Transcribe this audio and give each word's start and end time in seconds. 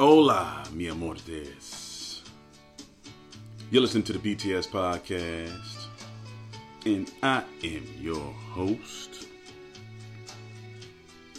Hola, 0.00 0.62
mi 0.72 0.86
amores. 0.86 2.22
You're 3.68 3.82
listening 3.82 4.04
to 4.04 4.12
the 4.12 4.20
BTS 4.20 4.68
podcast, 4.68 5.86
and 6.86 7.10
I 7.20 7.42
am 7.64 7.84
your 7.98 8.32
host. 8.52 9.26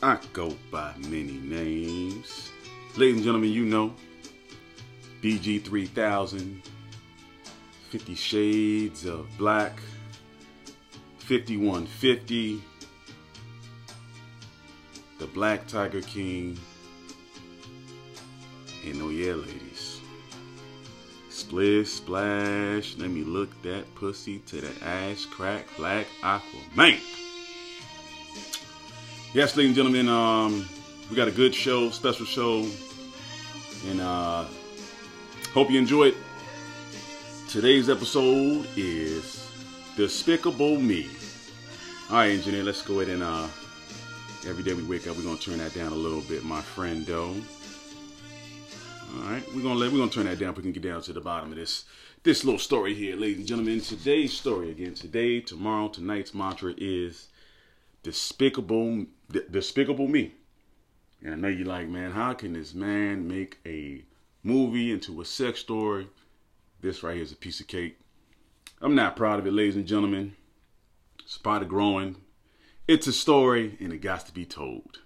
I 0.03 0.17
go 0.33 0.53
by 0.69 0.93
many 1.07 1.39
names. 1.41 2.51
Ladies 2.97 3.15
and 3.15 3.23
gentlemen, 3.23 3.51
you 3.51 3.63
know 3.63 3.93
BG3000, 5.23 6.61
50 7.91 8.15
Shades 8.15 9.05
of 9.05 9.25
Black, 9.37 9.79
5150, 11.19 12.61
the 15.17 15.27
Black 15.27 15.65
Tiger 15.65 16.01
King, 16.01 16.59
and 18.85 19.01
oh 19.01 19.09
yeah, 19.09 19.33
ladies. 19.33 20.01
Split 21.29 21.87
splash, 21.87 22.97
let 22.97 23.09
me 23.09 23.23
look 23.23 23.49
that 23.61 23.93
pussy 23.95 24.39
to 24.39 24.61
the 24.61 24.85
ass 24.85 25.25
crack 25.25 25.65
black 25.77 26.07
aqua 26.23 26.59
man. 26.75 26.99
Yes, 29.33 29.55
ladies 29.55 29.69
and 29.69 29.75
gentlemen, 29.75 30.09
um, 30.09 30.67
we 31.09 31.15
got 31.15 31.27
a 31.27 31.31
good 31.31 31.53
show, 31.53 31.89
special 31.91 32.25
show, 32.25 32.65
and 33.87 34.01
uh, 34.01 34.45
hope 35.53 35.69
you 35.69 35.77
enjoy 35.77 36.07
it. 36.07 36.15
Today's 37.47 37.89
episode 37.89 38.67
is 38.75 39.49
Despicable 39.95 40.79
Me. 40.79 41.09
All 42.09 42.17
right, 42.17 42.31
engineer, 42.31 42.63
let's 42.63 42.81
go 42.81 42.99
ahead 42.99 43.13
and 43.13 43.23
uh, 43.23 43.47
every 44.47 44.63
day 44.63 44.73
we 44.73 44.83
wake 44.83 45.07
up, 45.07 45.15
we're 45.15 45.23
gonna 45.23 45.37
turn 45.37 45.59
that 45.59 45.73
down 45.73 45.91
a 45.91 45.95
little 45.95 46.21
bit, 46.21 46.43
my 46.43 46.61
friend. 46.61 47.05
Though. 47.05 47.35
All 49.11 49.31
right, 49.31 49.43
we're 49.55 49.63
gonna 49.63 49.75
let 49.75 49.91
we're 49.91 49.97
gonna 49.97 50.11
turn 50.11 50.25
that 50.25 50.37
down. 50.37 50.53
We 50.53 50.61
can 50.61 50.71
get 50.71 50.83
down 50.83 51.01
to 51.01 51.13
the 51.13 51.21
bottom 51.21 51.51
of 51.51 51.57
this 51.57 51.85
this 52.21 52.43
little 52.43 52.59
story 52.59 52.93
here, 52.93 53.15
ladies 53.15 53.39
and 53.39 53.47
gentlemen. 53.47 53.81
Today's 53.81 54.33
story 54.33 54.69
again, 54.69 54.93
today, 54.93 55.41
tomorrow, 55.41 55.87
tonight's 55.87 56.35
mantra 56.35 56.75
is 56.77 57.29
despicable, 58.03 59.07
despicable 59.49 60.07
me. 60.07 60.33
And 61.23 61.33
I 61.33 61.37
know 61.37 61.47
you're 61.47 61.65
like, 61.65 61.87
man, 61.87 62.11
how 62.11 62.33
can 62.33 62.53
this 62.53 62.75
man 62.75 63.27
make 63.27 63.57
a 63.65 64.03
movie 64.43 64.91
into 64.91 65.21
a 65.21 65.25
sex 65.25 65.59
story? 65.59 66.07
This 66.81 67.01
right 67.01 67.15
here 67.15 67.23
is 67.23 67.31
a 67.31 67.37
piece 67.37 67.59
of 67.59 67.67
cake. 67.67 67.97
I'm 68.79 68.95
not 68.95 69.15
proud 69.15 69.39
of 69.39 69.47
it, 69.47 69.53
ladies 69.53 69.75
and 69.75 69.87
gentlemen. 69.87 70.35
Part 71.43 71.63
of 71.63 71.69
growing. 71.69 72.15
It's 72.87 73.07
a 73.07 73.13
story, 73.13 73.75
and 73.79 73.91
it 73.91 73.99
got 73.99 74.25
to 74.27 74.33
be 74.33 74.45
told. 74.45 74.99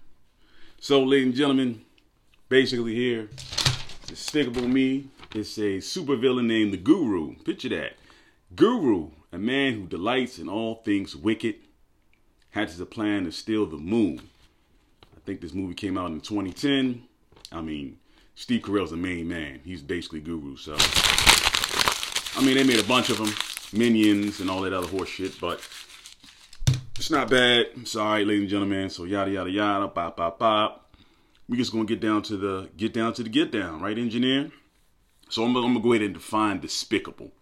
So, 0.78 1.02
ladies 1.02 1.26
and 1.26 1.34
gentlemen, 1.34 1.82
basically 2.48 2.94
here, 2.94 3.28
Despicable 4.06 4.68
Me 4.68 5.08
It's 5.34 5.56
a 5.58 5.78
supervillain 5.78 6.46
named 6.46 6.72
the 6.72 6.76
Gru. 6.76 7.36
Picture 7.44 7.70
that. 7.70 7.94
Gru, 8.54 9.10
a 9.32 9.38
man 9.38 9.74
who 9.74 9.86
delights 9.86 10.38
in 10.38 10.48
all 10.48 10.76
things 10.76 11.16
wicked, 11.16 11.56
hatches 12.50 12.78
a 12.80 12.86
plan 12.86 13.24
to 13.24 13.32
steal 13.32 13.66
the 13.66 13.76
moon. 13.76 14.20
I 15.16 15.20
think 15.24 15.40
this 15.40 15.54
movie 15.54 15.74
came 15.74 15.98
out 15.98 16.10
in 16.10 16.20
2010. 16.20 17.02
I 17.50 17.60
mean, 17.60 17.98
Steve 18.34 18.62
Carell's 18.62 18.90
the 18.90 18.96
main 18.96 19.26
man. 19.26 19.60
He's 19.64 19.82
basically 19.82 20.20
Gru, 20.20 20.56
so. 20.56 20.76
I 22.36 22.44
mean, 22.44 22.56
they 22.56 22.64
made 22.64 22.80
a 22.80 22.88
bunch 22.88 23.10
of 23.10 23.18
them, 23.18 23.32
Minions 23.72 24.40
and 24.40 24.50
all 24.50 24.60
that 24.62 24.72
other 24.72 24.86
horse 24.86 25.08
shit, 25.08 25.40
but 25.40 25.60
it's 26.96 27.10
not 27.10 27.28
bad. 27.30 27.88
Sorry, 27.88 28.24
ladies 28.24 28.42
and 28.42 28.50
gentlemen. 28.50 28.90
So 28.90 29.04
yada 29.04 29.30
yada 29.30 29.50
yada, 29.50 29.88
pop 29.88 30.16
pop 30.16 30.38
pop. 30.38 30.83
We 31.48 31.56
just 31.56 31.72
gonna 31.72 31.84
get 31.84 32.00
down 32.00 32.22
to 32.22 32.36
the 32.36 32.70
get 32.76 32.94
down 32.94 33.12
to 33.14 33.22
the 33.22 33.28
get 33.28 33.50
down, 33.50 33.80
right, 33.80 33.98
engineer? 33.98 34.50
So 35.28 35.44
I'm, 35.44 35.56
I'm 35.56 35.62
gonna 35.62 35.80
go 35.80 35.92
ahead 35.92 36.04
and 36.04 36.14
define 36.14 36.60
despicable. 36.60 37.32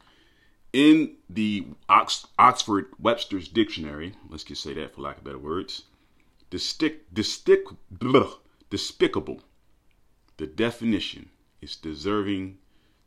In 0.72 1.16
the 1.28 1.66
Ox, 1.88 2.26
Oxford 2.38 2.86
Webster's 2.98 3.46
Dictionary, 3.46 4.14
let's 4.28 4.44
just 4.44 4.62
say 4.62 4.72
that 4.74 4.94
for 4.94 5.02
lack 5.02 5.18
of 5.18 5.24
better 5.24 5.38
words, 5.38 5.82
destick, 6.50 7.12
blah, 7.90 8.34
despicable. 8.70 9.40
The 10.38 10.46
definition 10.46 11.28
is 11.60 11.76
deserving 11.76 12.58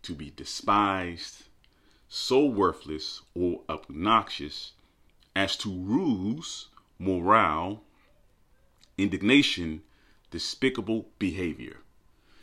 to 0.04 0.14
be 0.14 0.30
despised, 0.30 1.46
so 2.08 2.46
worthless 2.46 3.22
or 3.34 3.62
obnoxious 3.68 4.74
as 5.36 5.58
to 5.58 5.70
ruse, 5.70 6.68
morale, 7.00 7.82
indignation, 8.98 9.82
despicable 10.32 11.08
behavior. 11.20 11.78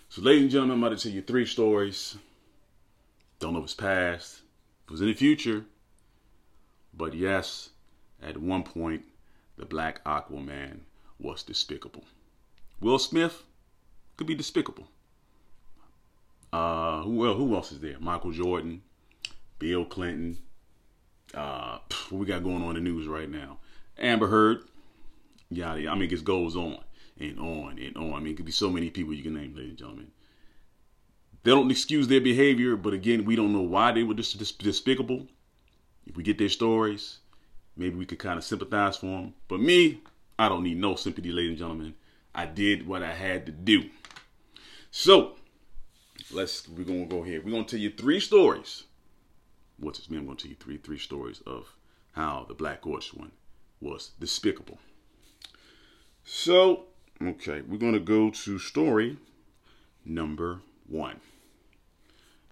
So, 0.08 0.22
ladies 0.22 0.42
and 0.42 0.50
gentlemen, 0.50 0.76
I'm 0.76 0.84
about 0.84 0.98
to 0.98 1.02
tell 1.02 1.12
you 1.12 1.22
three 1.22 1.46
stories. 1.46 2.16
Don't 3.38 3.54
know 3.54 3.60
if 3.60 3.64
it's 3.64 3.74
past, 3.74 4.42
if 4.84 4.88
it 4.88 4.90
was 4.90 5.00
in 5.00 5.08
the 5.08 5.14
future, 5.14 5.64
but 6.94 7.14
yes, 7.14 7.70
at 8.22 8.36
one 8.36 8.62
point, 8.62 9.04
the 9.56 9.64
Black 9.64 10.04
Aquaman 10.04 10.80
was 11.18 11.42
despicable. 11.42 12.04
Will 12.80 12.98
Smith 12.98 13.42
could 14.16 14.26
be 14.26 14.34
despicable. 14.34 14.88
Uh, 16.52 17.02
who 17.02 17.16
well, 17.16 17.34
who 17.34 17.54
else 17.54 17.72
is 17.72 17.80
there? 17.80 17.98
Michael 17.98 18.32
Jordan, 18.32 18.82
Bill 19.58 19.84
Clinton. 19.84 20.38
Uh, 21.32 21.78
what 22.10 22.18
we 22.18 22.26
got 22.26 22.44
going 22.44 22.62
on 22.62 22.76
in 22.76 22.84
the 22.84 22.90
news 22.90 23.06
right 23.06 23.30
now? 23.30 23.58
Amber 23.98 24.28
Heard. 24.28 24.64
Yeah, 25.50 25.72
I 25.72 25.94
mean, 25.94 26.10
it 26.10 26.24
goes 26.24 26.56
on 26.56 26.78
and 27.22 27.38
on 27.38 27.78
and 27.78 27.96
on. 27.96 28.14
I 28.14 28.20
mean, 28.20 28.34
it 28.34 28.36
could 28.36 28.46
be 28.46 28.52
so 28.52 28.70
many 28.70 28.90
people 28.90 29.14
you 29.14 29.22
can 29.22 29.34
name, 29.34 29.54
ladies 29.54 29.70
and 29.70 29.78
gentlemen. 29.78 30.10
They 31.44 31.50
don't 31.50 31.70
excuse 31.70 32.06
their 32.08 32.20
behavior, 32.20 32.76
but 32.76 32.92
again, 32.92 33.24
we 33.24 33.36
don't 33.36 33.52
know 33.52 33.62
why 33.62 33.92
they 33.92 34.02
were 34.02 34.14
just 34.14 34.58
despicable. 34.62 35.26
If 36.06 36.16
we 36.16 36.22
get 36.22 36.38
their 36.38 36.48
stories, 36.48 37.18
maybe 37.76 37.96
we 37.96 38.06
could 38.06 38.18
kind 38.18 38.38
of 38.38 38.44
sympathize 38.44 38.96
for 38.96 39.06
them. 39.06 39.34
But 39.48 39.60
me, 39.60 40.02
I 40.38 40.48
don't 40.48 40.62
need 40.62 40.78
no 40.78 40.94
sympathy, 40.94 41.32
ladies 41.32 41.50
and 41.50 41.58
gentlemen. 41.58 41.94
I 42.34 42.46
did 42.46 42.86
what 42.86 43.02
I 43.02 43.12
had 43.12 43.46
to 43.46 43.52
do. 43.52 43.90
So, 44.90 45.36
let's 46.30 46.68
we're 46.68 46.84
gonna 46.84 47.06
go 47.06 47.22
here. 47.22 47.40
We're 47.42 47.50
gonna 47.50 47.64
tell 47.64 47.80
you 47.80 47.90
three 47.90 48.20
stories. 48.20 48.84
What's 49.78 49.98
his 49.98 50.10
name? 50.10 50.20
I'm 50.20 50.26
gonna 50.26 50.38
tell 50.38 50.50
you 50.50 50.56
three 50.58 50.78
three 50.78 50.98
stories 50.98 51.40
of 51.46 51.74
how 52.12 52.44
the 52.46 52.54
Black 52.54 52.82
Horse 52.82 53.12
one 53.12 53.32
was 53.80 54.12
despicable. 54.20 54.78
So, 56.24 56.86
okay, 57.28 57.62
we're 57.62 57.78
gonna 57.78 58.00
go 58.00 58.30
to 58.30 58.58
story 58.58 59.18
number 60.04 60.60
one. 60.88 61.20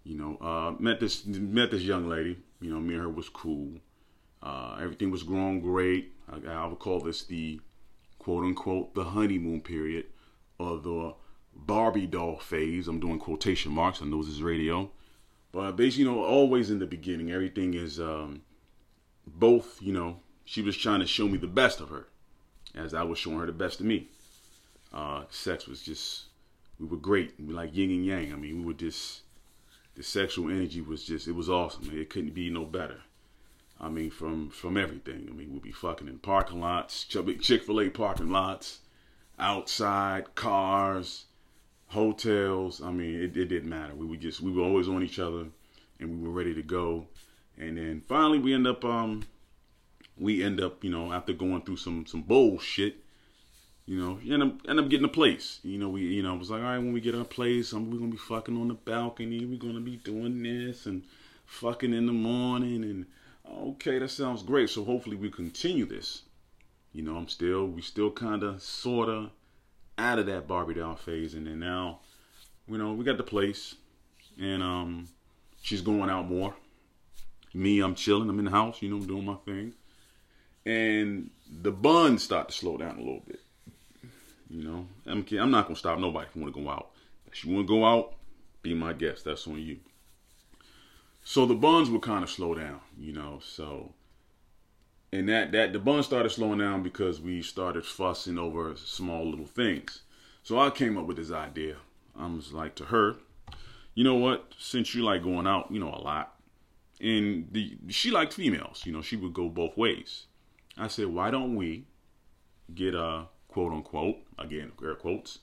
You 0.04 0.16
know, 0.16 0.38
uh, 0.41 0.75
met 0.78 1.00
this 1.00 1.26
met 1.26 1.70
this 1.70 1.82
young 1.82 2.08
lady. 2.08 2.38
You 2.60 2.70
know, 2.70 2.81
me 2.81 2.94
and 2.94 3.03
her 3.03 3.08
was 3.08 3.28
cool. 3.28 3.72
Uh, 4.42 4.78
everything 4.81 5.10
was 5.10 5.22
growing 5.22 5.60
great. 5.60 6.12
I, 6.31 6.50
I 6.50 6.66
would 6.66 6.78
call 6.78 7.00
this 7.00 7.25
the 7.25 7.60
quote 8.19 8.44
unquote 8.44 8.94
the 8.94 9.04
honeymoon 9.04 9.60
period 9.60 10.06
or 10.58 10.78
the 10.78 11.14
Barbie 11.54 12.06
doll 12.06 12.38
phase. 12.38 12.88
I'm 12.88 13.00
doing 13.00 13.19
quotation 13.19 13.72
marks. 13.72 14.00
I 14.00 14.06
know 14.06 14.22
this 14.22 14.32
is 14.32 14.42
radio, 14.42 14.91
but 15.52 15.72
basically, 15.72 16.04
you 16.04 16.10
know, 16.10 16.25
always 16.25 16.70
in 16.70 16.78
the 16.78 16.87
beginning, 16.87 17.31
everything 17.31 17.75
is 17.75 18.00
um, 18.00 18.42
both. 19.26 19.81
You 19.82 19.92
know, 19.92 20.20
she 20.44 20.62
was 20.62 20.76
trying 20.76 21.00
to 21.00 21.06
show 21.06 21.28
me 21.28 21.38
the 21.38 21.47
best 21.47 21.81
of 21.81 21.91
her, 21.91 22.08
as 22.75 22.94
I 22.94 23.02
was 23.02 23.19
showing 23.19 23.38
her 23.38 23.47
the 23.47 23.52
best 23.52 23.81
of 23.81 23.87
me. 23.87 24.08
Uh, 24.92 25.24
sex 25.30 25.66
was 25.66 25.82
just, 25.82 26.24
we 26.78 26.86
were 26.86 26.96
great. 26.96 27.34
We 27.38 27.52
like 27.52 27.76
yin 27.76 27.90
and 27.90 28.04
yang. 28.04 28.32
I 28.32 28.36
mean, 28.36 28.60
we 28.60 28.64
were 28.64 28.72
just, 28.72 29.22
the 29.94 30.02
sexual 30.02 30.50
energy 30.50 30.81
was 30.81 31.04
just, 31.04 31.28
it 31.28 31.32
was 31.32 31.48
awesome. 31.48 31.90
It 31.92 32.10
couldn't 32.10 32.34
be 32.34 32.50
no 32.50 32.64
better. 32.64 33.02
I 33.81 33.88
mean, 33.88 34.10
from 34.10 34.50
from 34.50 34.76
everything. 34.76 35.26
I 35.31 35.32
mean, 35.32 35.52
we'd 35.52 35.62
be 35.62 35.72
fucking 35.72 36.06
in 36.06 36.19
parking 36.19 36.60
lots, 36.60 37.04
Chick 37.40 37.62
Fil 37.64 37.81
A 37.81 37.88
parking 37.88 38.31
lots, 38.31 38.81
outside 39.38 40.34
cars, 40.34 41.25
hotels. 41.88 42.82
I 42.82 42.90
mean, 42.90 43.14
it, 43.14 43.36
it 43.36 43.46
didn't 43.46 43.70
matter. 43.70 43.94
We 43.94 44.04
would 44.04 44.20
just 44.20 44.40
we 44.43 44.52
were 44.52 44.62
always 44.62 44.88
on 44.88 45.02
each 45.02 45.19
other, 45.19 45.46
and 45.98 46.20
we 46.20 46.28
were 46.28 46.34
ready 46.34 46.54
to 46.54 46.62
go. 46.62 47.06
And 47.56 47.78
then 47.78 48.02
finally, 48.06 48.38
we 48.38 48.52
end 48.52 48.66
up 48.66 48.84
um 48.84 49.22
we 50.19 50.43
end 50.43 50.60
up 50.60 50.84
you 50.84 50.90
know 50.90 51.12
after 51.12 51.32
going 51.32 51.62
through 51.62 51.78
some 51.78 52.04
some 52.04 52.22
bullshit. 52.22 53.00
You 53.90 53.98
know, 53.98 54.20
end 54.25 54.40
up 54.40 54.69
end 54.69 54.78
up 54.78 54.88
getting 54.88 55.06
a 55.06 55.08
place. 55.08 55.58
You 55.64 55.76
know, 55.76 55.88
we 55.88 56.02
you 56.02 56.22
know 56.22 56.37
it 56.37 56.38
was 56.38 56.50
like 56.50 56.62
all 56.62 56.69
right 56.69 56.78
when 56.78 56.92
we 56.92 57.00
get 57.00 57.16
our 57.16 57.25
place, 57.25 57.72
um, 57.72 57.90
we're 57.90 57.98
gonna 57.98 58.12
be 58.12 58.16
fucking 58.16 58.56
on 58.56 58.69
the 58.69 58.75
balcony. 58.75 59.44
We're 59.44 59.58
gonna 59.58 59.81
be 59.81 59.96
doing 59.96 60.44
this 60.44 60.87
and 60.87 61.02
fucking 61.44 61.92
in 61.92 62.06
the 62.06 62.12
morning 62.12 62.84
and 62.84 63.06
okay, 63.52 63.98
that 63.98 64.10
sounds 64.10 64.44
great. 64.44 64.70
So 64.70 64.84
hopefully 64.84 65.16
we 65.16 65.28
continue 65.28 65.87
this. 65.87 66.22
You 66.92 67.02
know, 67.02 67.16
I'm 67.16 67.26
still, 67.26 67.66
we 67.66 67.82
still 67.82 68.12
kind 68.12 68.44
of, 68.44 68.62
sort 68.62 69.08
of 69.08 69.31
out 69.98 70.20
of 70.20 70.26
that 70.26 70.46
Barbie 70.46 70.75
doll 70.75 70.94
phase. 70.94 71.34
And 71.34 71.48
then 71.48 71.58
now, 71.58 71.98
you 72.69 72.78
know, 72.78 72.93
we 72.93 73.04
got 73.04 73.16
the 73.16 73.25
place 73.25 73.75
and 74.40 74.62
um, 74.62 75.08
she's 75.62 75.81
going 75.81 76.10
out 76.10 76.28
more. 76.28 76.54
Me, 77.52 77.81
I'm 77.81 77.96
chilling. 77.96 78.31
I'm 78.31 78.38
in 78.38 78.44
the 78.44 78.52
house, 78.52 78.82
you 78.82 78.88
know, 78.88 78.98
I'm 78.98 79.06
doing 79.08 79.25
my 79.25 79.34
thing. 79.44 79.75
And 80.64 81.31
the 81.50 81.72
buns 81.72 82.22
start 82.22 82.50
to 82.50 82.54
slow 82.54 82.76
down 82.76 82.96
a 82.96 83.00
little 83.00 83.25
bit. 83.26 83.40
You 84.50 84.64
know, 84.64 84.87
I'm, 85.06 85.25
I'm 85.38 85.50
not 85.50 85.69
to 85.69 85.76
stop 85.76 85.99
nobody 85.99 86.29
from 86.29 86.43
want 86.43 86.55
to 86.55 86.61
go 86.61 86.69
out. 86.69 86.91
If 87.26 87.44
you 87.44 87.55
want 87.55 87.69
to 87.69 87.73
go 87.73 87.85
out, 87.85 88.14
be 88.62 88.75
my 88.75 88.93
guest. 88.93 89.25
That's 89.25 89.47
on 89.47 89.61
you. 89.61 89.79
So 91.23 91.47
the 91.47 91.55
buns 91.55 91.88
would 91.91 92.02
kind 92.02 92.25
of 92.25 92.31
slow 92.31 92.55
down, 92.55 92.81
you 92.99 93.12
know. 93.12 93.38
So, 93.43 93.93
and 95.12 95.29
that 95.29 95.52
that 95.52 95.73
the 95.73 95.79
buns 95.79 96.06
started 96.06 96.31
slowing 96.31 96.58
down 96.58 96.82
because 96.82 97.20
we 97.20 97.43
started 97.43 97.85
fussing 97.85 98.38
over 98.38 98.75
small 98.76 99.29
little 99.31 99.47
things. 99.47 100.02
So 100.43 100.58
I 100.58 100.70
came 100.70 100.99
up 100.99 101.06
with 101.06 101.19
this 101.19 101.31
idea. 101.31 101.76
I 102.19 102.26
was 102.26 102.53
like 102.53 102.75
to 102.76 102.87
her, 102.87 103.17
you 103.94 104.03
know 104.03 104.17
what? 104.17 104.53
Since 104.58 104.94
you 104.94 105.05
like 105.05 105.23
going 105.23 105.46
out, 105.46 105.70
you 105.70 105.79
know, 105.79 105.94
a 105.94 106.03
lot, 106.03 106.35
and 107.00 107.49
the 107.53 107.76
she 107.88 108.11
liked 108.11 108.32
females. 108.32 108.82
You 108.85 108.93
know, 108.93 109.03
she 109.03 109.17
would 109.17 109.35
go 109.35 109.49
both 109.49 109.76
ways. 109.76 110.26
I 110.76 110.88
said, 110.88 111.06
why 111.06 111.31
don't 111.31 111.55
we 111.55 111.85
get 112.75 112.94
a 112.94 113.26
quote 113.50 113.73
unquote 113.73 114.17
again 114.38 114.73
air 114.82 114.94
quotes 114.94 115.41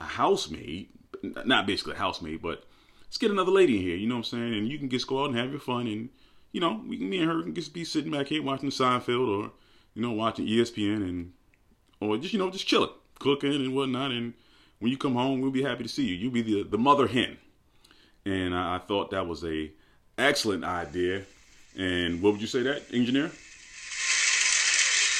a 0.00 0.04
housemaid, 0.04 0.88
not 1.22 1.66
basically 1.66 1.94
a 1.94 1.98
housemaid, 1.98 2.42
but 2.42 2.64
let's 3.02 3.18
get 3.18 3.30
another 3.30 3.50
lady 3.50 3.76
in 3.76 3.82
here. 3.82 3.96
You 3.96 4.06
know 4.06 4.16
what 4.16 4.32
I'm 4.32 4.38
saying? 4.38 4.54
And 4.54 4.68
you 4.68 4.78
can 4.78 4.90
just 4.90 5.06
go 5.06 5.22
out 5.22 5.30
and 5.30 5.38
have 5.38 5.50
your 5.50 5.60
fun, 5.60 5.86
and 5.86 6.08
you 6.52 6.60
know, 6.60 6.82
we 6.86 6.98
me 6.98 7.18
and 7.18 7.30
her 7.30 7.42
can 7.42 7.54
just 7.54 7.72
be 7.72 7.84
sitting 7.84 8.10
back 8.10 8.26
here 8.26 8.42
watching 8.42 8.70
Seinfeld 8.70 9.28
or 9.28 9.52
you 9.94 10.02
know 10.02 10.12
watching 10.12 10.46
ESPN 10.46 10.96
and 10.96 11.32
or 12.00 12.16
just 12.18 12.32
you 12.32 12.38
know 12.38 12.50
just 12.50 12.66
chilling, 12.66 12.90
cooking 13.18 13.54
and 13.54 13.74
whatnot. 13.74 14.10
And 14.10 14.34
when 14.78 14.90
you 14.90 14.98
come 14.98 15.14
home, 15.14 15.40
we'll 15.40 15.50
be 15.50 15.62
happy 15.62 15.82
to 15.82 15.88
see 15.88 16.06
you. 16.06 16.14
You'll 16.14 16.32
be 16.32 16.42
the 16.42 16.62
the 16.64 16.78
mother 16.78 17.06
hen. 17.06 17.38
And 18.24 18.54
I, 18.54 18.76
I 18.76 18.78
thought 18.78 19.10
that 19.12 19.26
was 19.26 19.44
a 19.44 19.70
excellent 20.18 20.64
idea. 20.64 21.22
And 21.78 22.22
what 22.22 22.32
would 22.32 22.40
you 22.40 22.46
say 22.46 22.62
that, 22.62 22.82
engineer? 22.92 23.30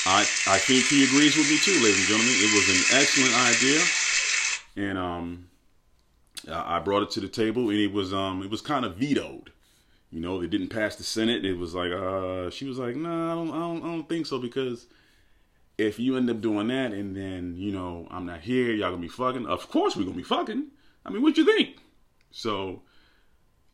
I 0.07 0.21
I 0.21 0.59
think 0.59 0.85
he 0.85 1.05
agrees 1.05 1.37
with 1.37 1.51
me 1.51 1.59
too, 1.59 1.83
ladies 1.83 1.99
and 1.99 2.09
gentlemen. 2.09 2.35
It 2.37 2.55
was 2.55 2.69
an 2.71 2.99
excellent 3.01 3.35
idea, 3.35 3.83
and 4.89 4.99
um, 4.99 5.49
I 6.49 6.79
brought 6.79 7.03
it 7.03 7.11
to 7.11 7.21
the 7.21 7.29
table, 7.29 7.71
and 7.71 7.79
it 7.79 7.93
was 7.93 8.15
um, 8.15 8.43
it 8.43 8.51
was 8.51 8.61
kind 8.61 8.85
of 8.85 8.97
vetoed. 8.97 9.51
You 10.13 10.21
know, 10.21 10.41
they 10.41 10.47
didn't 10.47 10.69
pass 10.69 10.95
the 10.95 11.03
Senate. 11.03 11.45
It 11.45 11.59
was 11.59 11.75
like, 11.75 11.91
uh, 11.91 12.49
she 12.51 12.67
was 12.67 12.79
like, 12.79 12.95
no, 12.95 13.09
nah, 13.09 13.33
I 13.33 13.35
don't, 13.35 13.51
I 13.51 13.59
don't, 13.59 13.83
I 13.83 13.87
don't 13.87 14.09
think 14.09 14.27
so 14.27 14.39
because 14.39 14.87
if 15.77 15.99
you 15.99 16.17
end 16.17 16.31
up 16.31 16.41
doing 16.41 16.69
that, 16.69 16.93
and 16.93 17.17
then 17.17 17.57
you 17.57 17.73
know, 17.73 18.07
I'm 18.09 18.27
not 18.27 18.41
here, 18.43 18.73
y'all 18.73 18.91
gonna 18.91 19.03
be 19.03 19.09
fucking. 19.09 19.47
Of 19.47 19.69
course, 19.69 19.97
we're 19.97 20.05
gonna 20.05 20.17
be 20.17 20.23
fucking. 20.23 20.69
I 21.05 21.11
mean, 21.11 21.23
what 21.23 21.37
you 21.37 21.45
think? 21.45 21.79
So, 22.31 22.83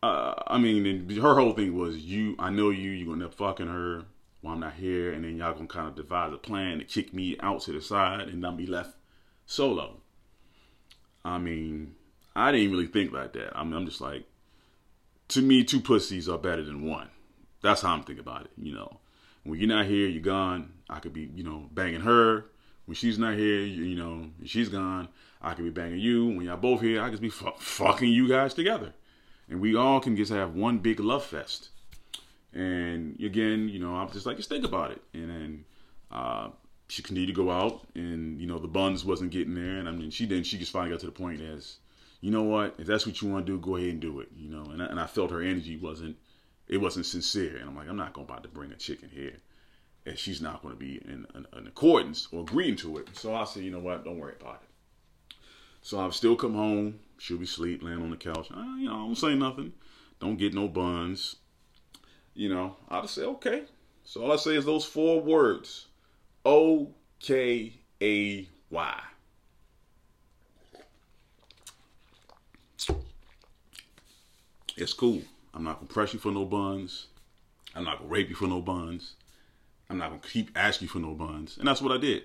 uh, 0.03 0.35
I 0.47 0.57
mean, 0.57 1.11
her 1.21 1.35
whole 1.35 1.53
thing 1.53 1.77
was, 1.77 1.99
you, 1.99 2.37
I 2.39 2.49
know 2.49 2.71
you, 2.71 2.91
you're 2.91 3.07
gonna 3.07 3.25
end 3.25 3.33
up 3.33 3.35
fucking 3.35 3.67
her 3.67 4.05
while 4.43 4.55
I'm 4.55 4.61
not 4.61 4.75
here, 4.75 5.13
and 5.13 5.25
then 5.25 5.37
y'all 5.37 5.55
gonna 5.55 5.67
kind 5.67 5.89
of 5.89 5.95
devise 5.95 6.33
a 6.33 6.37
plan 6.37 6.79
to 6.79 6.85
kick 6.85 7.15
me 7.15 7.37
out 7.41 7.63
to 7.63 7.73
the 7.73 7.81
side 7.81 8.29
and 8.29 8.45
then 8.45 8.57
be 8.57 8.67
left 8.67 8.97
solo. 9.47 10.01
I 11.25 11.39
mean, 11.39 11.95
I 12.37 12.53
didn't 12.53 12.73
really 12.73 12.89
think 12.89 13.13
like 13.13 13.33
that. 13.33 13.57
I 13.57 13.65
mean, 13.65 13.75
I'm 13.75 13.87
just 13.87 14.01
like, 14.01 14.25
to 15.29 15.41
me, 15.41 15.65
two 15.65 15.81
pussies 15.81 16.29
are 16.29 16.39
better 16.39 16.65
than 16.65 16.87
one. 16.87 17.09
That's 17.63 17.83
how 17.83 17.95
I'm 17.95 18.03
thinking 18.03 18.21
about 18.21 18.43
it. 18.43 18.51
You 18.57 18.75
know, 18.75 18.99
when 19.45 19.59
you're 19.59 19.69
not 19.69 19.87
here, 19.87 20.09
you're 20.09 20.23
gone. 20.23 20.73
I 20.91 20.99
could 20.99 21.13
be, 21.13 21.31
you 21.35 21.45
know, 21.45 21.69
banging 21.73 22.01
her. 22.01 22.47
When 22.87 22.97
she's 22.97 23.19
not 23.19 23.37
here, 23.37 23.61
you, 23.61 23.85
you 23.85 23.97
know, 23.97 24.27
she's 24.45 24.69
gone. 24.69 25.09
I 25.41 25.55
could 25.55 25.65
be 25.65 25.71
banging 25.71 26.01
you. 26.01 26.27
When 26.27 26.43
y'all 26.43 26.57
both 26.57 26.81
here, 26.81 27.01
I 27.01 27.11
could 27.11 27.21
be 27.21 27.31
fucking 27.31 28.09
you 28.09 28.29
guys 28.29 28.55
together, 28.55 28.93
and 29.49 29.61
we 29.61 29.77
all 29.77 30.01
can 30.01 30.17
just 30.17 30.33
have 30.33 30.55
one 30.55 30.79
big 30.79 30.99
love 30.99 31.25
fest. 31.25 31.71
And 32.55 33.19
again, 33.21 33.69
you 33.69 33.79
know, 33.79 33.95
I'm 33.95 34.11
just 34.11 34.27
like, 34.27 34.37
just 34.37 34.49
think 34.49 34.65
about 34.65 34.91
it. 34.91 35.03
And 35.15 35.31
then 35.31 35.65
uh, 36.11 36.51
she 36.89 37.03
continued 37.03 37.29
to 37.29 37.33
go 37.33 37.51
out, 37.51 37.87
and 37.95 38.41
you 38.41 38.47
know, 38.47 38.59
the 38.59 38.69
buns 38.69 39.05
wasn't 39.05 39.31
getting 39.31 39.55
there. 39.55 39.79
And 39.79 39.89
I 39.89 39.93
mean, 39.93 40.11
she 40.11 40.27
then 40.27 40.43
she 40.45 40.59
just 40.59 40.73
finally 40.73 40.91
got 40.91 41.01
to 41.01 41.07
the 41.07 41.13
point 41.13 41.41
as, 41.41 41.79
you 42.21 42.31
know 42.31 42.43
what, 42.43 42.75
if 42.79 42.87
that's 42.87 43.07
what 43.07 43.21
you 43.23 43.29
want 43.29 43.47
to 43.47 43.53
do, 43.53 43.59
go 43.59 43.77
ahead 43.77 43.89
and 43.89 44.01
do 44.01 44.21
it. 44.21 44.29
You 44.37 44.51
know, 44.51 44.65
and 44.71 44.83
I, 44.83 44.87
and 44.87 45.01
I 45.01 45.07
felt 45.07 45.31
her 45.31 45.41
energy 45.41 45.77
wasn't, 45.77 46.17
it 46.69 46.77
wasn't 46.77 47.07
sincere. 47.07 47.57
And 47.57 47.69
I'm 47.69 47.77
like, 47.77 47.89
I'm 47.89 47.97
not 47.97 48.13
going 48.13 48.27
about 48.27 48.43
to 48.43 48.49
bring 48.49 48.71
a 48.73 48.77
chicken 48.77 49.09
here, 49.11 49.37
and 50.05 50.19
she's 50.19 50.43
not 50.43 50.63
going 50.63 50.75
to 50.75 50.79
be 50.79 50.97
in, 50.97 51.27
in, 51.35 51.47
in 51.57 51.67
accordance 51.67 52.29
or 52.33 52.43
agreeing 52.43 52.77
to 52.77 52.99
it. 52.99 53.09
So 53.15 53.35
I 53.35 53.45
said, 53.45 53.63
you 53.63 53.71
know 53.71 53.79
what, 53.79 54.05
don't 54.05 54.19
worry 54.19 54.35
about 54.39 54.63
it. 54.63 55.37
So 55.81 55.99
I've 55.99 56.15
still 56.15 56.37
come 56.37 56.55
home. 56.55 57.01
She'll 57.19 57.39
be 57.39 57.45
asleep, 57.45 57.83
laying 57.83 58.03
on 58.03 58.11
the 58.11 58.17
couch. 58.17 58.49
I, 58.55 58.79
you 58.79 58.87
know, 58.87 58.95
I 58.95 58.99
don't 58.99 59.17
say 59.17 59.35
nothing. 59.35 59.73
Don't 60.21 60.37
get 60.37 60.55
no 60.55 60.69
buns 60.69 61.37
you 62.35 62.49
know, 62.49 62.77
just 63.03 63.15
say, 63.15 63.23
okay. 63.23 63.65
So 64.05 64.23
all 64.23 64.33
I 64.33 64.37
say 64.37 64.57
is 64.57 64.65
those 64.65 64.85
four 64.85 65.21
words 65.21 65.87
O 66.45 66.89
K 67.21 67.73
A 68.01 68.49
Y. 68.71 69.01
It's 74.77 74.95
cool. 74.95 75.23
I'm 75.55 75.65
not 75.65 75.77
gonna 75.77 75.87
press 75.87 76.13
you 76.15 76.19
for 76.19 76.33
no 76.33 76.45
buns. 76.45 77.09
I'm 77.75 77.85
not 77.85 77.99
gonna 77.99 78.11
rape 78.11 78.29
you 78.29 78.35
for 78.35 78.49
no 78.49 78.61
buns. 78.61 79.15
I'm 79.89 79.99
not 79.99 80.09
gonna 80.09 80.23
keep 80.23 80.51
asking 80.57 80.87
you 80.87 80.91
for 80.91 80.99
no 80.99 81.15
buns. 81.15 81.59
And 81.59 81.69
that's 81.69 81.83
what 81.83 81.93
I 81.93 81.99
did. 81.99 82.25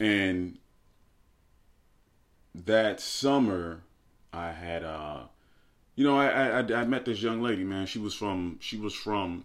And 0.00 0.58
that 2.54 3.00
summer, 3.00 3.82
I 4.32 4.50
had 4.50 4.82
uh, 4.82 5.24
you 5.94 6.04
know, 6.04 6.18
I, 6.18 6.60
I 6.60 6.80
I 6.80 6.84
met 6.84 7.04
this 7.04 7.20
young 7.20 7.42
lady, 7.42 7.64
man. 7.64 7.86
She 7.86 7.98
was 7.98 8.14
from 8.14 8.58
she 8.60 8.76
was 8.76 8.94
from 8.94 9.44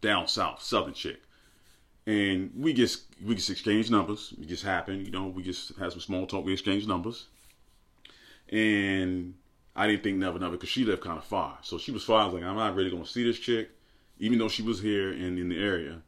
down 0.00 0.28
south, 0.28 0.62
southern 0.62 0.94
chick, 0.94 1.20
and 2.06 2.50
we 2.56 2.72
just 2.72 3.04
we 3.24 3.34
just 3.34 3.50
exchanged 3.50 3.90
numbers. 3.90 4.34
It 4.40 4.48
just 4.48 4.64
happened, 4.64 5.06
you 5.06 5.12
know. 5.12 5.26
We 5.26 5.42
just 5.42 5.76
had 5.76 5.92
some 5.92 6.00
small 6.00 6.26
talk. 6.26 6.44
We 6.44 6.52
exchanged 6.52 6.88
numbers, 6.88 7.26
and 8.48 9.34
I 9.76 9.86
didn't 9.86 10.02
think 10.02 10.18
never, 10.18 10.38
never, 10.38 10.52
because 10.52 10.70
she 10.70 10.84
lived 10.84 11.02
kind 11.02 11.18
of 11.18 11.24
far. 11.24 11.58
So 11.62 11.78
she 11.78 11.92
was 11.92 12.02
far. 12.02 12.22
I 12.22 12.24
was 12.24 12.34
like, 12.34 12.44
I'm 12.44 12.56
not 12.56 12.74
really 12.74 12.90
gonna 12.90 13.06
see 13.06 13.24
this 13.24 13.38
chick, 13.38 13.70
even 14.18 14.38
though 14.38 14.48
she 14.48 14.62
was 14.62 14.80
here 14.80 15.10
and 15.10 15.38
in 15.38 15.48
the 15.48 15.62
area. 15.62 16.02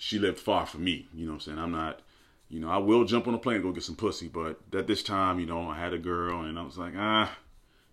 She 0.00 0.20
lived 0.20 0.38
far 0.38 0.64
from 0.64 0.84
me. 0.84 1.08
You 1.12 1.26
know 1.26 1.32
what 1.32 1.36
I'm 1.36 1.40
saying? 1.40 1.58
I'm 1.58 1.72
not. 1.72 2.00
You 2.48 2.60
know, 2.60 2.70
I 2.70 2.78
will 2.78 3.04
jump 3.04 3.28
on 3.28 3.34
a 3.34 3.38
plane 3.38 3.56
and 3.56 3.64
go 3.64 3.72
get 3.72 3.82
some 3.82 3.96
pussy, 3.96 4.26
but 4.28 4.58
at 4.72 4.86
this 4.86 5.02
time, 5.02 5.38
you 5.38 5.44
know, 5.44 5.68
I 5.68 5.78
had 5.78 5.92
a 5.92 5.98
girl, 5.98 6.42
and 6.44 6.58
I 6.58 6.62
was 6.62 6.78
like, 6.78 6.94
ah 6.96 7.36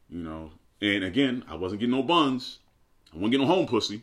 you 0.10 0.20
know. 0.20 0.52
And 0.82 1.04
again, 1.04 1.44
I 1.48 1.56
wasn't 1.56 1.80
getting 1.80 1.96
no 1.96 2.04
buns. 2.04 2.60
I 3.14 3.18
wasn't 3.18 3.32
getting 3.32 3.48
no 3.48 3.54
home 3.54 3.68
pussy. 3.68 4.02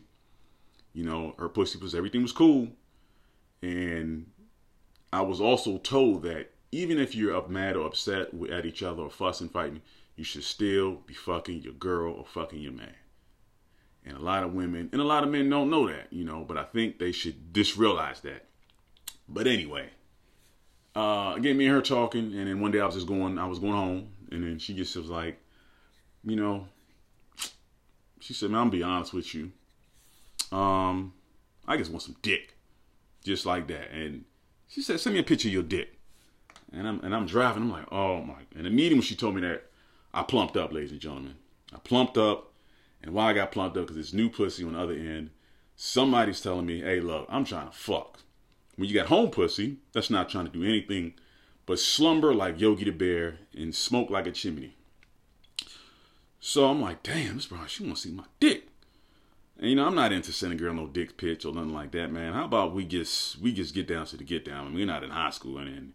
You 0.93 1.03
know, 1.03 1.35
her 1.37 1.49
pussy 1.49 1.79
was 1.79 1.95
everything 1.95 2.21
was 2.21 2.31
cool. 2.31 2.69
And 3.61 4.27
I 5.11 5.21
was 5.21 5.39
also 5.39 5.77
told 5.77 6.23
that 6.23 6.51
even 6.71 6.99
if 6.99 7.15
you're 7.15 7.35
up 7.35 7.49
mad 7.49 7.75
or 7.75 7.85
upset 7.85 8.29
at 8.51 8.65
each 8.65 8.83
other 8.83 9.03
or 9.03 9.09
fussing, 9.09 9.49
fighting, 9.49 9.81
you 10.15 10.23
should 10.23 10.43
still 10.43 10.95
be 11.05 11.13
fucking 11.13 11.61
your 11.61 11.73
girl 11.73 12.13
or 12.13 12.25
fucking 12.25 12.59
your 12.59 12.71
man. 12.71 12.95
And 14.05 14.17
a 14.17 14.21
lot 14.21 14.43
of 14.43 14.53
women 14.53 14.89
and 14.91 14.99
a 14.99 15.05
lot 15.05 15.23
of 15.23 15.29
men 15.29 15.49
don't 15.49 15.69
know 15.69 15.87
that, 15.87 16.11
you 16.11 16.25
know, 16.25 16.43
but 16.43 16.57
I 16.57 16.63
think 16.63 16.99
they 16.99 17.11
should 17.11 17.53
disrealize 17.53 18.21
that. 18.21 18.45
But 19.29 19.47
anyway, 19.47 19.89
uh, 20.95 21.33
again, 21.37 21.57
me 21.57 21.65
and 21.65 21.75
her 21.75 21.81
talking, 21.81 22.33
and 22.33 22.47
then 22.47 22.59
one 22.59 22.71
day 22.71 22.79
I 22.79 22.85
was 22.85 22.95
just 22.95 23.07
going, 23.07 23.39
I 23.39 23.47
was 23.47 23.59
going 23.59 23.73
home, 23.73 24.09
and 24.31 24.43
then 24.43 24.59
she 24.59 24.73
just 24.73 24.95
was 24.95 25.09
like, 25.09 25.39
you 26.23 26.35
know, 26.35 26.67
she 28.19 28.33
said, 28.33 28.49
man, 28.49 28.61
I'm 28.61 28.67
gonna 28.69 28.77
be 28.77 28.83
honest 28.83 29.13
with 29.13 29.33
you. 29.33 29.51
Um, 30.51 31.13
I 31.67 31.77
just 31.77 31.91
want 31.91 32.03
some 32.03 32.15
dick. 32.21 32.55
Just 33.23 33.45
like 33.45 33.67
that. 33.67 33.91
And 33.91 34.25
she 34.67 34.81
said, 34.81 34.99
send 34.99 35.13
me 35.13 35.19
a 35.19 35.23
picture 35.23 35.47
of 35.47 35.53
your 35.53 35.63
dick. 35.63 35.97
And 36.71 36.87
I'm 36.87 36.99
and 37.01 37.15
I'm 37.15 37.25
driving, 37.25 37.63
I'm 37.63 37.71
like, 37.71 37.91
oh 37.91 38.21
my 38.21 38.39
and 38.55 38.65
immediately 38.65 38.95
when 38.95 39.03
she 39.03 39.15
told 39.15 39.35
me 39.35 39.41
that, 39.41 39.65
I 40.13 40.23
plumped 40.23 40.57
up, 40.57 40.73
ladies 40.73 40.91
and 40.91 40.99
gentlemen. 40.99 41.35
I 41.73 41.77
plumped 41.77 42.17
up, 42.17 42.51
and 43.01 43.13
why 43.13 43.29
I 43.29 43.33
got 43.33 43.51
plumped 43.51 43.77
up, 43.77 43.87
because 43.87 43.97
it's 43.97 44.13
new 44.13 44.29
pussy 44.29 44.63
on 44.63 44.73
the 44.73 44.79
other 44.79 44.93
end. 44.93 45.29
Somebody's 45.75 46.41
telling 46.41 46.65
me, 46.65 46.81
hey, 46.81 46.99
look, 46.99 47.25
I'm 47.29 47.45
trying 47.45 47.67
to 47.67 47.75
fuck. 47.75 48.19
When 48.75 48.89
you 48.89 48.95
got 48.95 49.07
home 49.07 49.29
pussy, 49.29 49.77
that's 49.91 50.09
not 50.09 50.29
trying 50.29 50.45
to 50.45 50.51
do 50.51 50.63
anything 50.63 51.13
but 51.65 51.79
slumber 51.79 52.33
like 52.33 52.59
Yogi 52.59 52.85
the 52.85 52.91
Bear 52.91 53.39
and 53.55 53.73
smoke 53.73 54.09
like 54.09 54.27
a 54.27 54.31
chimney. 54.31 54.75
So 56.45 56.69
I'm 56.69 56.81
like, 56.81 57.03
damn, 57.03 57.35
this 57.35 57.45
bro, 57.45 57.65
she 57.67 57.83
want 57.83 57.95
to 57.95 58.01
see 58.01 58.11
my 58.11 58.25
dick. 58.41 58.67
And 59.57 59.69
you 59.69 59.77
know, 59.77 59.87
I'm 59.87 59.95
not 59.95 60.11
into 60.11 60.33
sending 60.33 60.57
girl 60.57 60.73
no 60.73 60.87
dick 60.87 61.15
pitch 61.15 61.45
or 61.45 61.53
nothing 61.53 61.73
like 61.73 61.91
that, 61.91 62.11
man. 62.11 62.33
How 62.33 62.43
about 62.43 62.73
we 62.73 62.83
just 62.83 63.39
we 63.39 63.53
just 63.53 63.73
get 63.73 63.87
down 63.87 64.05
to 64.07 64.17
the 64.17 64.25
get 64.25 64.43
down? 64.43 64.59
I 64.59 64.63
mean, 64.65 64.75
we're 64.75 64.85
not 64.85 65.05
in 65.05 65.09
high 65.09 65.29
school, 65.29 65.57
and, 65.57 65.69
and 65.69 65.93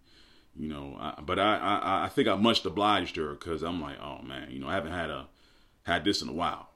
you 0.57 0.67
know, 0.67 0.97
I, 0.99 1.21
but 1.21 1.39
I, 1.39 1.57
I 1.59 2.05
I 2.07 2.09
think 2.09 2.29
I 2.29 2.37
much 2.37 2.65
obliged 2.65 3.17
her 3.17 3.33
because 3.33 3.63
I'm 3.63 3.79
like, 3.79 4.01
oh 4.01 4.23
man, 4.23 4.51
you 4.51 4.59
know, 4.59 4.69
I 4.69 4.73
haven't 4.73 4.93
had 4.93 5.11
a 5.11 5.27
had 5.83 6.03
this 6.03 6.23
in 6.23 6.31
a 6.31 6.33
while. 6.33 6.71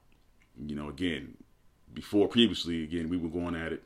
You 0.63 0.75
know, 0.75 0.87
again, 0.87 1.35
before 1.91 2.27
previously, 2.27 2.83
again, 2.83 3.09
we 3.09 3.17
were 3.17 3.27
going 3.27 3.55
at 3.55 3.73
it 3.73 3.81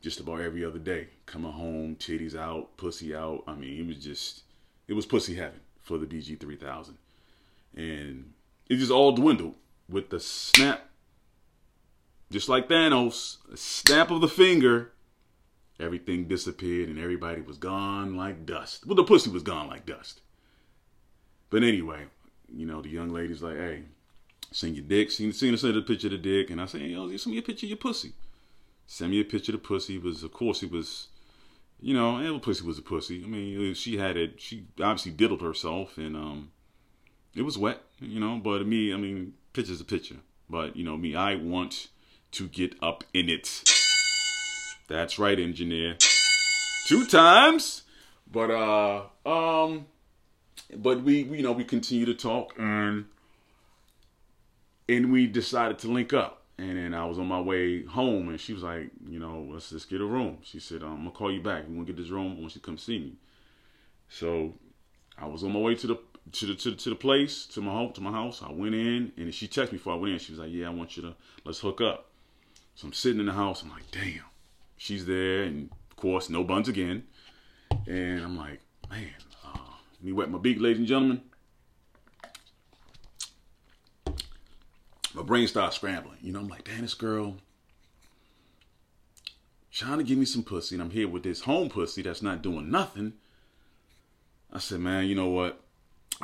just 0.00 0.20
about 0.20 0.42
every 0.42 0.64
other 0.64 0.78
day. 0.78 1.08
Coming 1.26 1.50
home, 1.50 1.96
titties 1.96 2.36
out, 2.36 2.76
pussy 2.76 3.16
out. 3.16 3.42
I 3.48 3.56
mean, 3.56 3.80
it 3.80 3.86
was 3.88 3.96
just 3.96 4.44
it 4.86 4.92
was 4.92 5.06
pussy 5.06 5.34
heaven 5.34 5.58
for 5.80 5.98
the 5.98 6.06
BG 6.06 6.38
three 6.38 6.56
thousand, 6.56 6.98
and 7.74 8.30
it 8.68 8.76
just 8.76 8.90
all 8.90 9.12
dwindled 9.12 9.54
with 9.88 10.10
the 10.10 10.20
snap, 10.20 10.88
just 12.30 12.48
like 12.48 12.68
Thanos, 12.68 13.38
a 13.52 13.56
snap 13.56 14.10
of 14.10 14.20
the 14.20 14.28
finger. 14.28 14.92
Everything 15.80 16.28
disappeared 16.28 16.88
and 16.88 17.00
everybody 17.00 17.40
was 17.40 17.58
gone 17.58 18.16
like 18.16 18.46
dust. 18.46 18.86
Well, 18.86 18.94
the 18.94 19.02
pussy 19.02 19.28
was 19.30 19.42
gone 19.42 19.66
like 19.66 19.84
dust. 19.84 20.20
But 21.50 21.64
anyway, 21.64 22.04
you 22.48 22.64
know, 22.64 22.80
the 22.80 22.90
young 22.90 23.10
lady's 23.10 23.42
like, 23.42 23.56
hey, 23.56 23.82
send 24.52 24.76
your 24.76 24.84
dick. 24.84 25.10
Seen, 25.10 25.32
seen, 25.32 25.50
her 25.50 25.56
send 25.56 25.76
a 25.76 25.82
picture 25.82 26.06
of 26.06 26.12
the 26.12 26.18
dick. 26.18 26.50
And 26.50 26.60
I 26.60 26.66
say, 26.66 26.78
yo, 26.78 27.08
send 27.16 27.34
me 27.34 27.40
a 27.40 27.42
picture 27.42 27.66
of 27.66 27.70
your 27.70 27.76
pussy. 27.76 28.12
Send 28.86 29.10
me 29.10 29.20
a 29.20 29.24
picture 29.24 29.52
of 29.52 29.62
the 29.62 29.66
pussy. 29.66 29.98
Was, 29.98 30.22
of 30.22 30.32
course, 30.32 30.62
it 30.62 30.70
was, 30.70 31.08
you 31.80 31.92
know, 31.92 32.16
and 32.16 32.40
pussy 32.40 32.64
was 32.64 32.78
a 32.78 32.82
pussy. 32.82 33.24
I 33.24 33.26
mean, 33.26 33.74
she 33.74 33.98
had 33.98 34.16
it, 34.16 34.40
she 34.40 34.66
obviously 34.80 35.12
diddled 35.12 35.42
herself 35.42 35.98
and, 35.98 36.16
um, 36.16 36.50
it 37.34 37.42
was 37.42 37.58
wet, 37.58 37.80
you 38.00 38.20
know, 38.20 38.38
but 38.38 38.66
me, 38.66 38.92
I 38.92 38.96
mean, 38.96 39.34
picture's 39.52 39.80
a 39.80 39.84
picture. 39.84 40.16
But, 40.48 40.76
you 40.76 40.84
know, 40.84 40.96
me, 40.96 41.14
I 41.14 41.36
want 41.36 41.88
to 42.32 42.48
get 42.48 42.76
up 42.82 43.04
in 43.12 43.28
it. 43.28 43.62
That's 44.88 45.18
right, 45.18 45.38
engineer. 45.38 45.96
Two 46.86 47.06
times. 47.06 47.82
But, 48.30 48.50
uh, 48.50 49.02
um, 49.26 49.86
but 50.76 51.02
we, 51.02 51.22
you 51.22 51.42
know, 51.42 51.52
we 51.52 51.64
continue 51.64 52.06
to 52.06 52.14
talk 52.14 52.54
and, 52.58 53.06
and 54.88 55.12
we 55.12 55.26
decided 55.26 55.78
to 55.80 55.88
link 55.88 56.12
up. 56.12 56.42
And 56.56 56.76
then 56.76 56.94
I 56.94 57.04
was 57.06 57.18
on 57.18 57.26
my 57.26 57.40
way 57.40 57.84
home 57.84 58.28
and 58.28 58.40
she 58.40 58.52
was 58.52 58.62
like, 58.62 58.90
you 59.08 59.18
know, 59.18 59.48
let's 59.50 59.70
just 59.70 59.90
get 59.90 60.00
a 60.00 60.04
room. 60.04 60.38
She 60.42 60.60
said, 60.60 60.82
um, 60.82 60.90
I'm 60.90 60.96
gonna 60.98 61.10
call 61.10 61.32
you 61.32 61.42
back. 61.42 61.64
We 61.68 61.76
to 61.76 61.84
get 61.84 61.96
this 61.96 62.10
room 62.10 62.40
once 62.40 62.54
you 62.54 62.60
come 62.60 62.78
see 62.78 62.98
me. 62.98 63.12
So 64.08 64.54
I 65.18 65.26
was 65.26 65.42
on 65.42 65.52
my 65.52 65.58
way 65.58 65.74
to 65.74 65.86
the 65.86 65.98
to 66.32 66.46
the 66.46 66.54
to, 66.54 66.70
the, 66.70 66.76
to 66.76 66.90
the 66.90 66.96
place 66.96 67.46
to 67.46 67.60
my 67.60 67.72
home 67.72 67.92
to 67.92 68.00
my 68.00 68.10
house. 68.10 68.42
I 68.42 68.52
went 68.52 68.74
in 68.74 69.12
and 69.16 69.34
she 69.34 69.46
texted 69.46 69.72
me 69.72 69.78
before 69.78 69.94
I 69.94 69.96
went 69.96 70.12
in. 70.14 70.18
She 70.18 70.32
was 70.32 70.40
like, 70.40 70.50
"Yeah, 70.52 70.68
I 70.68 70.70
want 70.70 70.96
you 70.96 71.02
to 71.02 71.14
let's 71.44 71.60
hook 71.60 71.80
up." 71.80 72.10
So 72.74 72.86
I'm 72.86 72.92
sitting 72.92 73.20
in 73.20 73.26
the 73.26 73.32
house. 73.32 73.62
I'm 73.62 73.70
like, 73.70 73.90
"Damn." 73.90 74.24
She's 74.76 75.06
there, 75.06 75.44
and 75.44 75.70
of 75.90 75.96
course, 75.96 76.28
no 76.28 76.42
buns 76.44 76.68
again. 76.68 77.04
And 77.86 78.20
I'm 78.20 78.36
like, 78.36 78.60
"Man, 78.90 79.10
uh, 79.44 79.58
me 80.02 80.12
wet 80.12 80.30
my 80.30 80.38
beak, 80.38 80.60
ladies 80.60 80.78
and 80.78 80.88
gentlemen." 80.88 81.22
My 85.14 85.22
brain 85.22 85.46
starts 85.46 85.76
scrambling. 85.76 86.18
You 86.22 86.32
know, 86.32 86.40
I'm 86.40 86.48
like, 86.48 86.64
"Damn, 86.64 86.82
this 86.82 86.94
girl." 86.94 87.36
Trying 89.70 89.98
to 89.98 90.04
give 90.04 90.18
me 90.18 90.24
some 90.24 90.44
pussy, 90.44 90.76
and 90.76 90.82
I'm 90.82 90.90
here 90.90 91.08
with 91.08 91.24
this 91.24 91.40
home 91.40 91.68
pussy 91.68 92.02
that's 92.02 92.22
not 92.22 92.42
doing 92.42 92.70
nothing. 92.70 93.14
I 94.52 94.60
said, 94.60 94.78
man, 94.78 95.06
you 95.06 95.16
know 95.16 95.26
what? 95.26 95.63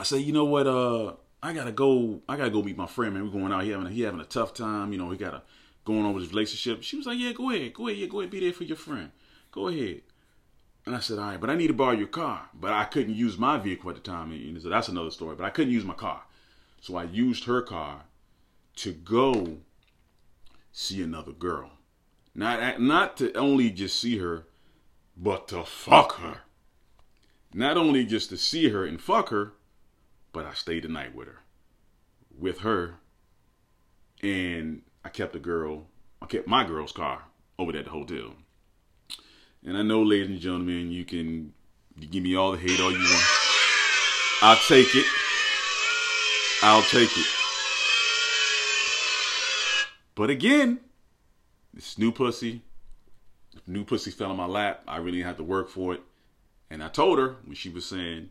I 0.01 0.03
said, 0.03 0.23
you 0.23 0.33
know 0.33 0.47
what? 0.47 0.67
Uh, 0.67 1.13
I 1.43 1.53
gotta 1.53 1.73
go. 1.73 2.23
I 2.27 2.39
gotta 2.39 2.49
go 2.49 2.63
meet 2.63 2.79
my 2.79 2.87
friend, 2.87 3.13
man. 3.13 3.23
We're 3.25 3.39
going 3.39 3.53
out. 3.53 3.65
He 3.65 3.71
having 3.71 3.87
a, 3.87 3.91
he 3.91 4.01
having 4.01 4.21
a 4.21 4.25
tough 4.25 4.55
time. 4.55 4.93
You 4.93 4.99
know, 4.99 5.11
he 5.11 5.19
got 5.19 5.35
a 5.35 5.43
going 5.85 6.07
on 6.07 6.15
with 6.15 6.23
his 6.23 6.33
relationship. 6.33 6.83
She 6.83 6.97
was 6.97 7.05
like, 7.05 7.19
yeah, 7.19 7.33
go 7.33 7.51
ahead, 7.51 7.75
go 7.75 7.87
ahead, 7.87 7.99
yeah, 8.01 8.07
go 8.07 8.21
ahead, 8.21 8.31
be 8.31 8.41
there 8.41 8.53
for 8.55 8.65
your 8.65 8.79
friend. 8.79 9.11
Go 9.53 9.69
ahead. 9.69 10.01
And 10.87 10.97
I 10.97 11.01
said, 11.01 11.19
all 11.19 11.27
right, 11.27 11.41
but 11.41 11.51
I 11.51 11.55
need 11.55 11.67
to 11.67 11.75
borrow 11.75 11.93
your 11.93 12.07
car. 12.07 12.49
But 12.55 12.73
I 12.73 12.85
couldn't 12.85 13.15
use 13.15 13.37
my 13.37 13.59
vehicle 13.59 13.91
at 13.91 13.97
the 13.97 14.03
time. 14.03 14.33
And 14.33 14.63
so 14.63 14.71
that's 14.71 14.89
another 14.89 15.11
story. 15.11 15.37
But 15.37 15.45
I 15.45 15.51
couldn't 15.51 15.73
use 15.73 15.85
my 15.85 15.95
car, 15.95 16.23
so 16.81 16.97
I 16.97 17.05
used 17.05 17.45
her 17.45 17.61
car 17.61 18.05
to 18.77 18.93
go 18.93 19.59
see 20.73 21.03
another 21.03 21.33
girl. 21.33 21.73
Not 22.35 22.81
not 22.81 23.19
to 23.19 23.35
only 23.35 23.71
just 23.71 24.01
see 24.01 24.17
her, 24.17 24.47
but 25.15 25.49
to 25.49 25.65
fuck 25.65 26.21
her. 26.21 26.39
Not 27.53 27.77
only 27.77 28.07
just 28.07 28.31
to 28.31 28.39
see 28.39 28.71
her 28.71 28.87
and 28.87 28.99
fuck 28.99 29.29
her, 29.29 29.53
but 30.33 30.47
I 30.47 30.55
stayed 30.55 30.85
the 30.85 30.89
night 30.89 31.15
with 31.15 31.29
her. 31.29 31.41
With 32.39 32.61
her. 32.61 32.97
And 34.23 34.83
I 35.05 35.09
kept 35.09 35.35
a 35.35 35.39
girl, 35.39 35.87
I 36.21 36.27
kept 36.27 36.47
my 36.47 36.65
girl's 36.65 36.93
car 36.93 37.25
over 37.59 37.77
at 37.77 37.85
the 37.85 37.91
hotel. 37.91 38.35
And 39.65 39.77
I 39.77 39.83
know, 39.83 40.03
ladies 40.03 40.29
and 40.29 40.41
gentlemen, 40.41 40.91
you 40.91 41.05
can 41.05 41.53
give 41.99 42.23
me 42.23 42.35
all 42.35 42.53
the 42.53 42.59
hate 42.59 42.81
all 42.81 42.91
you 42.91 42.99
want. 42.99 43.25
I'll 44.43 44.57
take 44.57 44.95
it. 44.95 45.07
I'll 46.63 46.83
take 46.83 47.11
it. 47.17 47.27
But 50.15 50.31
again, 50.31 50.81
this 51.73 51.99
new 51.99 52.13
pussy, 52.13 52.63
new 53.67 53.85
pussy 53.85 54.11
fell 54.11 54.31
on 54.31 54.37
my 54.37 54.47
lap. 54.47 54.83
I 54.87 54.99
really 54.99 55.23
had 55.23 55.37
to 55.39 55.45
work 55.45 55.69
for 55.69 55.95
it. 55.95 56.03
And 56.71 56.83
I 56.83 56.89
told 56.89 57.19
her 57.19 57.37
when 57.45 57.55
she 57.55 57.69
was 57.69 57.85
saying, 57.85 58.31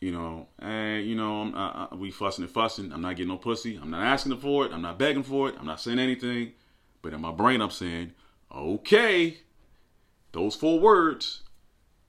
you 0.00 0.12
know, 0.12 0.48
hey, 0.60 1.02
you 1.02 1.14
know, 1.14 1.52
I, 1.54 1.88
I, 1.90 1.94
we 1.94 2.10
fussing 2.10 2.44
and 2.44 2.52
fussing. 2.52 2.92
I'm 2.92 3.02
not 3.02 3.16
getting 3.16 3.28
no 3.28 3.36
pussy. 3.36 3.78
I'm 3.80 3.90
not 3.90 4.02
asking 4.02 4.36
for 4.38 4.64
it. 4.64 4.72
I'm 4.72 4.82
not 4.82 4.98
begging 4.98 5.22
for 5.22 5.48
it. 5.48 5.56
I'm 5.58 5.66
not 5.66 5.80
saying 5.80 5.98
anything. 5.98 6.52
But 7.02 7.12
in 7.12 7.20
my 7.20 7.32
brain, 7.32 7.60
I'm 7.60 7.70
saying, 7.70 8.12
okay, 8.54 9.38
those 10.32 10.54
four 10.54 10.80
words. 10.80 11.42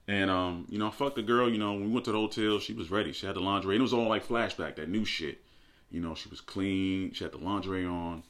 And 0.07 0.29
um, 0.29 0.67
you 0.69 0.79
know, 0.79 0.87
I 0.87 0.91
fucked 0.91 1.15
the 1.15 1.21
girl. 1.21 1.49
You 1.49 1.57
know, 1.57 1.73
when 1.73 1.85
we 1.85 1.91
went 1.91 2.05
to 2.05 2.11
the 2.11 2.17
hotel, 2.17 2.59
she 2.59 2.73
was 2.73 2.91
ready. 2.91 3.11
She 3.11 3.25
had 3.25 3.35
the 3.35 3.41
lingerie. 3.41 3.75
And 3.75 3.81
it 3.81 3.83
was 3.83 3.93
all 3.93 4.07
like 4.07 4.27
flashback, 4.27 4.75
that 4.77 4.89
new 4.89 5.05
shit. 5.05 5.41
You 5.89 6.01
know, 6.01 6.15
she 6.15 6.29
was 6.29 6.39
clean. 6.39 7.11
She 7.13 7.23
had 7.23 7.33
the 7.33 7.37
lingerie 7.37 7.85
on. 7.85 8.23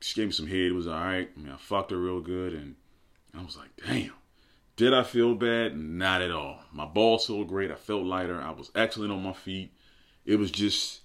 She 0.00 0.14
gave 0.14 0.26
me 0.28 0.32
some 0.32 0.46
head. 0.46 0.58
It 0.58 0.72
was 0.72 0.86
all 0.86 0.94
right. 0.94 1.28
I 1.34 1.40
mean, 1.40 1.52
I 1.52 1.56
fucked 1.56 1.90
her 1.92 1.96
real 1.96 2.20
good, 2.20 2.52
and 2.52 2.74
I 3.36 3.42
was 3.42 3.56
like, 3.56 3.70
damn. 3.84 4.12
Did 4.78 4.94
I 4.94 5.02
feel 5.02 5.34
bad? 5.34 5.76
Not 5.76 6.22
at 6.22 6.30
all. 6.30 6.60
My 6.70 6.86
balls 6.86 7.26
felt 7.26 7.48
great. 7.48 7.72
I 7.72 7.74
felt 7.74 8.04
lighter. 8.04 8.40
I 8.40 8.52
was 8.52 8.70
excellent 8.76 9.10
on 9.10 9.24
my 9.24 9.32
feet. 9.32 9.72
It 10.24 10.36
was 10.36 10.52
just 10.52 11.00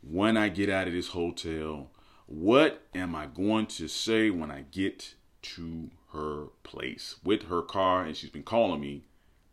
when 0.00 0.38
I 0.38 0.48
get 0.48 0.70
out 0.70 0.86
of 0.86 0.94
this 0.94 1.08
hotel, 1.08 1.90
what 2.24 2.82
am 2.94 3.14
I 3.14 3.26
going 3.26 3.66
to 3.66 3.88
say 3.88 4.30
when 4.30 4.50
I 4.50 4.64
get 4.70 5.16
to 5.42 5.90
her 6.14 6.46
place 6.62 7.16
with 7.22 7.42
her 7.48 7.60
car 7.60 8.04
and 8.04 8.16
she's 8.16 8.30
been 8.30 8.42
calling 8.42 8.80
me, 8.80 9.04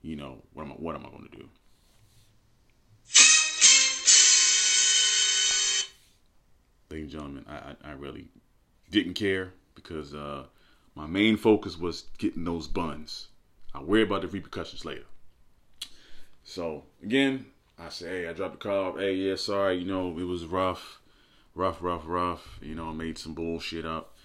you 0.01 0.15
know, 0.15 0.43
what 0.53 0.63
am 0.63 0.71
I 0.71 0.75
what 0.75 0.95
am 0.95 1.05
I 1.05 1.09
going 1.09 1.27
to 1.29 1.37
do? 1.37 1.49
Ladies 6.89 7.03
and 7.03 7.09
gentlemen, 7.11 7.45
I, 7.49 7.55
I, 7.55 7.75
I 7.89 7.91
really 7.95 8.29
didn't 8.91 9.15
care 9.15 9.51
because 9.75 10.13
uh, 10.13 10.45
my 10.95 11.05
main 11.05 11.35
focus 11.35 11.77
was 11.77 12.05
getting 12.17 12.45
those 12.45 12.69
buns. 12.69 13.27
I'll 13.73 13.85
worry 13.85 14.03
about 14.03 14.21
the 14.21 14.27
repercussions 14.27 14.85
later. 14.85 15.05
So 16.43 16.83
again, 17.03 17.47
I 17.77 17.89
say, 17.89 18.23
hey, 18.23 18.27
I 18.27 18.33
dropped 18.33 18.53
the 18.53 18.69
car. 18.69 18.97
Hey, 18.97 19.13
yeah, 19.13 19.35
sorry, 19.35 19.77
you 19.77 19.85
know, 19.85 20.17
it 20.17 20.23
was 20.23 20.45
rough, 20.45 20.99
rough, 21.53 21.77
rough, 21.81 22.03
rough. 22.05 22.59
You 22.61 22.73
know, 22.73 22.89
I 22.89 22.93
made 22.93 23.17
some 23.17 23.33
bullshit 23.33 23.85
up. 23.85 24.15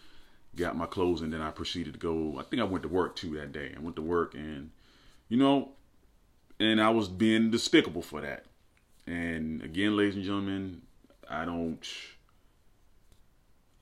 Got 0.54 0.76
my 0.76 0.87
clothes 0.87 1.22
and 1.22 1.32
then 1.32 1.40
I 1.40 1.50
proceeded 1.50 1.94
to 1.94 1.99
go. 1.99 2.38
I 2.38 2.42
think 2.44 2.61
I 2.61 2.64
went 2.66 2.82
to 2.82 2.88
work 2.88 3.16
too 3.16 3.34
that 3.37 3.52
day. 3.52 3.75
I 3.76 3.80
went 3.80 3.96
to 3.96 4.02
work 4.02 4.34
and, 4.34 4.70
you 5.28 5.37
know, 5.37 5.70
and 6.61 6.80
I 6.80 6.90
was 6.90 7.08
being 7.08 7.50
despicable 7.50 8.02
for 8.02 8.20
that. 8.20 8.44
And 9.06 9.62
again, 9.62 9.96
ladies 9.96 10.14
and 10.14 10.25
gentlemen, 10.25 10.82
I 11.28 11.44
don't, 11.44 11.87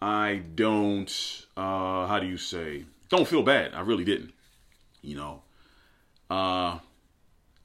I 0.00 0.42
don't, 0.54 1.46
uh, 1.56 2.06
how 2.06 2.18
do 2.20 2.26
you 2.26 2.38
say, 2.38 2.84
don't 3.08 3.28
feel 3.28 3.42
bad. 3.42 3.74
I 3.74 3.80
really 3.80 4.04
didn't, 4.04 4.32
you 5.02 5.16
know. 5.16 5.42
Uh, 6.30 6.78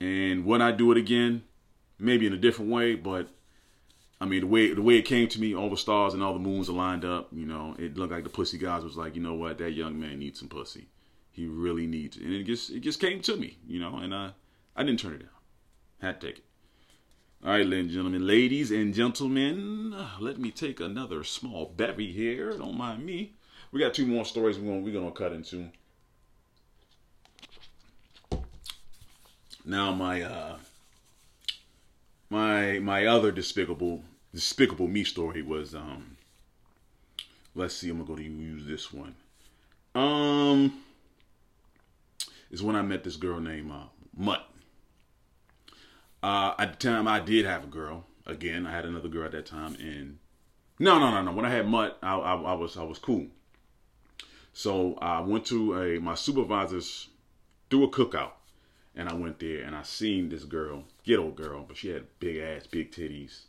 and 0.02 0.46
when 0.46 0.62
I 0.62 0.72
do 0.72 0.92
it 0.92 0.98
again, 0.98 1.44
maybe 2.00 2.26
in 2.28 2.34
a 2.34 2.38
different 2.38 2.72
way, 2.72 2.96
but 2.96 3.30
I 4.20 4.26
mean 4.26 4.42
the 4.42 4.48
way 4.48 4.74
the 4.74 4.82
way 4.82 4.98
it 4.98 5.04
came 5.04 5.28
to 5.30 5.40
me, 5.40 5.56
all 5.56 5.70
the 5.70 5.78
stars 5.78 6.14
and 6.14 6.24
all 6.24 6.34
the 6.34 6.40
moons 6.40 6.70
are 6.70 6.74
lined 6.74 7.06
up. 7.06 7.30
You 7.32 7.46
know, 7.46 7.76
it 7.78 7.96
looked 7.96 8.12
like 8.12 8.24
the 8.24 8.30
pussy 8.30 8.58
guys 8.58 8.84
was 8.84 8.98
like, 8.98 9.16
you 9.16 9.22
know 9.22 9.36
what, 9.36 9.60
that 9.60 9.72
young 9.72 10.00
man 10.00 10.20
needs 10.20 10.40
some 10.40 10.50
pussy. 10.50 10.88
He 11.32 11.46
really 11.46 11.86
needs 11.86 12.18
it, 12.18 12.24
and 12.24 12.34
it 12.34 12.44
just 12.44 12.72
it 12.72 12.80
just 12.80 13.00
came 13.00 13.22
to 13.22 13.36
me, 13.36 13.58
you 13.68 13.80
know, 13.80 13.98
and 13.98 14.14
I 14.16 14.32
I 14.76 14.84
didn't 14.84 15.00
turn 15.00 15.14
it 15.14 15.20
down. 15.20 15.30
Had 16.02 16.22
to 16.22 16.28
take 16.28 16.38
it. 16.40 16.46
All 17.44 17.52
right, 17.52 17.66
ladies 17.66 17.86
and 17.86 17.92
gentlemen, 17.92 18.26
ladies 18.26 18.72
and 18.72 18.94
gentlemen, 18.94 19.96
let 20.20 20.40
me 20.40 20.50
take 20.50 20.80
another 20.80 21.24
small 21.24 21.66
berry 21.76 22.12
here. 22.12 22.58
Don't 22.58 22.78
mind 22.78 23.06
me. 23.06 23.34
We 23.72 23.80
got 23.80 23.94
two 23.94 24.08
more 24.08 24.26
stories 24.26 24.58
we're 24.58 24.68
gonna 24.72 24.82
we're 24.82 24.94
gonna 24.94 25.12
cut 25.12 25.34
into. 25.34 25.70
Now 29.68 29.92
my 29.92 30.22
uh 30.22 30.58
my 32.30 32.78
my 32.78 33.08
other 33.08 33.32
despicable 33.32 34.04
despicable 34.32 34.88
me 34.88 35.04
story 35.04 35.42
was 35.42 35.74
um 35.74 36.18
let's 37.56 37.76
see 37.76 37.90
I'm 37.90 37.98
gonna 37.98 38.08
go 38.08 38.16
to 38.16 38.24
use 38.24 38.68
this 38.68 38.94
one. 38.94 39.16
Um 39.96 40.84
is 42.52 42.62
when 42.62 42.76
I 42.76 42.84
met 42.84 43.04
this 43.04 43.16
girl 43.16 43.40
named 43.40 43.72
uh, 43.72 43.86
Mutt. 44.16 44.48
Uh, 46.22 46.54
at 46.60 46.80
the 46.80 46.88
time 46.88 47.08
I 47.08 47.20
did 47.20 47.46
have 47.46 47.64
a 47.64 47.68
girl. 47.68 48.06
Again, 48.28 48.68
I 48.68 48.72
had 48.72 48.86
another 48.86 49.10
girl 49.10 49.26
at 49.26 49.32
that 49.32 49.46
time, 49.46 49.76
and 49.76 50.20
no, 50.80 51.00
no, 51.00 51.12
no, 51.12 51.22
no. 51.22 51.32
When 51.32 51.46
I 51.46 51.50
had 51.50 51.68
Mutt, 51.68 51.98
I, 52.02 52.16
I, 52.16 52.36
I 52.36 52.54
was 52.54 52.78
I 52.78 52.84
was 52.84 53.00
cool. 53.00 53.28
So 54.54 54.96
I 55.02 55.22
went 55.22 55.46
to 55.48 55.80
a 55.80 56.00
my 56.00 56.14
supervisor's 56.14 57.10
threw 57.70 57.84
a 57.84 57.90
cookout 57.90 58.32
and 58.96 59.10
I 59.10 59.14
went 59.14 59.40
there 59.40 59.64
and 59.64 59.76
I 59.76 59.84
seen 59.84 60.30
this 60.30 60.44
girl, 60.44 60.84
ghetto 61.04 61.32
girl, 61.32 61.66
but 61.68 61.78
she 61.78 61.90
had 61.90 62.06
big 62.20 62.38
ass, 62.38 62.68
big 62.68 62.92
titties, 62.92 63.42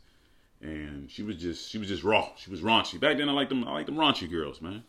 and 0.61 1.09
she 1.09 1.23
was 1.23 1.37
just 1.37 1.69
she 1.69 1.77
was 1.77 1.87
just 1.87 2.03
raw. 2.03 2.29
She 2.37 2.51
was 2.51 2.61
raunchy. 2.61 2.99
Back 2.99 3.17
then, 3.17 3.29
I 3.29 3.33
liked 3.33 3.49
them. 3.49 3.63
I 3.67 3.71
liked 3.71 3.87
them 3.87 3.95
raunchy 3.95 4.29
girls, 4.29 4.61
man. 4.61 4.83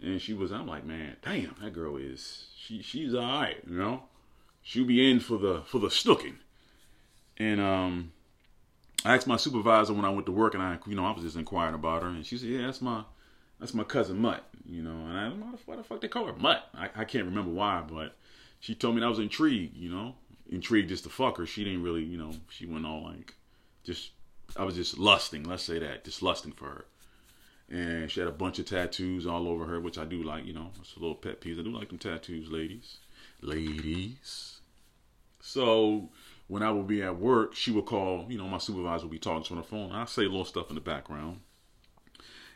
And 0.00 0.20
she 0.20 0.34
was. 0.34 0.52
I'm 0.52 0.66
like, 0.66 0.84
man, 0.84 1.16
damn, 1.22 1.56
that 1.62 1.72
girl 1.72 1.96
is 1.96 2.46
she 2.56 2.82
she's 2.82 3.14
all 3.14 3.22
right, 3.22 3.56
you 3.68 3.76
know. 3.76 4.04
She'll 4.62 4.86
be 4.86 5.10
in 5.10 5.20
for 5.20 5.38
the 5.38 5.62
for 5.66 5.78
the 5.78 5.88
snooking, 5.88 6.36
and 7.38 7.60
um, 7.60 8.12
I 9.04 9.14
asked 9.14 9.26
my 9.26 9.36
supervisor 9.36 9.94
when 9.94 10.04
I 10.04 10.10
went 10.10 10.26
to 10.26 10.32
work, 10.32 10.54
and 10.54 10.62
I, 10.62 10.78
you 10.86 10.94
know, 10.94 11.06
I 11.06 11.12
was 11.12 11.22
just 11.22 11.36
inquiring 11.36 11.74
about 11.74 12.02
her, 12.02 12.08
and 12.08 12.26
she 12.26 12.36
said, 12.36 12.48
"Yeah, 12.48 12.66
that's 12.66 12.82
my, 12.82 13.04
that's 13.58 13.72
my 13.72 13.84
cousin 13.84 14.20
Mutt." 14.20 14.44
You 14.66 14.82
know, 14.82 14.90
and 14.90 15.16
I, 15.16 15.28
why 15.28 15.50
the, 15.52 15.58
why 15.64 15.76
the 15.76 15.82
fuck 15.82 16.00
they 16.00 16.08
call 16.08 16.26
her 16.26 16.34
Mutt? 16.34 16.68
I, 16.74 16.90
I 16.94 17.04
can't 17.04 17.24
remember 17.24 17.50
why, 17.50 17.82
but 17.88 18.16
she 18.60 18.74
told 18.74 18.96
me 18.96 19.02
I 19.02 19.08
was 19.08 19.18
intrigued. 19.18 19.76
You 19.76 19.90
know, 19.90 20.14
intrigued 20.48 20.88
just 20.88 21.04
to 21.04 21.10
fuck 21.10 21.38
her. 21.38 21.46
She 21.46 21.64
didn't 21.64 21.82
really, 21.82 22.02
you 22.02 22.18
know, 22.18 22.32
she 22.48 22.66
went 22.66 22.86
all 22.86 23.04
like, 23.04 23.34
just, 23.84 24.10
I 24.56 24.64
was 24.64 24.74
just 24.74 24.98
lusting. 24.98 25.44
Let's 25.44 25.62
say 25.62 25.78
that, 25.78 26.04
just 26.04 26.22
lusting 26.22 26.52
for 26.52 26.66
her. 26.66 26.84
And 27.70 28.10
she 28.10 28.20
had 28.20 28.28
a 28.28 28.32
bunch 28.32 28.58
of 28.58 28.64
tattoos 28.64 29.26
all 29.26 29.46
over 29.46 29.66
her, 29.66 29.78
which 29.78 29.98
I 29.98 30.04
do 30.04 30.22
like. 30.22 30.46
You 30.46 30.54
know, 30.54 30.70
it's 30.80 30.96
a 30.96 31.00
little 31.00 31.14
pet 31.14 31.40
peeve. 31.40 31.58
I 31.58 31.62
do 31.62 31.70
like 31.70 31.88
them 31.88 31.98
tattoos, 31.98 32.50
ladies. 32.50 32.96
Ladies. 33.42 34.60
So 35.40 36.08
when 36.46 36.62
I 36.62 36.70
would 36.70 36.86
be 36.86 37.02
at 37.02 37.18
work, 37.18 37.54
she 37.54 37.70
would 37.70 37.84
call, 37.84 38.26
you 38.28 38.38
know, 38.38 38.48
my 38.48 38.58
supervisor 38.58 39.04
would 39.04 39.12
be 39.12 39.18
talking 39.18 39.44
to 39.44 39.50
her 39.50 39.56
on 39.56 39.62
the 39.62 39.68
phone. 39.68 39.92
I 39.92 40.06
say 40.06 40.22
a 40.22 40.28
little 40.28 40.46
stuff 40.46 40.70
in 40.70 40.76
the 40.76 40.80
background. 40.80 41.40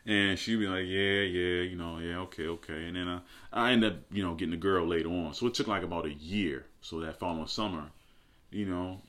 And 0.04 0.36
she'd 0.36 0.56
be 0.56 0.66
like, 0.66 0.86
yeah, 0.86 1.22
yeah, 1.22 1.62
you 1.62 1.76
know, 1.76 1.98
yeah, 1.98 2.18
okay, 2.18 2.46
okay. 2.48 2.86
And 2.86 2.96
then 2.96 3.08
I, 3.08 3.20
I 3.52 3.72
ended 3.72 3.92
up, 3.92 3.98
you 4.10 4.24
know, 4.24 4.34
getting 4.34 4.50
the 4.50 4.56
girl 4.56 4.86
later 4.86 5.08
on. 5.08 5.32
So 5.32 5.46
it 5.46 5.54
took 5.54 5.68
like 5.68 5.84
about 5.84 6.06
a 6.06 6.12
year. 6.12 6.66
So 6.80 6.98
that 7.00 7.20
following 7.20 7.46
summer, 7.46 7.84
you 8.50 8.66
know, 8.66 9.00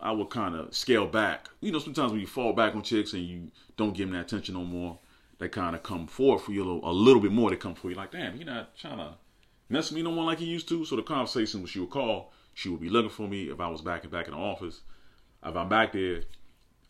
I 0.00 0.10
would 0.10 0.30
kind 0.30 0.56
of 0.56 0.74
scale 0.74 1.06
back. 1.06 1.48
You 1.60 1.70
know, 1.70 1.78
sometimes 1.78 2.10
when 2.10 2.20
you 2.20 2.26
fall 2.26 2.52
back 2.52 2.74
on 2.74 2.82
chicks 2.82 3.12
and 3.12 3.22
you 3.22 3.52
don't 3.76 3.94
give 3.94 4.08
them 4.08 4.16
that 4.16 4.26
attention 4.26 4.54
no 4.54 4.64
more, 4.64 4.98
they 5.38 5.48
kind 5.48 5.76
of 5.76 5.82
come 5.82 6.06
forward 6.06 6.40
for 6.40 6.52
you 6.52 6.64
a 6.64 6.66
little, 6.66 6.90
a 6.90 6.92
little 6.92 7.22
bit 7.22 7.32
more. 7.32 7.50
They 7.50 7.56
come 7.56 7.74
for 7.74 7.90
you 7.90 7.96
like, 7.96 8.10
damn, 8.10 8.36
you're 8.36 8.46
not 8.46 8.76
trying 8.76 8.98
to 8.98 9.14
mess 9.68 9.90
with 9.90 9.96
me 9.96 10.02
no 10.02 10.10
more 10.10 10.24
like 10.24 10.40
you 10.40 10.48
used 10.48 10.68
to. 10.68 10.84
So 10.84 10.96
the 10.96 11.02
conversation 11.02 11.60
when 11.60 11.68
she 11.68 11.78
would 11.80 11.90
call, 11.90 12.32
she 12.54 12.68
would 12.68 12.80
be 12.80 12.88
looking 12.88 13.10
for 13.10 13.28
me 13.28 13.50
if 13.50 13.60
I 13.60 13.68
was 13.68 13.82
back 13.82 14.02
and 14.02 14.12
back 14.12 14.26
in 14.26 14.32
the 14.32 14.38
office. 14.38 14.80
If 15.44 15.56
I'm 15.56 15.68
back 15.68 15.92
there, 15.92 16.22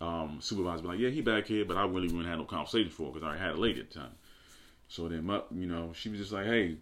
um, 0.04 0.38
supervisor 0.40 0.82
be 0.82 0.88
like, 0.88 0.98
yeah, 0.98 1.10
he 1.10 1.20
back 1.20 1.46
here, 1.46 1.64
but 1.64 1.76
I 1.76 1.84
really 1.84 2.08
wouldn't 2.08 2.26
have 2.26 2.38
no 2.38 2.44
conversation 2.44 2.90
for 2.90 3.12
because 3.12 3.22
I 3.22 3.28
already 3.28 3.42
had 3.42 3.54
a 3.54 3.60
lady 3.60 3.80
at 3.80 3.90
the 3.90 4.00
time. 4.00 4.12
So 4.88 5.08
then, 5.08 5.28
you 5.50 5.66
know, 5.66 5.92
she 5.94 6.08
was 6.08 6.18
just 6.18 6.32
like, 6.32 6.46
hey, 6.46 6.76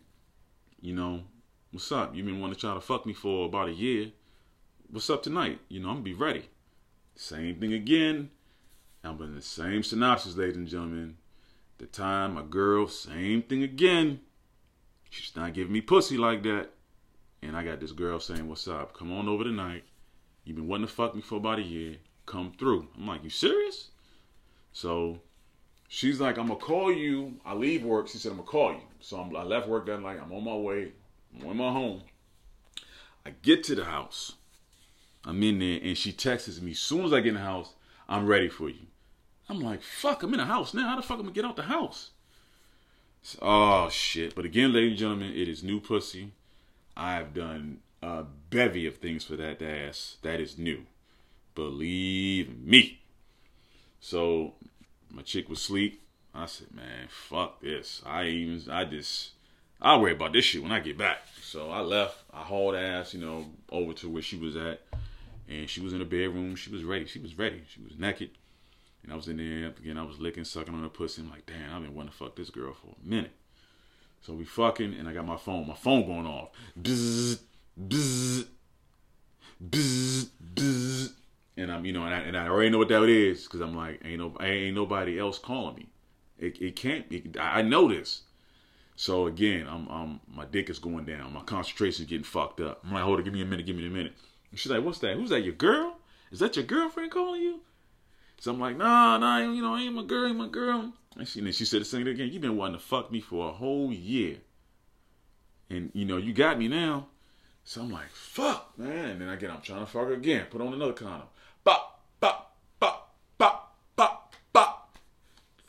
you 0.80 0.94
know, 0.94 1.22
what's 1.70 1.90
up? 1.92 2.14
You 2.14 2.24
been 2.24 2.40
wanting 2.40 2.56
to 2.56 2.60
try 2.60 2.74
to 2.74 2.80
fuck 2.80 3.06
me 3.06 3.12
for 3.12 3.46
about 3.46 3.68
a 3.68 3.72
year. 3.72 4.10
What's 4.90 5.08
up 5.08 5.22
tonight? 5.22 5.60
You 5.68 5.80
know, 5.80 5.88
I'm 5.88 5.96
gonna 5.96 6.04
be 6.04 6.14
ready. 6.14 6.44
Same 7.14 7.56
thing 7.60 7.72
again. 7.72 8.30
I'm 9.04 9.20
in 9.22 9.34
the 9.34 9.42
same 9.42 9.82
synopsis, 9.82 10.36
ladies 10.36 10.56
and 10.56 10.68
gentlemen. 10.68 11.16
The 11.78 11.86
time, 11.86 12.34
my 12.34 12.42
girl, 12.42 12.86
same 12.88 13.42
thing 13.42 13.62
again. 13.62 14.20
She's 15.10 15.34
not 15.34 15.54
giving 15.54 15.72
me 15.72 15.80
pussy 15.80 16.16
like 16.16 16.42
that. 16.44 16.70
And 17.42 17.56
I 17.56 17.64
got 17.64 17.80
this 17.80 17.92
girl 17.92 18.20
saying, 18.20 18.48
What's 18.48 18.68
up? 18.68 18.94
Come 18.94 19.12
on 19.12 19.28
over 19.28 19.44
tonight. 19.44 19.84
You've 20.44 20.56
been 20.56 20.68
wanting 20.68 20.86
to 20.86 20.92
fuck 20.92 21.14
me 21.14 21.20
for 21.20 21.36
about 21.36 21.58
a 21.58 21.62
year. 21.62 21.96
Come 22.26 22.52
through. 22.58 22.88
I'm 22.96 23.06
like, 23.06 23.24
You 23.24 23.30
serious? 23.30 23.88
So 24.72 25.20
she's 25.88 26.20
like, 26.20 26.38
I'm 26.38 26.48
gonna 26.48 26.58
call 26.58 26.92
you. 26.92 27.34
I 27.44 27.54
leave 27.54 27.84
work. 27.84 28.08
She 28.08 28.18
said, 28.18 28.32
I'm 28.32 28.38
gonna 28.38 28.48
call 28.48 28.72
you. 28.72 28.80
So 29.00 29.18
I'm, 29.18 29.34
i 29.36 29.42
left 29.42 29.68
work 29.68 29.86
that 29.86 30.00
night. 30.00 30.18
I'm 30.22 30.32
on 30.32 30.44
my 30.44 30.56
way. 30.56 30.92
I'm 31.40 31.48
on 31.48 31.56
my 31.56 31.70
home. 31.70 32.02
I 33.24 33.30
get 33.42 33.64
to 33.64 33.74
the 33.74 33.84
house. 33.84 34.34
I'm 35.24 35.42
in 35.42 35.60
there, 35.60 35.78
and 35.82 35.96
she 35.96 36.12
texts 36.12 36.60
me. 36.60 36.72
As 36.72 36.78
soon 36.78 37.04
as 37.04 37.12
I 37.12 37.20
get 37.20 37.28
in 37.28 37.34
the 37.34 37.40
house, 37.40 37.74
I'm 38.08 38.26
ready 38.26 38.48
for 38.48 38.68
you. 38.68 38.86
I'm 39.48 39.60
like, 39.60 39.82
fuck, 39.82 40.22
I'm 40.22 40.32
in 40.32 40.40
the 40.40 40.46
house 40.46 40.74
now. 40.74 40.88
How 40.88 40.96
the 40.96 41.02
fuck 41.02 41.18
am 41.18 41.20
I 41.20 41.22
gonna 41.24 41.34
get 41.34 41.44
out 41.44 41.56
the 41.56 41.62
house? 41.62 42.10
Oh 43.40 43.88
shit. 43.88 44.34
But 44.34 44.44
again, 44.44 44.72
ladies 44.72 44.90
and 44.90 44.98
gentlemen, 44.98 45.32
it 45.32 45.48
is 45.48 45.62
new 45.62 45.80
pussy. 45.80 46.32
I've 46.96 47.34
done 47.34 47.80
a 48.02 48.24
bevy 48.50 48.86
of 48.86 48.96
things 48.96 49.24
for 49.24 49.36
that 49.36 49.62
ass. 49.62 50.16
That 50.22 50.40
is 50.40 50.58
new. 50.58 50.86
Believe 51.54 52.58
me. 52.58 53.00
So 54.00 54.54
my 55.10 55.22
chick 55.22 55.48
was 55.48 55.60
asleep. 55.60 56.02
I 56.34 56.46
said, 56.46 56.74
man, 56.74 57.08
fuck 57.08 57.60
this. 57.60 58.02
I 58.06 58.24
even 58.24 58.70
I 58.70 58.84
just 58.84 59.32
I'll 59.80 60.00
worry 60.00 60.12
about 60.12 60.32
this 60.32 60.44
shit 60.44 60.62
when 60.62 60.72
I 60.72 60.80
get 60.80 60.96
back. 60.96 61.18
So 61.40 61.70
I 61.70 61.80
left. 61.80 62.18
I 62.32 62.42
hauled 62.42 62.76
ass, 62.76 63.14
you 63.14 63.20
know, 63.20 63.46
over 63.70 63.92
to 63.94 64.08
where 64.08 64.22
she 64.22 64.36
was 64.36 64.56
at. 64.56 64.80
And 65.48 65.68
she 65.68 65.80
was 65.80 65.92
in 65.92 65.98
the 65.98 66.04
bedroom. 66.04 66.54
She 66.56 66.70
was 66.70 66.84
ready. 66.84 67.04
She 67.06 67.18
was 67.18 67.36
ready. 67.36 67.62
She 67.68 67.82
was 67.82 67.98
naked. 67.98 68.30
And 69.02 69.12
I 69.12 69.16
was 69.16 69.28
in 69.28 69.36
there 69.36 69.68
again. 69.68 69.98
I 69.98 70.04
was 70.04 70.20
licking, 70.20 70.44
sucking 70.44 70.72
on 70.72 70.82
her 70.82 70.88
pussy. 70.88 71.22
I'm 71.22 71.30
like, 71.30 71.46
damn, 71.46 71.74
I've 71.74 71.82
been 71.82 71.94
wanting 71.94 72.12
to 72.12 72.16
fuck 72.16 72.36
this 72.36 72.50
girl 72.50 72.72
for 72.72 72.94
a 73.04 73.08
minute. 73.08 73.32
So 74.22 74.32
we 74.32 74.44
fucking, 74.44 74.94
and 74.94 75.08
I 75.08 75.12
got 75.12 75.26
my 75.26 75.36
phone, 75.36 75.66
my 75.66 75.74
phone 75.74 76.06
going 76.06 76.26
off. 76.26 76.50
Bzz, 76.80 77.40
bzz, 77.88 78.46
bzz, 79.68 80.28
bzz. 80.54 81.12
And 81.62 81.70
I'm, 81.70 81.84
you 81.84 81.92
know, 81.92 82.04
and 82.04 82.14
I, 82.14 82.18
and 82.18 82.36
I 82.36 82.48
already 82.48 82.70
know 82.70 82.78
what 82.78 82.88
that 82.88 83.04
is 83.04 83.44
because 83.44 83.60
I'm 83.60 83.76
like, 83.76 84.02
ain't 84.04 84.18
no, 84.18 84.36
ain't 84.40 84.74
nobody 84.74 85.18
else 85.18 85.38
calling 85.38 85.76
me. 85.76 85.88
It, 86.38 86.60
it 86.60 86.76
can't 86.76 87.08
be. 87.08 87.30
I 87.38 87.62
know 87.62 87.88
this. 87.88 88.22
So 88.96 89.26
again, 89.26 89.66
I'm, 89.68 89.88
I'm, 89.88 90.20
my 90.26 90.44
dick 90.44 90.68
is 90.68 90.78
going 90.78 91.04
down. 91.04 91.32
My 91.32 91.42
concentration 91.42 92.04
is 92.04 92.10
getting 92.10 92.24
fucked 92.24 92.60
up. 92.60 92.82
I'm 92.84 92.92
like, 92.92 93.04
hold 93.04 93.20
it, 93.20 93.24
give 93.24 93.32
me 93.32 93.42
a 93.42 93.46
minute, 93.46 93.64
give 93.64 93.76
me 93.76 93.86
a 93.86 93.90
minute. 93.90 94.12
And 94.50 94.58
she's 94.58 94.72
like, 94.72 94.84
what's 94.84 94.98
that? 94.98 95.16
Who's 95.16 95.30
that? 95.30 95.44
Your 95.44 95.54
girl? 95.54 95.98
Is 96.30 96.40
that 96.40 96.56
your 96.56 96.64
girlfriend 96.64 97.12
calling 97.12 97.42
you? 97.42 97.60
So 98.38 98.52
I'm 98.52 98.58
like, 98.58 98.76
nah, 98.76 99.18
nah, 99.18 99.38
you 99.38 99.62
know, 99.62 99.76
ain't 99.76 99.94
my 99.94 100.02
girl, 100.04 100.26
ain't 100.26 100.36
my 100.36 100.48
girl. 100.48 100.92
And 101.16 101.28
she, 101.28 101.38
and 101.38 101.46
then 101.46 101.52
she 101.52 101.64
said 101.64 101.80
the 101.80 101.84
same 101.84 102.04
thing 102.04 102.14
again. 102.14 102.30
You've 102.32 102.42
been 102.42 102.56
wanting 102.56 102.78
to 102.78 102.84
fuck 102.84 103.12
me 103.12 103.20
for 103.20 103.48
a 103.48 103.52
whole 103.52 103.92
year. 103.92 104.38
And, 105.70 105.90
you 105.94 106.04
know, 106.04 106.16
you 106.16 106.32
got 106.32 106.58
me 106.58 106.68
now. 106.68 107.06
So 107.64 107.82
I'm 107.82 107.90
like, 107.90 108.10
fuck, 108.10 108.76
man. 108.76 109.10
And 109.10 109.20
then 109.20 109.28
I 109.28 109.36
get, 109.36 109.50
I'm 109.50 109.60
trying 109.60 109.80
to 109.80 109.86
fuck 109.86 110.08
her 110.08 110.14
again. 110.14 110.46
Put 110.50 110.60
on 110.60 110.72
another 110.72 110.92
condom. 110.92 111.28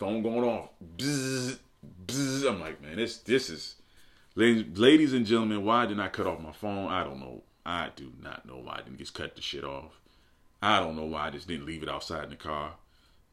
Phone 0.03 0.21
going 0.21 0.43
off. 0.43 0.69
Bzz, 0.97 1.59
bzz. 2.05 2.49
I'm 2.49 2.59
like, 2.59 2.81
man, 2.81 2.97
this, 2.97 3.17
this 3.19 3.49
is, 3.49 3.75
ladies, 4.35 4.77
ladies 4.77 5.13
and 5.13 5.25
gentlemen, 5.25 5.63
why 5.63 5.85
didn't 5.85 6.01
I 6.01 6.09
cut 6.09 6.27
off 6.27 6.41
my 6.41 6.51
phone? 6.51 6.91
I 6.91 7.05
don't 7.05 7.21
know. 7.21 7.43
I 7.65 7.89
do 7.95 8.11
not 8.21 8.45
know 8.45 8.57
why 8.57 8.73
I 8.75 8.81
didn't 8.81 8.97
just 8.97 9.13
cut 9.13 9.35
the 9.35 9.41
shit 9.41 9.63
off. 9.63 10.01
I 10.61 10.79
don't 10.79 10.97
know 10.97 11.05
why 11.05 11.27
I 11.27 11.29
just 11.29 11.47
didn't 11.47 11.65
leave 11.65 11.83
it 11.83 11.89
outside 11.89 12.25
in 12.25 12.31
the 12.31 12.35
car. 12.35 12.73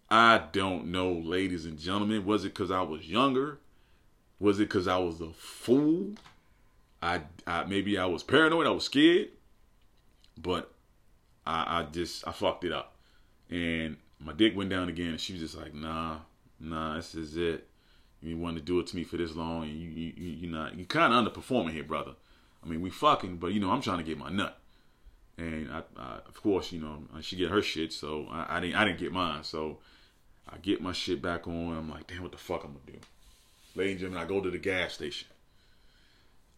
I 0.09 0.43
don't 0.53 0.87
know, 0.87 1.13
ladies 1.13 1.65
and 1.65 1.79
gentlemen. 1.79 2.25
Was 2.25 2.45
it 2.45 2.55
because 2.55 2.71
I 2.71 2.83
was 2.83 3.09
younger? 3.09 3.59
Was 4.39 4.61
it 4.61 4.69
because 4.69 4.89
I 4.89 4.99
was 4.99 5.21
a 5.21 5.33
fool? 5.33 6.15
I, 7.03 7.23
I 7.47 7.65
maybe 7.65 7.99
I 7.99 8.07
was 8.07 8.23
paranoid. 8.23 8.67
I 8.67 8.71
was 8.71 8.85
scared, 8.85 9.29
but 10.41 10.73
I, 11.47 11.81
I 11.81 11.83
just 11.85 12.27
I 12.27 12.33
fucked 12.33 12.65
it 12.65 12.73
up, 12.73 12.97
and 13.51 13.97
my 14.19 14.33
dick 14.33 14.57
went 14.57 14.71
down 14.71 14.89
again. 14.89 15.11
And 15.11 15.21
she 15.21 15.33
was 15.35 15.43
just 15.43 15.57
like, 15.57 15.75
"Nah, 15.75 16.19
nah, 16.59 16.97
this 16.97 17.15
is 17.15 17.37
it. 17.37 17.69
You 18.23 18.37
want 18.37 18.57
to 18.57 18.63
do 18.63 18.81
it 18.81 18.87
to 18.89 18.97
me 18.97 19.05
for 19.05 19.17
this 19.17 19.35
long, 19.35 19.65
and 19.65 19.73
you 19.73 19.89
you 19.89 20.13
you 20.17 20.51
not 20.51 20.77
you 20.77 20.85
kind 20.85 21.13
of 21.13 21.25
underperforming 21.25 21.73
here, 21.73 21.85
brother. 21.85 22.13
I 22.65 22.69
mean, 22.69 22.81
we 22.83 22.91
fucking, 22.91 23.37
but 23.39 23.53
you 23.53 23.61
know 23.61 23.71
I'm 23.71 23.83
trying 23.83 23.99
to 23.99 24.05
get 24.05 24.19
my 24.19 24.31
nut." 24.31 24.61
and 25.41 25.73
I, 25.73 25.83
I, 25.97 26.19
of 26.29 26.41
course, 26.43 26.73
you 26.73 26.81
know, 26.81 27.03
she 27.21 27.37
get 27.37 27.51
her 27.51 27.63
shit, 27.63 27.93
so 27.93 28.29
I, 28.31 28.57
I, 28.57 28.61
didn't, 28.61 28.77
I 28.77 28.85
didn't 28.85 28.99
get 28.99 29.13
mine. 29.13 29.43
So 29.43 29.79
I 30.49 30.59
get 30.59 30.81
my 30.81 30.93
shit 30.93 31.23
back 31.23 31.49
on. 31.49 31.77
I'm 31.77 31.91
like, 31.91 32.07
damn, 32.07 32.23
what 32.23 32.33
the 32.33 32.39
fuck 32.39 32.65
I'm 32.65 32.73
gonna 32.73 32.99
do? 32.99 32.99
Ladies 33.75 33.93
and 33.93 34.01
gentlemen, 34.01 34.25
I 34.25 34.29
go 34.29 34.41
to 34.41 34.51
the 34.51 34.59
gas 34.59 34.95
station. 34.95 35.29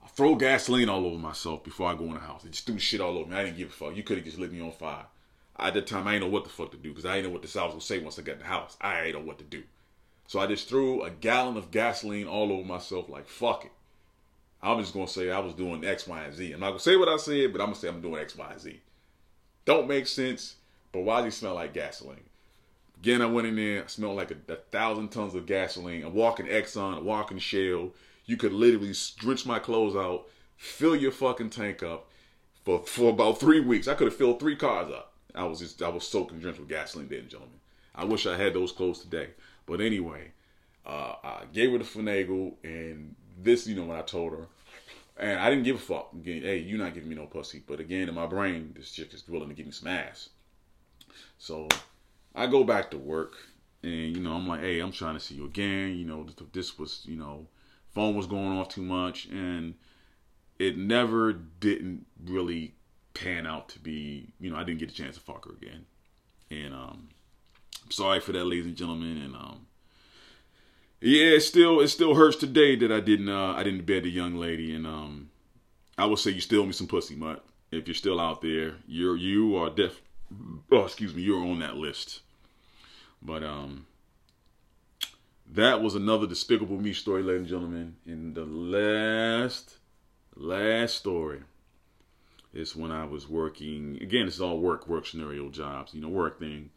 I 0.04 0.08
throw 0.08 0.34
gasoline 0.34 0.88
all 0.88 1.06
over 1.06 1.18
myself 1.18 1.64
before 1.64 1.88
I 1.88 1.94
go 1.94 2.04
in 2.04 2.14
the 2.14 2.20
house. 2.20 2.42
They 2.42 2.50
just 2.50 2.66
threw 2.66 2.78
shit 2.78 3.00
all 3.00 3.16
over 3.16 3.30
me. 3.30 3.36
I 3.36 3.44
didn't 3.44 3.58
give 3.58 3.68
a 3.68 3.72
fuck. 3.72 3.96
You 3.96 4.02
could 4.02 4.18
have 4.18 4.26
just 4.26 4.38
lit 4.38 4.52
me 4.52 4.60
on 4.60 4.72
fire. 4.72 5.06
At 5.58 5.74
that 5.74 5.86
time, 5.86 6.08
I 6.08 6.12
didn't 6.12 6.24
know 6.24 6.32
what 6.32 6.44
the 6.44 6.50
fuck 6.50 6.70
to 6.72 6.76
do 6.76 6.88
because 6.88 7.06
I 7.06 7.16
didn't 7.16 7.28
know 7.28 7.32
what 7.32 7.42
the 7.42 7.48
South 7.48 7.74
was 7.74 7.74
gonna 7.74 7.80
say 7.82 7.98
once 8.00 8.18
I 8.18 8.22
got 8.22 8.32
in 8.32 8.38
the 8.40 8.44
house. 8.46 8.76
I 8.80 9.04
didn't 9.04 9.20
know 9.20 9.26
what 9.26 9.38
to 9.38 9.44
do. 9.44 9.62
So 10.26 10.40
I 10.40 10.46
just 10.46 10.68
threw 10.68 11.02
a 11.02 11.10
gallon 11.10 11.56
of 11.56 11.70
gasoline 11.70 12.26
all 12.26 12.52
over 12.52 12.66
myself, 12.66 13.08
like 13.08 13.28
fuck 13.28 13.66
it. 13.66 13.72
I'm 14.62 14.80
just 14.80 14.94
gonna 14.94 15.08
say 15.08 15.30
I 15.30 15.40
was 15.40 15.54
doing 15.54 15.84
X, 15.84 16.06
Y, 16.06 16.22
and 16.22 16.34
Z. 16.34 16.52
I'm 16.52 16.60
not 16.60 16.68
gonna 16.68 16.80
say 16.80 16.96
what 16.96 17.08
I 17.08 17.16
said, 17.16 17.52
but 17.52 17.60
I'm 17.60 17.68
gonna 17.68 17.76
say 17.76 17.88
I'm 17.88 18.00
doing 18.00 18.20
X, 18.20 18.36
Y, 18.36 18.50
and 18.50 18.60
Z. 18.60 18.80
Don't 19.64 19.88
make 19.88 20.06
sense, 20.06 20.56
but 20.90 21.00
why 21.00 21.22
does 21.22 21.34
he 21.34 21.38
smell 21.38 21.54
like 21.54 21.74
gasoline? 21.74 22.24
Again, 22.98 23.22
I 23.22 23.26
went 23.26 23.48
in 23.48 23.56
there, 23.56 23.88
smelled 23.88 24.16
like 24.16 24.30
a, 24.30 24.52
a, 24.52 24.56
thousand 24.56 25.08
tons 25.08 25.34
of 25.34 25.44
gasoline. 25.44 26.04
A 26.04 26.08
walking 26.08 26.46
Exxon, 26.46 26.98
a 26.98 27.02
walking 27.02 27.38
Shell. 27.38 27.90
You 28.32 28.38
could 28.38 28.54
literally 28.54 28.94
drench 29.18 29.44
my 29.44 29.58
clothes 29.58 29.94
out, 29.94 30.26
fill 30.56 30.96
your 30.96 31.12
fucking 31.12 31.50
tank 31.50 31.82
up 31.82 32.08
for 32.64 32.78
for 32.86 33.10
about 33.10 33.38
three 33.38 33.60
weeks. 33.60 33.86
I 33.86 33.92
could 33.92 34.06
have 34.06 34.16
filled 34.16 34.40
three 34.40 34.56
cars 34.56 34.90
up. 34.90 35.12
I 35.34 35.44
was 35.44 35.58
just 35.58 35.82
I 35.82 35.90
was 35.90 36.08
soaking 36.08 36.38
drenched 36.40 36.58
with 36.58 36.70
gasoline, 36.70 37.08
ladies 37.08 37.24
and 37.24 37.30
gentlemen. 37.30 37.60
I 37.94 38.06
wish 38.06 38.26
I 38.26 38.38
had 38.38 38.54
those 38.54 38.72
clothes 38.72 39.00
today. 39.00 39.28
But 39.66 39.82
anyway, 39.82 40.32
uh, 40.86 41.16
I 41.22 41.42
gave 41.52 41.72
her 41.72 41.78
the 41.78 41.84
finagle, 41.84 42.54
and 42.64 43.14
this, 43.38 43.66
you 43.66 43.74
know, 43.74 43.84
when 43.84 43.98
I 43.98 44.00
told 44.00 44.32
her, 44.32 44.46
and 45.18 45.38
I 45.38 45.50
didn't 45.50 45.64
give 45.64 45.76
a 45.76 45.78
fuck. 45.78 46.14
Again, 46.14 46.40
hey, 46.40 46.56
you're 46.56 46.78
not 46.78 46.94
giving 46.94 47.10
me 47.10 47.16
no 47.16 47.26
pussy. 47.26 47.62
But 47.66 47.80
again, 47.80 48.08
in 48.08 48.14
my 48.14 48.26
brain, 48.26 48.72
this 48.74 48.92
chick 48.92 49.12
is 49.12 49.28
willing 49.28 49.50
to 49.50 49.54
give 49.54 49.66
me 49.66 49.72
some 49.72 49.88
ass. 49.88 50.30
So 51.36 51.68
I 52.34 52.46
go 52.46 52.64
back 52.64 52.90
to 52.92 52.96
work, 52.96 53.34
and 53.82 54.16
you 54.16 54.22
know, 54.22 54.32
I'm 54.32 54.48
like, 54.48 54.60
hey, 54.60 54.80
I'm 54.80 54.90
trying 54.90 55.16
to 55.16 55.20
see 55.20 55.34
you 55.34 55.44
again. 55.44 55.98
You 55.98 56.06
know, 56.06 56.26
this 56.54 56.78
was, 56.78 57.02
you 57.04 57.16
know, 57.16 57.46
phone 57.94 58.14
was 58.14 58.26
going 58.26 58.58
off 58.58 58.68
too 58.68 58.82
much, 58.82 59.26
and 59.26 59.74
it 60.58 60.76
never 60.76 61.32
didn't 61.32 62.06
really 62.24 62.74
pan 63.14 63.46
out 63.46 63.68
to 63.70 63.78
be. 63.78 64.32
You 64.40 64.50
know, 64.50 64.56
I 64.56 64.64
didn't 64.64 64.80
get 64.80 64.90
a 64.90 64.94
chance 64.94 65.16
to 65.16 65.22
fuck 65.22 65.46
her 65.46 65.52
again, 65.52 65.86
and 66.50 66.74
um, 66.74 67.08
I'm 67.84 67.90
sorry 67.90 68.20
for 68.20 68.32
that, 68.32 68.44
ladies 68.44 68.66
and 68.66 68.76
gentlemen, 68.76 69.18
and 69.18 69.34
um, 69.34 69.66
yeah, 71.00 71.34
it 71.36 71.40
still 71.40 71.80
it 71.80 71.88
still 71.88 72.14
hurts 72.14 72.36
today 72.36 72.76
that 72.76 72.92
I 72.92 73.00
didn't 73.00 73.28
uh, 73.28 73.54
I 73.54 73.62
didn't 73.62 73.86
bed 73.86 74.04
the 74.04 74.10
young 74.10 74.36
lady, 74.36 74.74
and 74.74 74.86
um, 74.86 75.30
I 75.98 76.06
will 76.06 76.16
say 76.16 76.30
you 76.30 76.40
still 76.40 76.64
me 76.64 76.72
some 76.72 76.86
pussy, 76.86 77.16
mutt. 77.16 77.44
If 77.70 77.88
you're 77.88 77.94
still 77.94 78.20
out 78.20 78.42
there, 78.42 78.74
you're 78.86 79.16
you 79.16 79.56
are 79.56 79.70
def. 79.70 80.00
Oh, 80.70 80.84
excuse 80.84 81.14
me, 81.14 81.22
you're 81.22 81.44
on 81.44 81.58
that 81.58 81.76
list. 81.76 82.20
But 83.20 83.42
um, 83.42 83.86
that 85.52 85.82
was 85.82 85.94
another 85.94 86.26
despicable 86.26 86.78
me 86.78 86.92
story, 86.92 87.22
ladies 87.22 87.40
and 87.40 87.48
gentlemen. 87.48 87.96
And 88.06 88.34
the 88.34 88.44
last 88.44 89.78
last 90.34 90.96
story 90.96 91.40
is 92.52 92.76
when 92.76 92.90
I 92.90 93.04
was 93.04 93.28
working. 93.28 93.98
Again, 94.00 94.26
is 94.26 94.40
all 94.40 94.60
work 94.60 94.88
work 94.88 95.06
scenario 95.06 95.48
jobs, 95.50 95.94
you 95.94 96.00
know, 96.00 96.08
work 96.08 96.38
thing. 96.38 96.70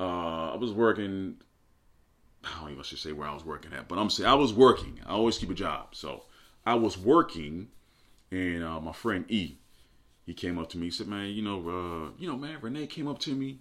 Uh, 0.00 0.52
I 0.52 0.56
was 0.56 0.72
working 0.72 1.38
I 2.44 2.60
don't 2.60 2.72
even 2.72 2.84
should 2.84 2.98
say 2.98 3.12
where 3.12 3.28
I 3.28 3.34
was 3.34 3.44
working 3.44 3.72
at, 3.72 3.88
but 3.88 3.98
I'm 3.98 4.10
saying 4.10 4.28
I 4.28 4.34
was 4.34 4.52
working. 4.52 5.00
I 5.06 5.10
always 5.10 5.38
keep 5.38 5.50
a 5.50 5.54
job. 5.54 5.94
So 5.94 6.24
I 6.64 6.74
was 6.74 6.96
working, 6.96 7.68
and 8.30 8.62
uh, 8.62 8.80
my 8.80 8.92
friend 8.92 9.24
E, 9.28 9.56
he 10.24 10.34
came 10.34 10.58
up 10.58 10.68
to 10.70 10.78
me. 10.78 10.86
He 10.86 10.90
said, 10.90 11.08
"Man, 11.08 11.28
you 11.30 11.42
know, 11.42 11.58
uh, 11.58 12.10
you 12.18 12.28
know, 12.28 12.36
man, 12.36 12.58
Renee 12.60 12.86
came 12.86 13.08
up 13.08 13.18
to 13.20 13.34
me, 13.34 13.58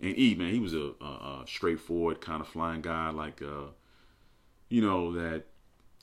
and 0.00 0.18
E, 0.18 0.34
man, 0.34 0.52
he 0.52 0.60
was 0.60 0.74
a, 0.74 0.92
a, 1.00 1.04
a 1.04 1.44
straightforward 1.46 2.20
kind 2.20 2.40
of 2.40 2.48
flying 2.48 2.82
guy, 2.82 3.10
like, 3.10 3.40
uh, 3.42 3.68
you 4.68 4.82
know, 4.82 5.12
that 5.12 5.44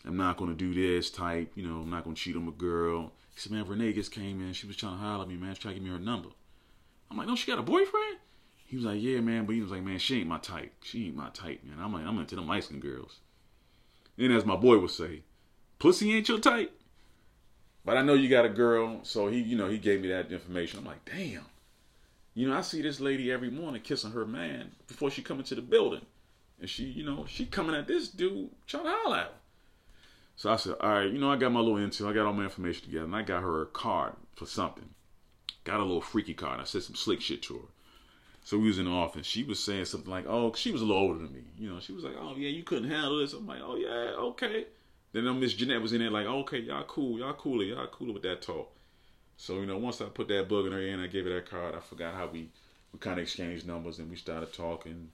I'm 0.06 0.17
not 0.17 0.38
gonna 0.38 0.54
do 0.54 0.73
this 0.73 1.10
type. 1.10 1.51
You 1.56 1.67
know, 1.67 1.82
I'm 1.82 1.89
not 1.89 2.04
gonna 2.04 2.15
cheat 2.15 2.36
on 2.36 2.47
a 2.47 2.51
girl." 2.51 3.12
He 3.34 3.39
said, 3.39 3.51
"Man, 3.51 3.67
Renee 3.67 3.93
just 3.93 4.12
came 4.12 4.41
in. 4.41 4.54
She 4.54 4.67
was 4.67 4.75
trying 4.75 4.93
to 4.93 4.99
holler 4.99 5.23
at 5.23 5.30
me, 5.30 5.36
man. 5.36 5.56
She 5.56 5.62
trying 5.62 5.75
to 5.75 5.80
give 5.80 5.88
me 5.88 5.93
her 5.95 6.04
number." 6.04 6.30
I'm 7.10 7.17
like, 7.17 7.28
"No, 7.28 7.36
she 7.36 7.51
got 7.51 7.60
a 7.60 7.63
boyfriend." 7.63 8.17
He 8.65 8.75
was 8.75 8.86
like, 8.86 9.01
yeah, 9.01 9.19
man, 9.19 9.45
but 9.45 9.56
he 9.56 9.62
was 9.62 9.71
like, 9.71 9.84
man, 9.84 9.99
she 9.99 10.19
ain't 10.19 10.28
my 10.28 10.39
type. 10.39 10.73
She 10.82 11.06
ain't 11.06 11.15
my 11.15 11.30
type, 11.30 11.63
man. 11.63 11.78
I'm 11.80 11.93
like, 11.93 12.06
I'm 12.06 12.17
into 12.17 12.36
them 12.36 12.47
light 12.47 12.67
girls. 12.80 13.19
And 14.17 14.34
as 14.34 14.45
my 14.45 14.56
boy 14.56 14.80
would 14.80 14.89
say, 14.89 15.21
pussy 15.78 16.13
ain't 16.13 16.28
your 16.28 16.39
type. 16.39 16.71
But 17.86 17.97
I 17.97 18.01
know 18.01 18.15
you 18.15 18.28
got 18.28 18.45
a 18.45 18.49
girl, 18.49 19.01
so 19.04 19.28
he, 19.28 19.39
you 19.39 19.56
know, 19.56 19.69
he 19.69 19.78
gave 19.78 20.01
me 20.01 20.08
that 20.08 20.32
information. 20.32 20.80
I'm 20.80 20.86
like, 20.86 21.06
damn. 21.06 21.45
You 22.34 22.49
know, 22.49 22.58
I 22.58 22.62
see 22.62 22.82
this 22.82 22.99
lady 22.99 23.32
every 23.32 23.51
morning 23.51 23.82
kissing 23.82 24.12
her 24.12 24.25
man 24.25 24.71
before 24.88 25.12
she 25.12 25.21
come 25.21 25.38
into 25.38 25.54
the 25.54 25.62
building. 25.62 26.01
And 26.59 26.69
she, 26.69 26.85
you 26.85 27.05
know, 27.05 27.25
she 27.27 27.45
coming 27.45 27.75
at 27.75 27.87
this 27.87 28.07
dude 28.07 28.49
trying 28.65 28.85
to 28.85 28.89
holler 28.89 29.17
at 29.17 29.27
him. 29.27 29.33
So 30.37 30.51
I 30.51 30.55
said, 30.57 30.75
all 30.81 30.89
right, 30.89 31.11
you 31.11 31.19
know, 31.19 31.31
I 31.31 31.37
got 31.37 31.51
my 31.51 31.59
little 31.59 31.77
intel. 31.77 32.09
I 32.09 32.13
got 32.13 32.25
all 32.25 32.33
my 32.33 32.43
information 32.43 32.85
together. 32.85 33.05
And 33.05 33.15
I 33.15 33.21
got 33.21 33.43
her 33.43 33.61
a 33.61 33.65
card 33.65 34.13
for 34.35 34.45
something. 34.45 34.89
Got 35.63 35.79
a 35.79 35.83
little 35.83 36.01
freaky 36.01 36.33
card. 36.33 36.53
And 36.53 36.61
I 36.61 36.65
said 36.65 36.83
some 36.83 36.95
slick 36.95 37.21
shit 37.21 37.41
to 37.43 37.55
her. 37.55 37.67
So 38.45 38.59
we 38.59 38.67
was 38.67 38.77
in 38.77 38.85
the 38.85 38.91
office. 38.91 39.25
She 39.25 39.43
was 39.43 39.59
saying 39.59 39.85
something 39.85 40.11
like, 40.11 40.25
"Oh, 40.27 40.53
she 40.53 40.71
was 40.71 40.83
a 40.83 40.85
little 40.85 41.01
older 41.01 41.17
than 41.17 41.33
me." 41.33 41.45
You 41.57 41.67
know, 41.67 41.79
she 41.79 41.93
was 41.93 42.03
like, 42.03 42.13
"Oh 42.15 42.35
yeah, 42.37 42.49
you 42.49 42.61
couldn't 42.61 42.91
handle 42.91 43.17
this." 43.17 43.33
I'm 43.33 43.47
like, 43.47 43.61
"Oh 43.63 43.75
yeah, 43.75 44.13
okay." 44.19 44.67
Then 45.13 45.39
Miss 45.39 45.55
Jeanette 45.55 45.81
was 45.81 45.93
in 45.93 45.99
there 45.99 46.11
like, 46.11 46.27
"Okay, 46.27 46.59
y'all 46.59 46.83
cool, 46.83 47.17
y'all 47.17 47.33
cooler, 47.33 47.63
y'all 47.63 47.87
cooler 47.87 48.13
with 48.13 48.21
that 48.21 48.43
talk." 48.43 48.71
So 49.35 49.61
you 49.61 49.65
know, 49.65 49.79
once 49.79 49.99
I 49.99 50.05
put 50.05 50.27
that 50.27 50.47
bug 50.47 50.67
in 50.67 50.73
her 50.73 50.79
ear 50.79 50.93
and 50.93 51.01
I 51.01 51.07
gave 51.07 51.25
her 51.25 51.33
that 51.33 51.49
card, 51.49 51.73
I 51.73 51.79
forgot 51.79 52.13
how 52.13 52.27
we 52.27 52.51
we 52.93 52.99
kind 52.99 53.17
of 53.17 53.23
exchanged 53.23 53.65
numbers 53.65 53.97
and 53.97 54.11
we 54.11 54.15
started 54.15 54.53
talking. 54.53 55.09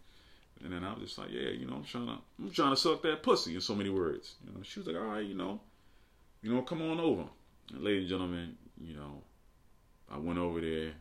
And 0.64 0.72
then 0.72 0.84
I 0.84 0.94
was 0.94 1.04
just 1.04 1.18
like, 1.18 1.32
"Yeah, 1.32 1.50
you 1.50 1.66
know, 1.66 1.76
I'm 1.76 1.84
trying 1.84 2.08
to 2.08 2.18
I'm 2.40 2.52
trying 2.52 2.72
to 2.72 2.78
suck 2.78 3.02
that 3.04 3.24
pussy." 3.24 3.56
In 3.56 3.62
so 3.62 3.76
many 3.76 3.90
words, 3.90 4.36
you 4.46 4.54
know. 4.54 4.62
She 4.64 4.80
was 4.80 4.88
like, 4.88 4.98
"All 4.98 5.04
right, 5.04 5.26
you 5.26 5.34
know, 5.36 5.60
you 6.42 6.54
know, 6.54 6.62
come 6.62 6.82
on 6.82 7.00
over." 7.00 7.26
And 7.74 7.84
ladies 7.84 8.02
and 8.02 8.10
gentlemen, 8.10 8.58
you 8.80 8.96
know, 8.96 9.24
I 10.10 10.18
went 10.18 10.40
over 10.40 10.62
there, 10.62 10.94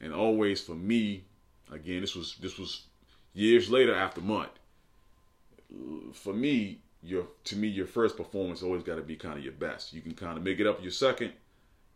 and 0.00 0.12
always 0.12 0.60
for 0.60 0.74
me 0.74 1.24
Again, 1.72 2.00
this 2.00 2.16
was 2.16 2.36
this 2.36 2.58
was 2.58 2.86
years 3.32 3.70
later 3.70 3.94
after 3.94 4.20
Mutt. 4.20 4.56
For 6.12 6.32
me, 6.32 6.80
your 7.02 7.28
to 7.44 7.56
me 7.56 7.68
your 7.68 7.86
first 7.86 8.16
performance 8.16 8.62
always 8.62 8.82
got 8.82 8.96
to 8.96 9.02
be 9.02 9.16
kind 9.16 9.38
of 9.38 9.44
your 9.44 9.52
best. 9.52 9.92
You 9.92 10.00
can 10.00 10.14
kind 10.14 10.36
of 10.36 10.42
make 10.42 10.58
it 10.58 10.66
up 10.66 10.82
your 10.82 10.90
second, 10.90 11.32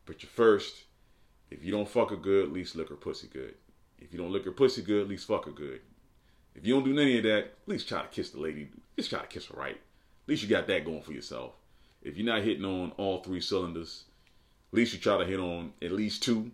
but 0.07 0.23
your 0.23 0.31
first, 0.31 0.85
if 1.51 1.65
you 1.65 1.73
don't 1.73 1.89
fuck 1.89 2.11
her 2.11 2.17
good, 2.17 2.45
at 2.45 2.53
least 2.53 2.77
lick 2.77 2.89
her 2.89 2.95
pussy 2.95 3.29
good. 3.33 3.55
If 3.99 4.13
you 4.13 4.19
don't 4.19 4.31
lick 4.31 4.45
her 4.45 4.53
pussy 4.53 4.83
good, 4.83 5.03
at 5.03 5.09
least 5.09 5.27
fuck 5.27 5.47
her 5.47 5.51
good. 5.51 5.81
If 6.55 6.67
you 6.67 6.75
don't 6.75 6.85
do 6.85 6.99
any 6.99 7.19
of 7.19 7.25
that, 7.25 7.39
at 7.39 7.53
least 7.67 7.89
try 7.89 8.03
to 8.03 8.09
kiss 8.09 8.31
the 8.31 8.41
lady. 8.41 8.69
Just 8.97 9.11
try 9.11 9.21
to 9.21 9.27
kiss 9.27 9.47
her 9.47 9.59
right. 9.59 9.75
At 9.77 10.29
least 10.29 10.43
you 10.43 10.49
got 10.49 10.67
that 10.69 10.85
going 10.85 11.03
for 11.03 11.13
yourself. 11.13 11.53
If 12.03 12.17
you're 12.17 12.27
not 12.27 12.43
hitting 12.43 12.65
on 12.65 12.93
all 12.97 13.23
three 13.23 13.41
cylinders, 13.41 14.05
at 14.73 14.77
least 14.77 14.93
you 14.93 14.99
try 14.99 15.19
to 15.19 15.25
hit 15.25 15.41
on 15.41 15.73
at 15.83 15.93
least 15.93 16.23
two 16.23 16.53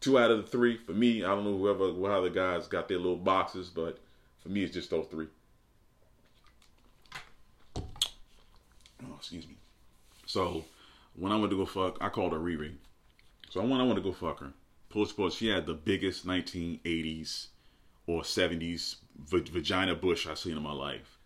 two 0.00 0.18
out 0.18 0.30
of 0.30 0.38
the 0.38 0.50
three. 0.50 0.78
For 0.78 0.92
me, 0.92 1.24
I 1.24 1.28
don't 1.28 1.44
know 1.44 1.56
whoever 1.56 1.92
how 2.10 2.20
the 2.20 2.30
guys 2.30 2.66
got 2.66 2.88
their 2.88 2.98
little 2.98 3.16
boxes, 3.16 3.70
but 3.70 3.98
for 4.42 4.48
me, 4.48 4.62
it's 4.62 4.74
just 4.74 4.90
those 4.90 5.06
three. 5.10 5.28
Oh, 7.76 9.14
excuse 9.16 9.46
me. 9.46 9.56
So 10.26 10.64
when 11.16 11.32
I 11.32 11.36
went 11.36 11.50
to 11.50 11.56
go 11.56 11.66
fuck, 11.66 11.98
I 12.00 12.08
called 12.08 12.32
her 12.32 12.38
Riri. 12.38 12.74
So 13.50 13.62
when 13.62 13.80
I 13.80 13.84
went 13.84 13.96
to 13.96 14.02
go 14.02 14.12
fuck 14.12 14.40
her, 14.40 14.52
Post 14.94 15.10
sports, 15.10 15.34
she 15.34 15.48
had 15.48 15.66
the 15.66 15.74
biggest 15.74 16.24
1980s 16.24 17.48
or 18.06 18.22
70s 18.22 18.96
vagina 19.18 19.94
bush 19.94 20.26
I've 20.26 20.38
seen 20.38 20.56
in 20.56 20.62
my 20.62 20.72
life. 20.72 21.18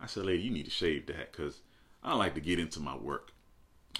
I 0.00 0.06
said, 0.06 0.26
lady, 0.26 0.42
you 0.42 0.50
need 0.50 0.64
to 0.64 0.70
shave 0.70 1.06
that 1.06 1.32
because 1.32 1.60
I 2.02 2.14
like 2.14 2.34
to 2.34 2.40
get 2.40 2.58
into 2.58 2.80
my 2.80 2.96
work. 2.96 3.32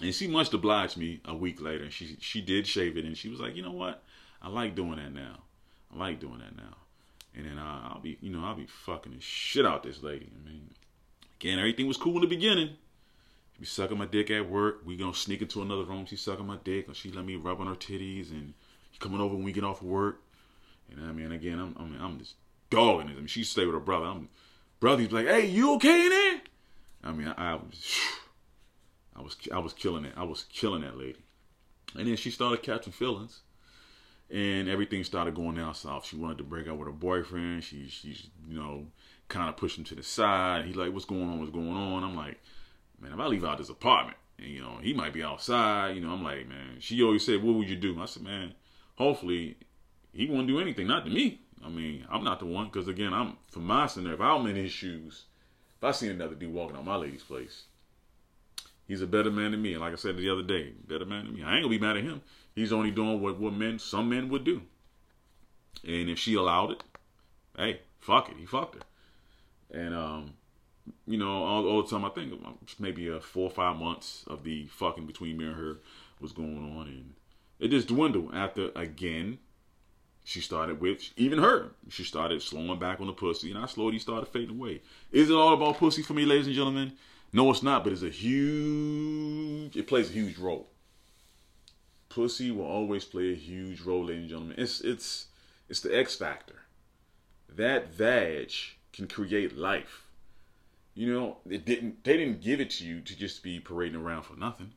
And 0.01 0.15
she 0.15 0.27
much 0.27 0.53
obliged 0.53 0.97
me 0.97 1.21
a 1.25 1.35
week 1.35 1.61
later. 1.61 1.85
And 1.85 1.93
she 1.93 2.17
she 2.21 2.41
did 2.41 2.67
shave 2.67 2.97
it, 2.97 3.05
and 3.05 3.17
she 3.17 3.29
was 3.29 3.41
like, 3.41 3.55
you 3.55 3.63
know 3.63 3.73
what? 3.73 4.03
I 4.41 4.49
like 4.49 4.75
doing 4.75 4.97
that 4.97 5.13
now. 5.13 5.41
I 5.95 5.99
like 5.99 6.21
doing 6.21 6.39
that 6.39 6.57
now. 6.57 6.77
And 7.35 7.47
then 7.47 7.59
I, 7.59 7.91
I'll 7.91 8.01
be, 8.01 8.19
you 8.21 8.31
know, 8.31 8.45
I'll 8.45 8.57
be 8.57 8.67
fucking 8.67 9.13
the 9.13 9.21
shit 9.21 9.67
out 9.67 9.83
this 9.83 10.03
lady. 10.03 10.31
I 10.35 10.49
mean, 10.49 10.71
again, 11.41 11.59
everything 11.59 11.87
was 11.87 11.97
cool 11.97 12.17
in 12.17 12.23
the 12.23 12.27
beginning. 12.27 12.77
She 13.55 13.61
be 13.61 13.67
sucking 13.67 13.99
my 13.99 14.07
dick 14.07 14.31
at 14.31 14.49
work. 14.49 14.81
We 14.85 14.97
gonna 14.97 15.15
sneak 15.15 15.43
into 15.43 15.63
another 15.63 15.85
room. 15.85 16.07
She 16.07 16.17
sucking 16.17 16.47
my 16.47 16.59
dick, 16.65 16.89
and 16.89 16.97
she 16.97 17.11
let 17.13 17.25
me 17.25 17.37
rub 17.37 17.61
on 17.61 17.67
her 17.67 17.75
titties, 17.75 18.31
and 18.31 18.55
she 18.91 18.99
coming 18.99 19.21
over 19.21 19.35
when 19.35 19.45
we 19.45 19.53
get 19.53 19.65
off 19.65 19.83
of 20.93 20.99
know 20.99 21.05
And 21.05 21.11
I 21.11 21.13
mean, 21.13 21.33
again, 21.33 21.59
I'm, 21.59 21.77
I 21.79 21.85
mean, 21.85 22.01
I'm 22.01 22.19
just 22.19 22.35
dogging 22.71 23.09
it. 23.09 23.13
I 23.13 23.17
mean, 23.17 23.27
she 23.27 23.45
stayed 23.45 23.67
with 23.67 23.75
her 23.75 23.81
brother. 23.81 24.07
I'm, 24.07 24.29
brother's 24.81 25.13
like, 25.13 25.27
hey, 25.27 25.47
you 25.47 25.75
okay 25.75 26.05
in 26.05 26.11
there? 26.11 26.41
I 27.05 27.13
mean, 27.13 27.29
I, 27.29 27.53
I 27.53 27.55
was, 27.55 27.99
I 29.17 29.23
was, 29.23 29.37
I 29.53 29.59
was 29.59 29.73
killing 29.73 30.05
it. 30.05 30.15
I 30.17 30.25
was 30.25 30.45
killing 30.45 30.83
that 30.83 30.99
lady. 30.99 31.19
And 31.95 32.09
then 32.09 32.17
she 32.17 32.31
started 32.31 32.63
catching 32.63 32.93
feelings 32.93 33.43
and 34.31 34.69
everything 34.69 35.05
started 35.05 35.35
going 35.35 35.57
down 35.57 35.75
south. 35.75 36.07
She 36.07 36.17
wanted 36.17 36.39
to 36.39 36.45
break 36.45 36.67
up 36.67 36.79
with 36.79 36.89
her 36.89 36.93
boyfriend. 36.93 37.65
She, 37.65 37.89
she's, 37.89 38.29
you 38.49 38.59
know, 38.59 38.87
kind 39.29 39.49
of 39.49 39.57
pushed 39.57 39.77
him 39.77 39.85
to 39.85 39.95
the 39.95 40.03
side. 40.03 40.65
He 40.65 40.73
like, 40.73 40.93
what's 40.93 41.05
going 41.05 41.25
on? 41.25 41.39
What's 41.39 41.53
going 41.53 41.69
on? 41.69 42.03
I'm 42.03 42.17
like, 42.17 42.41
man, 42.99 43.13
if 43.13 43.21
I 43.21 43.27
leave 43.27 43.45
out 43.45 43.59
this 43.59 43.69
apartment, 43.69 44.17
and 44.39 44.49
you 44.49 44.63
know, 44.63 44.79
he 44.83 44.95
might 44.95 45.13
be 45.13 45.23
outside. 45.23 45.95
You 45.95 46.01
know, 46.01 46.13
I'm 46.13 46.25
like, 46.25 46.49
man. 46.49 46.77
She 46.81 47.03
always 47.03 47.25
said, 47.25 47.43
what 47.43 47.55
would 47.57 47.69
you 47.69 47.77
do? 47.77 48.01
I 48.01 48.07
said, 48.07 48.23
man, 48.23 48.55
hopefully, 48.97 49.57
he 50.13 50.27
won't 50.27 50.47
do 50.47 50.61
anything. 50.61 50.87
Not 50.87 51.05
to 51.05 51.11
me. 51.11 51.41
I 51.65 51.69
mean, 51.69 52.05
I'm 52.11 52.25
not 52.25 52.41
the 52.41 52.47
one 52.47 52.67
because 52.67 52.89
again, 52.89 53.13
I'm 53.13 53.37
from 53.49 53.67
my 53.67 53.87
scenario. 53.87 54.17
If 54.17 54.21
I'm 54.21 54.47
in 54.47 54.57
his 54.57 54.73
shoes, 54.73 55.25
if 55.79 55.85
I 55.85 55.93
seen 55.93 56.11
another 56.11 56.35
dude 56.35 56.53
walking 56.53 56.77
out 56.77 56.85
my 56.85 56.97
lady's 56.97 57.23
place, 57.23 57.65
he's 58.87 59.03
a 59.03 59.07
better 59.07 59.31
man 59.31 59.53
than 59.53 59.63
me. 59.63 59.73
And 59.73 59.81
like 59.81 59.93
I 59.93 59.97
said 59.97 60.17
the 60.17 60.31
other 60.31 60.43
day, 60.43 60.73
better 60.87 61.05
man 61.05 61.27
than 61.27 61.35
me. 61.35 61.43
I 61.43 61.55
ain't 61.55 61.63
gonna 61.63 61.69
be 61.69 61.79
mad 61.79 61.97
at 61.97 62.03
him. 62.03 62.21
He's 62.55 62.73
only 62.73 62.91
doing 62.91 63.21
what, 63.21 63.39
what 63.39 63.55
men, 63.55 63.79
some 63.79 64.09
men 64.09 64.29
would 64.29 64.45
do. 64.45 64.63
And 65.85 66.11
if 66.11 66.19
she 66.19 66.35
allowed 66.35 66.73
it, 66.73 66.83
hey, 67.57 67.81
fuck 68.01 68.29
it, 68.29 68.37
he 68.39 68.45
fucked 68.45 68.77
her. 68.77 69.79
And 69.79 69.95
um, 69.95 70.35
you 71.07 71.17
know, 71.19 71.45
all, 71.45 71.67
all 71.67 71.83
the 71.83 71.89
time 71.89 72.05
I 72.05 72.11
think 72.11 72.33
maybe 72.79 73.09
a 73.09 73.21
four 73.21 73.45
or 73.45 73.51
five 73.51 73.77
months 73.77 74.25
of 74.27 74.45
the 74.45 74.67
fucking 74.67 75.07
between 75.07 75.39
me 75.39 75.47
and 75.47 75.57
her 75.57 75.79
was 76.21 76.33
going 76.33 76.59
on, 76.77 76.87
and 76.89 77.15
it 77.59 77.69
just 77.69 77.89
dwindled 77.89 78.35
after 78.35 78.71
again. 78.75 79.39
She 80.25 80.41
started 80.41 80.81
with 80.81 81.11
even 81.17 81.39
her. 81.41 81.71
She 81.89 82.05
started 82.05 82.43
slowing 82.43 82.79
back 82.79 83.01
on 83.01 83.09
the 83.09 83.13
pussy, 83.13 83.51
and 83.51 83.59
I 83.59 83.67
slowly 83.67 83.99
started 83.99 84.29
fading 84.29 84.57
away. 84.57 84.83
Is 85.11 85.31
it 85.31 85.35
all 85.35 85.55
about 85.55 85.79
pussy 85.79 86.03
for 86.03 86.15
me, 86.15 86.25
ladies 86.25 86.47
and 86.47 86.55
gentlemen? 86.55 86.93
No, 87.33 87.51
it's 87.51 87.63
not, 87.63 87.83
but 87.83 87.93
it's 87.93 88.03
a 88.03 88.09
huge. 88.11 89.77
It 89.77 89.87
plays 89.87 90.11
a 90.11 90.13
huge 90.13 90.39
role 90.39 90.69
pussy 92.13 92.51
will 92.51 92.67
always 92.67 93.05
play 93.05 93.33
a 93.33 93.37
huge 93.37 93.81
role, 93.81 94.05
ladies 94.05 94.23
and 94.23 94.31
gentlemen. 94.31 94.57
It's 94.59 94.81
it's 94.81 95.27
it's 95.69 95.81
the 95.81 95.97
X 95.97 96.17
factor. 96.17 96.63
That 97.49 97.93
vag 97.93 98.53
can 98.93 99.09
create 99.09 99.57
life. 99.57 100.05
You 100.95 101.13
know, 101.13 101.39
it 101.49 101.65
didn't 101.65 102.05
they 102.05 102.17
didn't 102.17 102.43
give 102.43 102.61
it 102.61 102.71
to 102.73 102.85
you 102.85 103.01
to 103.01 103.17
just 103.17 103.43
be 103.43 103.61
parading 103.61 104.01
around 104.01 104.25
for 104.25 104.37
nothing. 104.37 104.73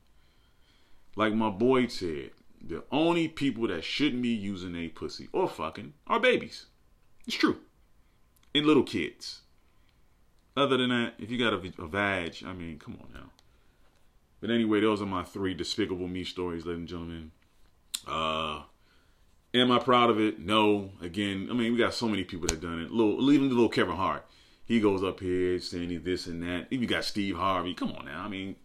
Like 1.16 1.34
my 1.34 1.50
boy 1.50 1.88
said, 1.88 2.32
the 2.66 2.84
only 2.92 3.28
people 3.28 3.68
that 3.68 3.84
shouldn't 3.84 4.22
be 4.22 4.30
using 4.30 4.76
a 4.76 4.90
pussy 4.90 5.30
or 5.32 5.48
fucking 5.48 5.94
are 6.08 6.20
babies. 6.20 6.66
It's 7.28 7.36
true. 7.36 7.58
And 8.54 8.66
little 8.66 8.84
kids. 8.84 9.42
Other 10.58 10.78
than 10.78 10.90
that, 10.90 11.14
if 11.20 11.30
you 11.30 11.38
got 11.38 11.54
a, 11.54 11.74
a 11.82 11.88
vag, 11.88 12.38
I 12.46 12.54
mean, 12.54 12.80
come 12.80 12.98
on 13.02 13.14
now. 13.14 13.30
But 14.40 14.50
anyway, 14.50 14.80
those 14.80 15.02
are 15.02 15.06
my 15.06 15.24
three 15.24 15.54
despicable 15.54 16.08
me 16.08 16.24
stories, 16.24 16.66
ladies 16.66 16.80
and 16.80 16.88
gentlemen. 16.88 17.32
Uh, 18.08 18.64
Am 19.56 19.72
I 19.72 19.80
proud 19.80 20.10
of 20.10 20.20
it? 20.20 20.38
No. 20.38 20.92
Again, 21.02 21.48
I 21.50 21.54
mean, 21.54 21.72
we 21.72 21.78
got 21.78 21.94
so 21.94 22.10
many 22.10 22.26
people 22.26 22.48
that 22.48 22.60
done 22.60 22.82
it. 22.82 22.92
Little, 22.92 23.32
even 23.32 23.48
the 23.48 23.56
little 23.56 23.70
Kevin 23.70 23.96
Hart. 23.96 24.26
He 24.66 24.82
goes 24.82 25.02
up 25.02 25.22
here 25.22 25.60
saying 25.60 26.02
this 26.04 26.28
and 26.28 26.44
that. 26.44 26.68
If 26.72 26.82
you 26.82 26.88
got 26.88 27.06
Steve 27.06 27.38
Harvey. 27.38 27.74
Come 27.74 27.94
on 27.94 28.06
now. 28.06 28.22
I 28.22 28.28
mean, 28.28 28.58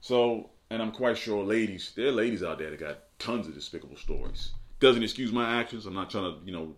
so, 0.00 0.50
and 0.70 0.80
I'm 0.80 0.92
quite 0.92 1.18
sure 1.18 1.44
ladies, 1.44 1.92
there 1.96 2.08
are 2.08 2.12
ladies 2.12 2.42
out 2.42 2.58
there 2.58 2.70
that 2.70 2.78
got 2.78 2.98
tons 3.18 3.48
of 3.48 3.54
despicable 3.54 3.96
stories. 3.96 4.52
Doesn't 4.78 5.02
excuse 5.02 5.32
my 5.32 5.60
actions. 5.60 5.84
I'm 5.84 5.94
not 5.94 6.10
trying 6.10 6.32
to, 6.32 6.46
you 6.46 6.52
know, 6.52 6.76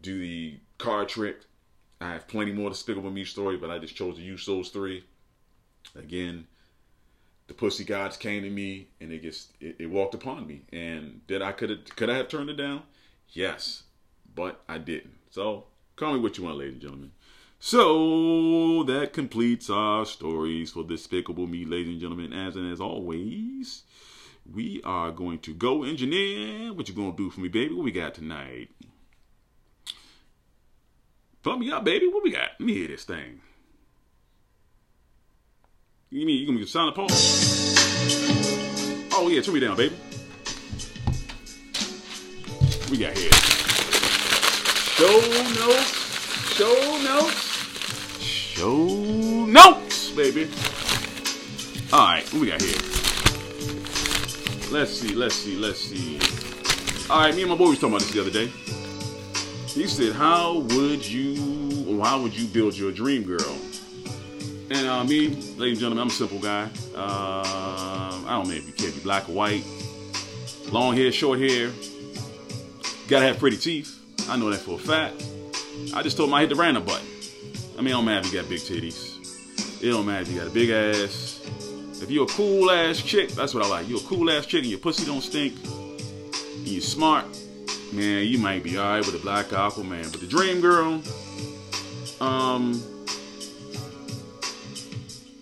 do 0.00 0.18
the 0.18 0.58
card 0.78 1.08
trick. 1.08 1.42
I 2.00 2.12
have 2.12 2.26
plenty 2.26 2.52
more 2.52 2.70
despicable 2.70 3.10
me 3.10 3.24
stories, 3.24 3.60
but 3.60 3.70
I 3.70 3.78
just 3.78 3.94
chose 3.94 4.16
to 4.16 4.22
use 4.22 4.46
those 4.46 4.70
three. 4.70 5.04
Again, 5.94 6.46
the 7.46 7.54
pussy 7.54 7.84
gods 7.84 8.16
came 8.16 8.42
to 8.42 8.50
me 8.50 8.88
and 9.00 9.12
it 9.12 9.22
just 9.22 9.52
it, 9.60 9.76
it 9.78 9.86
walked 9.86 10.14
upon 10.14 10.46
me. 10.46 10.62
And 10.72 11.26
did 11.26 11.42
I 11.42 11.52
could 11.52 11.70
have 11.70 11.84
could 11.96 12.08
I 12.08 12.16
have 12.16 12.28
turned 12.28 12.48
it 12.48 12.56
down? 12.56 12.82
Yes, 13.28 13.84
but 14.34 14.62
I 14.68 14.78
didn't. 14.78 15.18
So 15.30 15.66
call 15.96 16.14
me 16.14 16.20
what 16.20 16.38
you 16.38 16.44
want, 16.44 16.58
ladies 16.58 16.74
and 16.74 16.82
gentlemen. 16.82 17.12
So 17.62 18.84
that 18.84 19.12
completes 19.12 19.68
our 19.68 20.06
stories 20.06 20.70
for 20.70 20.82
Despicable 20.82 21.46
Me, 21.46 21.66
ladies 21.66 21.92
and 21.92 22.00
gentlemen. 22.00 22.32
As 22.32 22.56
and 22.56 22.72
as 22.72 22.80
always, 22.80 23.82
we 24.50 24.80
are 24.82 25.10
going 25.10 25.40
to 25.40 25.52
go 25.52 25.84
engineer. 25.84 26.72
What 26.72 26.88
you 26.88 26.94
gonna 26.94 27.12
do 27.12 27.28
for 27.28 27.40
me, 27.40 27.48
baby? 27.48 27.74
What 27.74 27.84
we 27.84 27.92
got 27.92 28.14
tonight? 28.14 28.70
Pump 31.42 31.60
me 31.60 31.70
up, 31.70 31.84
baby. 31.84 32.08
What 32.08 32.24
we 32.24 32.30
got? 32.32 32.48
Let 32.58 32.66
me 32.66 32.72
hear 32.72 32.88
this 32.88 33.04
thing. 33.04 33.42
You 36.08 36.24
mean 36.24 36.40
you 36.40 36.46
gonna 36.46 36.58
be 36.58 36.66
silent 36.66 36.96
pause? 36.96 37.12
Oh 39.12 39.28
yeah, 39.30 39.42
turn 39.42 39.52
me 39.52 39.60
down, 39.60 39.76
baby. 39.76 39.94
We 42.90 42.96
got 42.96 43.16
here. 43.18 43.30
Show 44.96 45.20
notes. 45.60 46.56
Show 46.56 47.02
notes. 47.04 47.49
Show 48.60 49.46
notes, 49.46 50.10
baby. 50.10 50.46
All 51.94 52.00
right, 52.00 52.30
what 52.30 52.42
we 52.42 52.48
got 52.48 52.60
here? 52.60 52.76
Let's 54.70 54.92
see, 54.92 55.14
let's 55.14 55.34
see, 55.34 55.56
let's 55.56 55.78
see. 55.78 56.20
All 57.08 57.20
right, 57.20 57.34
me 57.34 57.40
and 57.40 57.50
my 57.50 57.56
boy 57.56 57.70
was 57.70 57.78
talking 57.78 57.94
about 57.94 58.02
this 58.02 58.10
the 58.10 58.20
other 58.20 58.30
day. 58.30 58.48
He 59.66 59.86
said, 59.86 60.12
"How 60.12 60.58
would 60.58 61.08
you, 61.08 61.86
or 61.88 62.04
how 62.04 62.20
would 62.20 62.36
you 62.38 62.46
build 62.48 62.76
your 62.76 62.92
dream 62.92 63.22
girl?" 63.22 63.56
And 64.70 64.86
uh, 64.86 65.04
me, 65.04 65.28
ladies 65.28 65.56
and 65.58 65.78
gentlemen, 65.78 66.02
I'm 66.02 66.08
a 66.08 66.10
simple 66.10 66.38
guy. 66.38 66.68
Uh, 66.94 68.20
I 68.26 68.28
don't 68.28 68.46
know 68.46 68.54
if 68.56 68.66
you 68.66 68.74
care 68.74 68.88
if 68.88 68.96
you're 68.96 69.04
black 69.04 69.26
or 69.30 69.32
white, 69.32 69.64
long 70.70 70.94
hair, 70.94 71.10
short 71.12 71.38
hair. 71.38 71.70
Gotta 73.08 73.24
have 73.24 73.38
pretty 73.38 73.56
teeth. 73.56 73.98
I 74.28 74.36
know 74.36 74.50
that 74.50 74.60
for 74.60 74.74
a 74.74 74.78
fact. 74.78 75.24
I 75.94 76.02
just 76.02 76.18
told 76.18 76.28
him 76.28 76.34
I 76.34 76.42
hit 76.42 76.50
the 76.50 76.56
random 76.56 76.84
button. 76.84 77.09
I 77.80 77.82
mean, 77.82 77.92
it 77.92 77.96
don't 77.96 78.04
matter 78.04 78.26
if 78.26 78.34
you 78.34 78.40
got 78.42 78.50
big 78.50 78.58
titties. 78.58 79.82
It 79.82 79.90
don't 79.90 80.04
matter 80.04 80.20
if 80.20 80.28
you 80.28 80.38
got 80.38 80.48
a 80.48 80.50
big 80.50 80.68
ass. 80.68 81.40
If 82.02 82.10
you're 82.10 82.24
a 82.24 82.28
cool 82.28 82.70
ass 82.70 83.00
chick, 83.00 83.30
that's 83.30 83.54
what 83.54 83.64
I 83.64 83.68
like. 83.68 83.88
You're 83.88 84.00
a 84.00 84.02
cool 84.02 84.30
ass 84.30 84.44
chick 84.44 84.60
and 84.60 84.70
your 84.70 84.80
pussy 84.80 85.06
don't 85.06 85.22
stink. 85.22 85.54
And 85.64 86.68
you're 86.68 86.82
smart. 86.82 87.24
Man, 87.90 88.26
you 88.26 88.36
might 88.36 88.62
be 88.62 88.78
alright 88.78 89.06
with 89.06 89.14
a 89.14 89.18
black 89.18 89.46
Aquaman. 89.46 90.12
But 90.12 90.20
the 90.20 90.26
dream 90.26 90.60
girl, 90.60 91.00
um, 92.20 92.82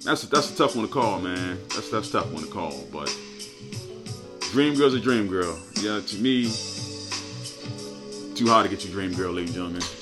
that's 0.04 0.22
a, 0.22 0.28
that's 0.28 0.54
a 0.54 0.56
tough 0.56 0.76
one 0.76 0.86
to 0.86 0.92
call, 0.92 1.18
man. 1.18 1.58
That's 1.70 1.90
that's 1.90 2.08
a 2.10 2.12
tough 2.20 2.30
one 2.30 2.44
to 2.44 2.48
call. 2.48 2.86
But 2.92 3.12
dream 4.52 4.76
girl's 4.76 4.94
a 4.94 5.00
dream 5.00 5.26
girl. 5.26 5.58
Yeah, 5.80 5.98
to 6.06 6.16
me, 6.18 6.44
too 8.36 8.46
hard 8.46 8.62
to 8.62 8.68
get 8.68 8.84
your 8.84 8.92
dream 8.92 9.12
girl, 9.12 9.32
ladies 9.32 9.56
and 9.56 9.72
gentlemen. 9.72 9.97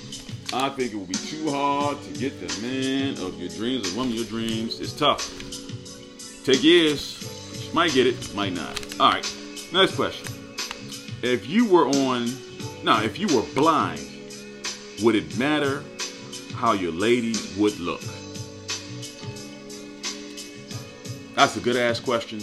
I 0.58 0.70
think 0.70 0.94
it 0.94 0.96
will 0.96 1.04
be 1.04 1.12
too 1.12 1.50
hard 1.50 2.02
to 2.02 2.18
get 2.18 2.40
the 2.40 2.62
man 2.62 3.12
of 3.18 3.38
your 3.38 3.50
dreams, 3.50 3.92
the 3.92 3.96
woman 3.96 4.14
of 4.14 4.18
your 4.18 4.26
dreams. 4.26 4.80
It's 4.80 4.94
tough. 4.94 5.30
Take 6.46 6.62
years. 6.62 7.70
Might 7.74 7.92
get 7.92 8.06
it, 8.06 8.34
might 8.34 8.54
not. 8.54 8.80
All 8.98 9.12
right. 9.12 9.36
Next 9.70 9.96
question. 9.96 10.34
If 11.22 11.46
you 11.46 11.68
were 11.68 11.86
on, 11.88 12.30
now, 12.82 13.02
if 13.02 13.18
you 13.18 13.26
were 13.36 13.44
blind, 13.54 14.00
would 15.02 15.14
it 15.14 15.36
matter 15.36 15.84
how 16.54 16.72
your 16.72 16.92
lady 16.92 17.34
would 17.58 17.78
look? 17.78 18.00
That's 21.34 21.54
a 21.56 21.60
good 21.60 21.76
ass 21.76 22.00
question. 22.00 22.40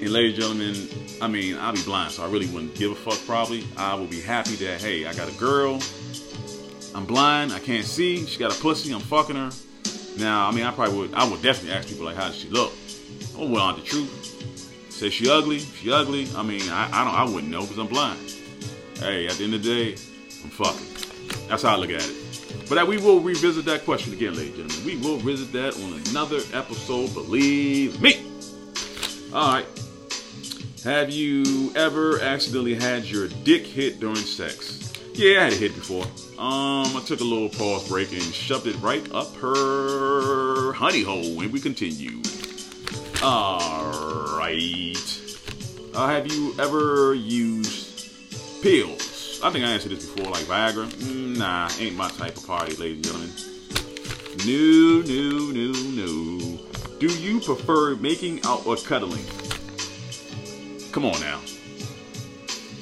And 0.00 0.10
ladies 0.10 0.38
and 0.38 0.42
gentlemen, 0.42 0.88
I 1.20 1.28
mean, 1.28 1.58
I'll 1.58 1.74
be 1.74 1.82
blind, 1.82 2.12
so 2.12 2.24
I 2.24 2.30
really 2.30 2.46
wouldn't 2.46 2.74
give 2.76 2.92
a 2.92 2.94
fuck 2.94 3.18
probably. 3.26 3.66
I 3.76 3.94
would 3.94 4.08
be 4.08 4.22
happy 4.22 4.54
that, 4.56 4.80
hey, 4.80 5.04
I 5.04 5.12
got 5.12 5.28
a 5.28 5.36
girl. 5.36 5.82
I'm 6.98 7.06
blind, 7.06 7.52
I 7.52 7.60
can't 7.60 7.86
see, 7.86 8.26
she 8.26 8.40
got 8.40 8.52
a 8.52 8.60
pussy, 8.60 8.92
I'm 8.92 8.98
fucking 8.98 9.36
her. 9.36 9.50
Now, 10.18 10.48
I 10.48 10.50
mean, 10.50 10.64
I 10.64 10.72
probably 10.72 10.98
would, 10.98 11.14
I 11.14 11.30
would 11.30 11.40
definitely 11.40 11.70
ask 11.70 11.88
people 11.88 12.04
like, 12.04 12.16
how 12.16 12.26
does 12.26 12.34
she 12.34 12.48
look? 12.48 12.72
Oh, 13.36 13.48
well, 13.48 13.62
on 13.62 13.76
the 13.76 13.84
truth. 13.84 14.90
Say 14.90 15.08
she 15.08 15.30
ugly, 15.30 15.60
she 15.60 15.92
ugly. 15.92 16.26
I 16.34 16.42
mean, 16.42 16.68
I, 16.68 16.90
I 16.92 17.04
don't, 17.04 17.14
I 17.14 17.22
wouldn't 17.22 17.52
know 17.52 17.60
because 17.60 17.78
I'm 17.78 17.86
blind. 17.86 18.18
Hey, 18.98 19.28
at 19.28 19.34
the 19.34 19.44
end 19.44 19.54
of 19.54 19.62
the 19.62 19.68
day, 19.68 19.90
I'm 20.42 20.50
fucking. 20.50 21.48
That's 21.48 21.62
how 21.62 21.76
I 21.76 21.78
look 21.78 21.90
at 21.90 22.04
it. 22.04 22.68
But 22.68 22.88
we 22.88 22.96
will 22.96 23.20
revisit 23.20 23.64
that 23.66 23.84
question 23.84 24.12
again, 24.12 24.34
ladies 24.34 24.58
and 24.58 24.68
gentlemen. 24.68 25.00
We 25.00 25.08
will 25.08 25.18
visit 25.18 25.52
that 25.52 25.76
on 25.76 26.02
another 26.10 26.40
episode, 26.52 27.14
believe 27.14 28.02
me. 28.02 28.20
All 29.32 29.52
right. 29.52 29.66
Have 30.82 31.10
you 31.10 31.72
ever 31.76 32.20
accidentally 32.22 32.74
had 32.74 33.04
your 33.04 33.28
dick 33.44 33.64
hit 33.64 34.00
during 34.00 34.16
sex? 34.16 34.92
Yeah, 35.14 35.42
I 35.42 35.44
had 35.44 35.52
it 35.52 35.60
hit 35.60 35.76
before. 35.76 36.04
Um, 36.38 36.96
I 36.96 37.02
took 37.04 37.18
a 37.18 37.24
little 37.24 37.48
pause 37.48 37.88
break 37.88 38.12
and 38.12 38.22
shoved 38.22 38.68
it 38.68 38.80
right 38.80 39.04
up 39.12 39.34
her 39.36 40.72
honey 40.72 41.02
hole, 41.02 41.40
and 41.40 41.52
we 41.52 41.58
continue. 41.58 42.22
All 43.24 44.38
right. 44.38 44.94
Uh, 45.94 46.06
have 46.06 46.32
you 46.32 46.54
ever 46.60 47.12
used 47.14 48.62
pills? 48.62 49.40
I 49.42 49.50
think 49.50 49.64
I 49.64 49.70
answered 49.70 49.90
this 49.90 50.08
before, 50.08 50.30
like 50.30 50.44
Viagra. 50.44 50.86
Mm, 50.86 51.38
nah, 51.38 51.68
ain't 51.80 51.96
my 51.96 52.08
type 52.10 52.36
of 52.36 52.46
party, 52.46 52.76
ladies 52.76 52.98
and 52.98 53.04
gentlemen. 53.04 53.32
No, 54.46 55.02
no, 55.02 55.50
no, 55.50 55.72
no. 56.04 56.58
Do 57.00 57.08
you 57.18 57.40
prefer 57.40 57.96
making 57.96 58.44
out 58.44 58.64
or 58.64 58.76
cuddling? 58.76 59.24
Come 60.92 61.04
on 61.04 61.18
now. 61.20 61.40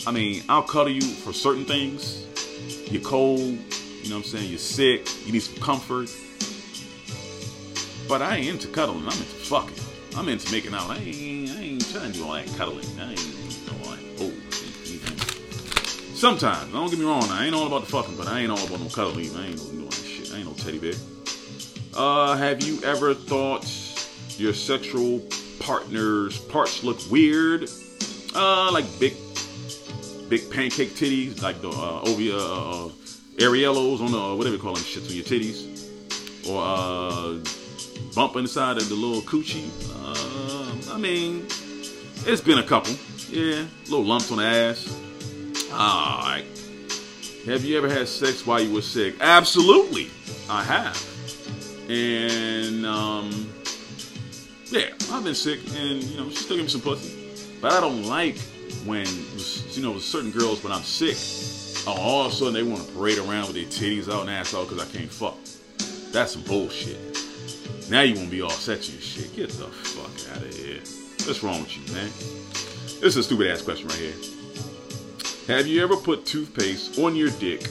I 0.06 0.10
mean, 0.10 0.44
I'll 0.46 0.62
cuddle 0.62 0.92
you 0.92 1.00
for 1.00 1.32
certain 1.32 1.64
things. 1.64 2.26
You're 2.90 3.02
cold, 3.02 3.40
you 3.40 4.10
know 4.10 4.16
what 4.16 4.24
I'm 4.26 4.30
saying? 4.30 4.48
You're 4.48 4.58
sick, 4.58 5.08
you 5.26 5.32
need 5.32 5.40
some 5.40 5.60
comfort. 5.62 6.08
But 8.08 8.22
I 8.22 8.36
ain't 8.36 8.48
into 8.48 8.68
cuddling, 8.68 9.00
I'm 9.00 9.06
into 9.06 9.24
fucking. 9.24 9.74
I'm 10.16 10.28
into 10.28 10.50
making 10.50 10.72
out. 10.72 10.88
I 10.90 10.96
ain't, 10.98 11.50
I 11.50 11.60
ain't 11.60 11.90
trying 11.90 12.12
to 12.12 12.18
do 12.18 12.24
all 12.24 12.32
that 12.32 12.46
cuddling. 12.56 12.86
I 12.98 13.10
ain't, 13.10 13.26
you 13.26 13.72
know, 13.72 13.90
like, 13.90 14.00
oh, 14.20 14.32
Sometimes, 16.14 16.72
don't 16.72 16.88
get 16.88 16.98
me 16.98 17.04
wrong, 17.04 17.24
I 17.24 17.44
ain't 17.44 17.54
all 17.54 17.66
about 17.66 17.82
the 17.82 17.88
fucking, 17.88 18.16
but 18.16 18.26
I 18.26 18.40
ain't 18.40 18.50
all 18.50 18.64
about 18.64 18.80
no 18.80 18.88
cuddling. 18.88 19.36
I 19.36 19.48
ain't 19.48 19.58
doing 19.58 19.84
that 19.84 19.94
shit. 19.94 20.32
I 20.32 20.38
ain't 20.38 20.46
no 20.46 20.54
teddy 20.54 20.78
bear. 20.78 20.94
Uh, 21.94 22.36
have 22.36 22.62
you 22.62 22.82
ever 22.84 23.12
thought 23.12 23.66
your 24.38 24.54
sexual 24.54 25.20
partner's 25.58 26.38
parts 26.38 26.84
look 26.84 26.98
weird? 27.10 27.68
Uh, 28.34 28.70
like 28.72 28.84
big, 28.98 29.14
big 30.28 30.50
pancake 30.50 30.90
titties, 30.90 31.42
like 31.42 31.60
the 31.60 31.68
uh, 31.68 32.04
Ovia, 32.04 32.34
uh, 32.34 32.86
uh, 32.86 32.88
areolas 33.38 34.00
on 34.00 34.12
the 34.12 34.36
whatever 34.36 34.56
you 34.56 34.62
call 34.62 34.74
them 34.74 34.82
shits 34.82 35.08
on 35.08 35.14
your 35.14 35.24
titties, 35.24 36.48
or 36.48 36.62
uh, 36.62 38.14
bump 38.14 38.36
inside 38.36 38.76
of 38.76 38.88
the 38.88 38.94
little 38.94 39.22
coochie. 39.22 39.68
Uh, 39.94 40.94
I 40.94 40.98
mean, 40.98 41.46
it's 42.26 42.40
been 42.40 42.58
a 42.58 42.62
couple. 42.62 42.94
Yeah, 43.30 43.64
little 43.84 44.04
lumps 44.04 44.30
on 44.30 44.38
the 44.38 44.44
ass. 44.44 44.88
All 45.72 46.22
right. 46.22 46.44
Have 47.46 47.64
you 47.64 47.78
ever 47.78 47.88
had 47.88 48.08
sex 48.08 48.44
while 48.46 48.60
you 48.60 48.72
were 48.72 48.82
sick? 48.82 49.14
Absolutely, 49.20 50.10
I 50.50 50.64
have. 50.64 51.00
And 51.88 52.84
um, 52.84 53.52
yeah, 54.66 54.90
I've 55.12 55.22
been 55.22 55.34
sick, 55.34 55.60
and 55.76 56.02
you 56.02 56.16
know, 56.16 56.28
she 56.30 56.36
still 56.36 56.56
give 56.56 56.64
me 56.64 56.70
some 56.70 56.80
pussy. 56.80 57.58
But 57.60 57.72
I 57.72 57.80
don't 57.80 58.04
like 58.04 58.36
when 58.84 59.06
you 59.72 59.82
know 59.82 59.98
certain 59.98 60.30
girls 60.30 60.62
when 60.62 60.72
I'm 60.72 60.82
sick, 60.82 61.16
oh, 61.86 61.98
all 61.98 62.26
of 62.26 62.32
a 62.32 62.34
sudden 62.34 62.54
they 62.54 62.62
want 62.62 62.86
to 62.86 62.92
parade 62.92 63.18
around 63.18 63.48
with 63.48 63.54
their 63.54 63.64
titties 63.64 64.12
out 64.12 64.22
and 64.22 64.30
ass 64.30 64.54
out 64.54 64.68
because 64.68 64.82
I 64.82 64.90
can't 64.96 65.10
fuck. 65.10 65.36
That's 66.12 66.32
some 66.32 66.42
bullshit. 66.42 66.98
Now 67.90 68.02
you 68.02 68.14
want 68.14 68.26
to 68.26 68.30
be 68.30 68.42
all 68.42 68.50
sexy 68.50 68.94
and 68.94 69.02
shit. 69.02 69.34
Get 69.36 69.50
the 69.50 69.66
fuck 69.66 70.36
out 70.36 70.42
of 70.42 70.56
here. 70.56 70.78
What's 71.26 71.42
wrong 71.42 71.60
with 71.60 71.76
you, 71.76 71.94
man? 71.94 72.10
This 73.00 73.14
is 73.14 73.16
a 73.16 73.22
stupid 73.22 73.48
ass 73.48 73.62
question 73.62 73.88
right 73.88 73.98
here. 73.98 74.14
Have 75.48 75.66
you 75.66 75.82
ever 75.82 75.96
put 75.96 76.26
toothpaste 76.26 76.98
on 76.98 77.14
your 77.14 77.30
dick 77.30 77.68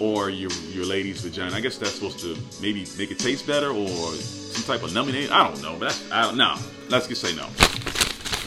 or 0.00 0.30
your 0.30 0.50
your 0.72 0.84
lady's 0.84 1.20
vagina? 1.20 1.54
I 1.54 1.60
guess 1.60 1.78
that's 1.78 1.94
supposed 1.94 2.18
to 2.20 2.36
maybe 2.60 2.86
make 2.98 3.10
it 3.10 3.18
taste 3.18 3.46
better 3.46 3.70
or 3.70 3.86
some 3.86 4.64
type 4.64 4.84
of 4.84 4.92
numbing 4.92 5.14
aid. 5.14 5.30
I 5.30 5.46
don't 5.46 5.62
know, 5.62 5.76
but 5.78 5.90
that's 5.90 6.10
I 6.10 6.22
don't, 6.22 6.36
no. 6.36 6.56
Let's 6.88 7.06
just 7.06 7.20
say 7.20 7.34
no. 7.36 7.46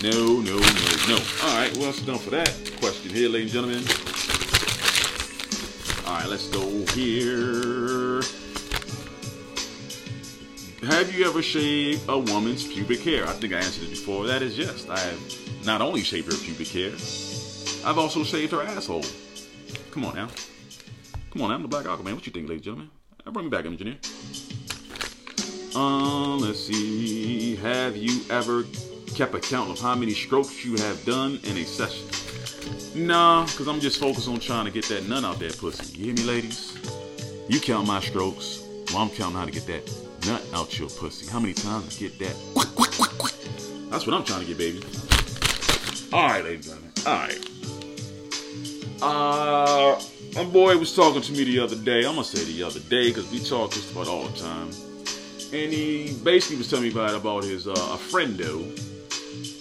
No, 0.02 0.40
no, 0.40 0.56
no, 0.56 0.60
no. 1.10 1.18
All 1.44 1.58
right, 1.58 1.76
well, 1.76 1.88
that's 1.88 2.02
done 2.04 2.20
for 2.20 2.30
that 2.30 2.50
question 2.80 3.12
here, 3.12 3.28
ladies 3.28 3.54
and 3.54 3.68
gentlemen. 3.68 3.84
All 6.08 6.14
right, 6.14 6.30
let's 6.30 6.48
go 6.48 6.66
here. 6.94 8.22
Have 10.90 11.14
you 11.14 11.28
ever 11.28 11.42
shaved 11.42 12.08
a 12.08 12.18
woman's 12.18 12.66
pubic 12.66 13.02
hair? 13.02 13.28
I 13.28 13.34
think 13.34 13.52
I 13.52 13.58
answered 13.58 13.84
it 13.84 13.90
before. 13.90 14.26
That 14.26 14.42
is 14.42 14.58
yes. 14.58 14.88
I 14.88 14.98
have 14.98 15.66
not 15.66 15.82
only 15.82 16.02
shaved 16.02 16.32
her 16.32 16.38
pubic 16.38 16.70
hair, 16.70 16.94
I've 17.86 17.98
also 17.98 18.24
shaved 18.24 18.54
her 18.54 18.62
asshole. 18.62 19.04
Come 19.92 20.06
on 20.06 20.16
now. 20.16 20.30
Come 21.32 21.42
on 21.42 21.50
now, 21.50 21.56
I'm 21.56 21.62
the 21.62 21.68
Black 21.68 21.84
Aquaman. 21.84 22.16
What 22.16 22.26
you 22.26 22.32
think, 22.32 22.48
ladies 22.48 22.66
and 22.68 22.88
gentlemen? 22.88 22.90
Bring 23.34 23.46
me 23.48 23.50
back, 23.50 23.66
engineer. 23.66 23.98
Um, 25.76 26.40
let's 26.40 26.64
see. 26.64 27.58
Have 27.58 27.98
you 27.98 28.22
ever 28.30 28.64
kept 29.19 29.36
a 29.36 29.39
count 29.41 29.69
of 29.69 29.77
how 29.82 29.93
many 29.95 30.13
strokes 30.13 30.63
you 30.63 30.77
have 30.77 31.03
done 31.03 31.41
in 31.43 31.58
a 31.58 31.65
session? 31.65 32.08
Nah, 32.95 33.45
because 33.47 33.67
I'm 33.67 33.82
just 33.82 33.99
focused 33.99 34.29
on 34.29 34.39
trying 34.39 34.63
to 34.63 34.71
get 34.71 34.86
that 34.86 35.10
nut 35.10 35.25
out 35.25 35.39
that 35.39 35.58
pussy. 35.58 35.97
You 35.97 36.05
hear 36.05 36.13
me, 36.13 36.23
ladies? 36.23 36.77
You 37.49 37.60
count 37.60 37.86
my 37.86 37.99
strokes 37.99 38.63
while 38.91 39.03
I'm 39.03 39.10
counting 39.10 39.36
how 39.36 39.43
to 39.43 39.51
get 39.51 39.67
that 39.67 39.86
nut 40.25 40.41
out 40.53 40.79
your 40.79 40.88
pussy. 40.88 41.29
How 41.29 41.41
many 41.41 41.53
times 41.53 41.97
I 41.97 41.99
get 41.99 42.17
that? 42.19 42.34
That's 43.89 44.08
what 44.08 44.15
I'm 44.15 44.23
trying 44.23 44.39
to 44.39 44.45
get, 44.45 44.58
baby. 44.58 44.82
All 46.13 46.25
right, 46.29 46.41
ladies 46.41 46.71
and 46.71 46.82
gentlemen. 46.95 47.03
All 47.05 47.17
right. 47.17 47.39
Uh, 49.01 50.01
my 50.34 50.45
boy 50.45 50.77
was 50.77 50.95
talking 50.95 51.21
to 51.21 51.32
me 51.34 51.43
the 51.43 51.60
other 51.60 51.75
day. 51.75 52.05
I'm 52.05 52.15
gonna 52.15 52.23
say 52.23 52.45
the 52.45 52.63
other 52.63 52.79
day 52.79 53.10
because 53.10 53.29
we 53.34 53.39
talk 53.39 53.73
just 53.73 53.91
about 53.91 54.08
all 54.08 54.23
the 54.23 54.39
time. 54.39 54.69
And 55.51 55.73
he 55.73 56.15
basically 56.23 56.55
was 56.55 56.69
telling 56.69 56.86
me 56.86 56.91
about 56.91 57.13
about 57.15 57.43
his 57.43 57.67
uh, 57.67 57.73
a. 57.73 58.99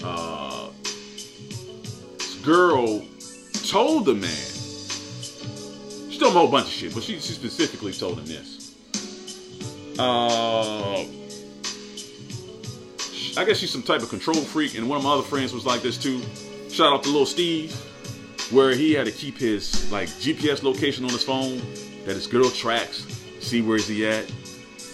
Uh, 0.03 0.69
this 2.19 2.35
girl 2.45 3.05
told 3.67 4.07
the 4.07 4.15
man. 4.15 4.31
She 6.11 6.19
told 6.19 6.33
him 6.33 6.37
a 6.37 6.41
whole 6.41 6.51
bunch 6.51 6.67
of 6.67 6.73
shit, 6.73 6.95
but 6.95 7.03
she, 7.03 7.15
she 7.21 7.33
specifically 7.33 7.93
told 7.93 8.19
him 8.19 8.27
this. 8.27 8.75
Uh, 9.99 11.05
I 13.37 13.45
guess 13.45 13.59
she's 13.59 13.71
some 13.71 13.83
type 13.83 14.03
of 14.03 14.09
control 14.09 14.37
freak, 14.37 14.77
and 14.77 14.89
one 14.89 14.99
of 14.99 15.05
my 15.05 15.13
other 15.13 15.23
friends 15.23 15.53
was 15.53 15.67
like 15.67 15.83
this 15.83 15.99
too. 15.99 16.21
Shout 16.71 16.93
out 16.93 17.03
to 17.05 17.09
little 17.09 17.27
Steve 17.27 17.73
where 18.51 18.71
he 18.75 18.93
had 18.93 19.07
to 19.07 19.13
keep 19.13 19.37
his 19.37 19.91
like 19.93 20.09
GPS 20.09 20.63
location 20.63 21.05
on 21.05 21.11
his 21.11 21.23
phone 21.23 21.59
that 22.05 22.15
his 22.15 22.27
girl 22.27 22.51
tracks, 22.51 23.07
see 23.41 23.61
where's 23.61 23.87
he 23.87 24.07
at. 24.07 24.31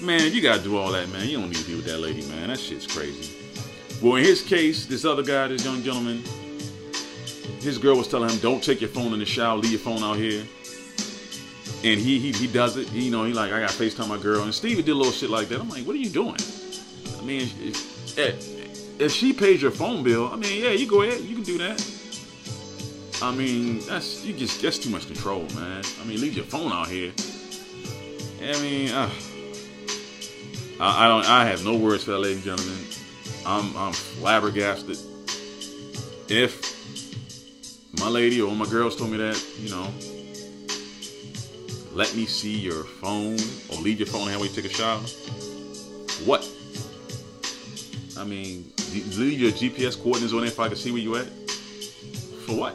Man, 0.03 0.33
you 0.33 0.43
gotta 0.43 0.62
do 0.62 0.77
all 0.77 0.90
that, 0.93 1.09
man. 1.11 1.29
You 1.29 1.38
don't 1.38 1.49
need 1.49 1.59
to 1.59 1.67
be 1.67 1.77
with 1.77 1.87
that 1.87 1.99
lady, 1.99 2.23
man. 2.27 2.49
That 2.49 2.59
shit's 2.59 2.87
crazy. 2.87 3.34
Well, 4.03 4.17
in 4.17 4.25
his 4.25 4.43
case, 4.43 4.87
this 4.87 5.05
other 5.05 5.23
guy, 5.23 5.49
this 5.49 5.65
young 5.65 5.83
gentleman, 5.83 6.23
his 7.61 7.79
girl 7.79 7.97
was 7.97 8.09
telling 8.09 8.29
him, 8.31 8.39
"Don't 8.39 8.63
take 8.63 8.81
your 8.81 8.91
phone 8.91 9.13
in 9.13 9.19
the 9.19 9.27
shower. 9.27 9.57
Leave 9.57 9.73
your 9.73 9.81
phone 9.81 10.03
out 10.03 10.17
here." 10.17 10.45
And 11.85 12.01
he 12.01 12.19
he, 12.19 12.33
he 12.33 12.47
does 12.47 12.77
it. 12.77 12.89
He, 12.89 13.05
you 13.05 13.11
know, 13.11 13.25
he 13.25 13.33
like, 13.33 13.53
I 13.53 13.61
got 13.61 13.71
FaceTime 13.71 14.09
my 14.09 14.19
girl. 14.19 14.43
And 14.43 14.55
Stevie 14.55 14.83
did 14.83 14.93
a 14.93 14.95
little 14.95 15.13
shit 15.13 15.31
like 15.31 15.49
that. 15.49 15.61
I'm 15.61 15.69
like, 15.69 15.87
what 15.87 15.95
are 15.95 15.99
you 15.99 16.09
doing? 16.09 16.37
I 17.19 17.25
mean, 17.25 17.49
if, 17.63 19.01
if 19.01 19.13
she 19.13 19.33
pays 19.33 19.61
your 19.61 19.71
phone 19.71 20.03
bill, 20.03 20.29
I 20.29 20.37
mean, 20.37 20.63
yeah, 20.63 20.71
you 20.71 20.87
go 20.87 21.03
ahead, 21.03 21.21
you 21.21 21.35
can 21.35 21.45
do 21.45 21.59
that. 21.59 21.83
I 23.23 23.35
mean, 23.35 23.81
that's 23.81 24.25
you 24.25 24.35
just 24.35 24.61
that's 24.61 24.79
too 24.79 24.91
much 24.91 25.07
control, 25.07 25.47
man. 25.55 25.83
I 26.01 26.05
mean, 26.05 26.21
leave 26.21 26.35
your 26.35 26.45
phone 26.45 26.73
out 26.73 26.89
here. 26.89 27.13
I 28.43 28.61
mean, 28.61 28.91
uh, 28.91 29.11
I, 30.81 31.05
I, 31.05 31.09
don't. 31.09 31.29
I 31.29 31.47
have 31.47 31.65
no 31.65 31.77
words 31.77 32.05
for 32.05 32.13
that, 32.13 32.19
ladies 32.19 32.47
and 32.47 32.57
gentlemen. 32.57 32.85
I'm 33.47 33.77
I'm 33.77 33.93
flabbergasted. 33.93 34.99
If 36.29 36.75
my 37.99 38.09
lady 38.09 38.41
or 38.41 38.55
my 38.55 38.67
girls 38.67 38.97
told 38.97 39.11
me 39.11 39.19
that, 39.19 39.43
you 39.59 39.71
know, 39.71 39.93
let 41.93 42.15
me 42.17 42.27
see 42.27 42.59
your 42.59 42.85
phone 42.85 43.37
or 43.71 43.81
leave 43.83 43.99
your 43.99 44.07
phone 44.07 44.29
halfway 44.29 44.49
you 44.49 44.55
take 44.55 44.65
a 44.65 44.69
shower. 44.69 45.01
What? 46.25 46.49
I 48.17 48.25
mean, 48.25 48.73
leave 48.93 49.41
your 49.41 49.51
GPS 49.51 50.01
coordinates 50.01 50.33
on 50.33 50.41
there 50.41 50.49
if 50.49 50.59
I 50.59 50.69
can 50.69 50.77
see 50.77 50.91
where 50.91 51.01
you 51.01 51.17
at. 51.17 51.27
For 52.47 52.57
what? 52.57 52.75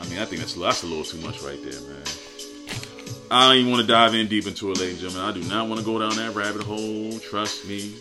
I 0.00 0.08
mean, 0.08 0.18
I 0.18 0.24
think 0.24 0.40
that's 0.40 0.54
that's 0.54 0.82
a 0.84 0.86
little 0.86 1.04
too 1.04 1.18
much 1.18 1.42
right 1.42 1.60
there, 1.62 1.80
man. 1.80 2.02
I 3.30 3.48
don't 3.48 3.56
even 3.56 3.72
want 3.72 3.80
to 3.80 3.88
dive 3.88 4.14
in 4.14 4.28
deep 4.28 4.46
into 4.46 4.70
it, 4.70 4.78
ladies 4.78 5.02
and 5.02 5.12
gentlemen. 5.12 5.28
I 5.28 5.32
do 5.40 5.48
not 5.48 5.68
want 5.68 5.80
to 5.80 5.86
go 5.86 5.98
down 5.98 6.16
that 6.16 6.34
rabbit 6.34 6.62
hole. 6.62 7.18
Trust 7.18 7.66
me. 7.66 7.94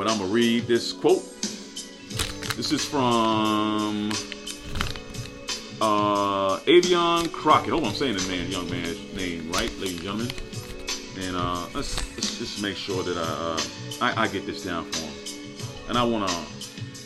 But 0.00 0.10
I'm 0.10 0.16
gonna 0.16 0.32
read 0.32 0.66
this 0.66 0.94
quote. 0.94 1.22
This 2.56 2.72
is 2.72 2.82
from 2.82 4.10
uh, 5.78 6.58
Avion 6.60 7.30
Crockett. 7.30 7.74
Hope 7.74 7.84
I'm 7.84 7.92
saying 7.92 8.16
the 8.16 8.26
man, 8.26 8.50
young 8.50 8.70
man's 8.70 8.96
name 9.12 9.52
right, 9.52 9.70
ladies 9.78 9.96
and 9.96 10.00
gentlemen. 10.00 10.30
And 11.18 11.36
uh, 11.36 11.66
let's, 11.74 11.98
let's 12.16 12.38
just 12.38 12.62
make 12.62 12.78
sure 12.78 13.02
that 13.02 13.18
I, 13.18 13.20
uh, 13.20 13.60
I, 14.16 14.22
I 14.22 14.28
get 14.28 14.46
this 14.46 14.64
down 14.64 14.90
for 14.90 15.02
him. 15.02 15.12
And 15.90 15.98
I 15.98 16.02
wanna 16.02 16.32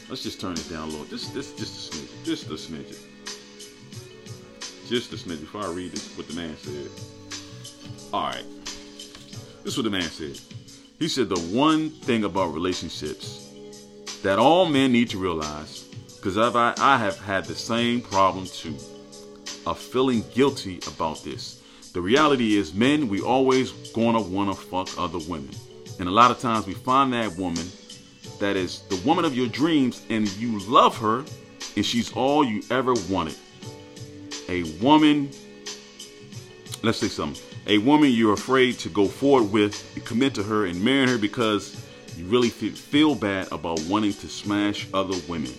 let's 0.09 0.23
just 0.23 0.41
turn 0.41 0.53
it 0.53 0.71
down 0.71 0.87
a 0.87 0.93
little. 0.93 1.07
Just 1.07 1.35
this 1.35 1.53
just 1.53 1.93
a 1.93 1.97
smidget. 1.97 2.25
Just 2.25 2.47
a 2.47 2.55
smidget 2.55 3.01
just 4.89 5.13
a 5.13 5.17
smidge 5.17 5.41
before 5.41 5.63
I 5.63 5.71
read 5.73 5.91
this, 5.91 6.17
what 6.17 6.29
the 6.29 6.35
man 6.35 6.57
said. 6.59 6.91
All 8.13 8.29
right. 8.29 8.45
This 9.65 9.73
is 9.73 9.77
what 9.79 9.83
the 9.83 9.91
man 9.91 10.03
said. 10.03 10.39
He 10.99 11.09
said 11.09 11.29
the 11.29 11.41
one 11.41 11.91
thing 11.91 12.25
about 12.25 12.55
relationships 12.55 13.51
that 14.23 14.39
all 14.39 14.67
men 14.67 14.93
need 14.93 15.11
to 15.11 15.19
realize, 15.19 15.83
because 16.17 16.39
I, 16.39 16.75
I 16.79 16.97
have 16.97 17.19
had 17.19 17.45
the 17.45 17.55
same 17.55 18.01
problem 18.01 18.47
too, 18.47 18.77
of 19.67 19.79
feeling 19.79 20.25
guilty 20.35 20.79
about 20.87 21.23
this. 21.25 21.63
The 21.93 22.01
reality 22.01 22.57
is, 22.57 22.75
men, 22.75 23.09
we 23.09 23.21
always 23.21 23.71
gonna 23.93 24.21
wanna 24.21 24.55
fuck 24.55 24.89
other 24.99 25.19
women. 25.29 25.55
And 25.99 26.09
a 26.09 26.13
lot 26.13 26.31
of 26.31 26.39
times 26.39 26.67
we 26.67 26.75
find 26.75 27.13
that 27.13 27.37
woman 27.37 27.67
that 28.41 28.57
is 28.57 28.81
the 28.89 28.97
woman 29.07 29.25
of 29.25 29.37
your 29.37 29.47
dreams 29.49 30.03
and 30.11 30.29
you 30.37 30.59
love 30.61 30.97
her 30.99 31.25
and 31.77 31.85
she's 31.85 32.13
all 32.13 32.45
you 32.45 32.63
ever 32.71 32.95
wanted 33.09 33.37
a 34.49 34.63
woman, 34.81 35.31
let's 36.83 36.99
say 36.99 37.09
something, 37.09 37.43
a 37.67 37.79
woman 37.79 38.11
you're 38.11 38.35
afraid 38.35 38.79
to 38.81 38.89
go 38.89 39.07
forward 39.07 39.51
with, 39.51 40.03
commit 40.05 40.35
to 40.35 40.43
her, 40.43 40.67
and 40.67 40.83
marry 40.83 41.09
her 41.09 41.19
because 41.19 41.85
you 42.17 42.27
really 42.27 42.51
feel 42.51 43.15
bad 43.15 43.51
about 43.51 43.81
wanting 43.83 44.13
to 44.13 44.29
smash 44.29 44.87
other 44.93 45.17
women. 45.29 45.53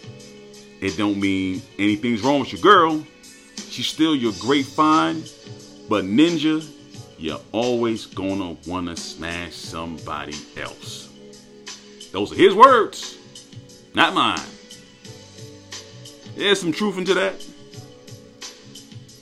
It 0.82 0.98
don't 0.98 1.20
mean 1.20 1.62
anything's 1.80 2.22
wrong 2.22 2.42
with 2.42 2.54
your 2.54 2.62
girl. 2.62 3.04
She's 3.70 3.88
still 3.88 4.16
your 4.16 4.34
great 4.40 4.66
find, 4.66 5.30
but 5.90 6.06
ninja, 6.06 6.68
you're 7.18 7.42
always 7.52 8.06
gonna 8.06 8.56
wanna 8.68 8.96
smash 8.96 9.54
somebody 9.54 10.36
else. 10.58 11.10
Those 12.12 12.32
are 12.32 12.36
his 12.36 12.54
words, 12.54 13.18
not 13.94 14.14
mine. 14.14 14.40
There's 16.36 16.60
some 16.60 16.72
truth 16.72 16.98
into 16.98 17.14
that. 17.14 17.46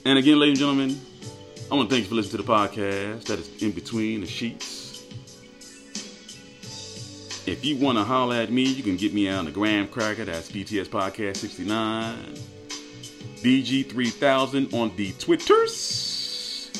And 0.04 0.18
again, 0.18 0.38
ladies 0.38 0.60
and 0.60 0.76
gentlemen, 0.76 1.00
I 1.70 1.76
want 1.76 1.88
to 1.88 1.94
thank 1.94 2.04
you 2.04 2.10
for 2.10 2.14
listening 2.14 2.42
to 2.42 2.46
the 2.46 2.52
podcast 2.52 3.24
that 3.24 3.38
is 3.38 3.62
in 3.62 3.72
between 3.72 4.20
the 4.20 4.26
sheets. 4.26 5.02
If 7.46 7.64
you 7.64 7.76
want 7.76 7.98
to 7.98 8.04
holler 8.04 8.36
at 8.36 8.50
me, 8.52 8.64
you 8.64 8.82
can 8.82 8.96
get 8.96 9.14
me 9.14 9.28
on 9.28 9.46
the 9.46 9.50
Graham 9.50 9.88
Cracker. 9.88 10.24
That's 10.24 10.50
BTS 10.50 10.88
Podcast 10.88 11.38
69. 11.38 12.34
BG3000 13.42 14.74
on 14.74 14.94
the 14.96 15.12
Twitters. 15.12 16.70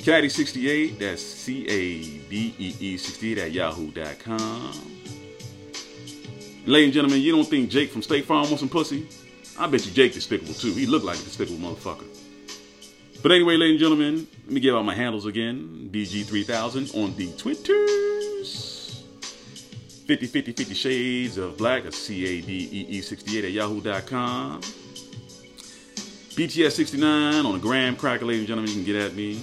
Cadee68, 0.00 0.98
that's 0.98 1.22
C 1.22 1.66
A 1.66 2.00
D 2.28 2.54
E 2.58 2.74
E 2.78 2.96
68 2.96 3.38
at 3.38 3.52
yahoo.com. 3.52 4.72
Ladies 6.66 6.84
and 6.84 6.92
gentlemen, 6.92 7.20
you 7.20 7.32
don't 7.32 7.44
think 7.44 7.68
Jake 7.70 7.90
from 7.90 8.02
State 8.02 8.26
Farm 8.26 8.44
wants 8.44 8.60
some 8.60 8.68
pussy? 8.68 9.06
I 9.58 9.66
bet 9.66 9.84
you 9.84 9.92
Jake 9.92 10.12
despicable 10.12 10.54
too. 10.54 10.72
He 10.72 10.86
looked 10.86 11.04
like 11.04 11.18
a 11.18 11.22
despicable 11.22 11.58
motherfucker. 11.58 12.06
But 13.20 13.32
anyway, 13.32 13.56
ladies 13.56 13.72
and 13.72 13.80
gentlemen, 13.80 14.28
let 14.44 14.52
me 14.52 14.60
give 14.60 14.76
out 14.76 14.84
my 14.84 14.94
handles 14.94 15.26
again. 15.26 15.90
BG3000 15.92 16.96
on 16.96 17.16
the 17.16 17.32
Twitters. 17.32 19.04
50 20.06 20.26
50 20.26 20.52
50 20.52 20.74
Shades 20.74 21.36
of 21.36 21.58
Black, 21.58 21.84
a 21.84 21.92
C-A-D-E-E 21.92 23.00
68 23.00 23.44
at 23.44 23.50
yahoo.com. 23.50 24.60
BTS69 26.38 27.44
on 27.44 27.52
the 27.52 27.58
Graham 27.58 27.96
Cracker, 27.96 28.24
ladies 28.24 28.42
and 28.42 28.48
gentlemen, 28.48 28.70
you 28.70 28.76
can 28.76 28.84
get 28.84 28.96
at 28.96 29.14
me. 29.14 29.42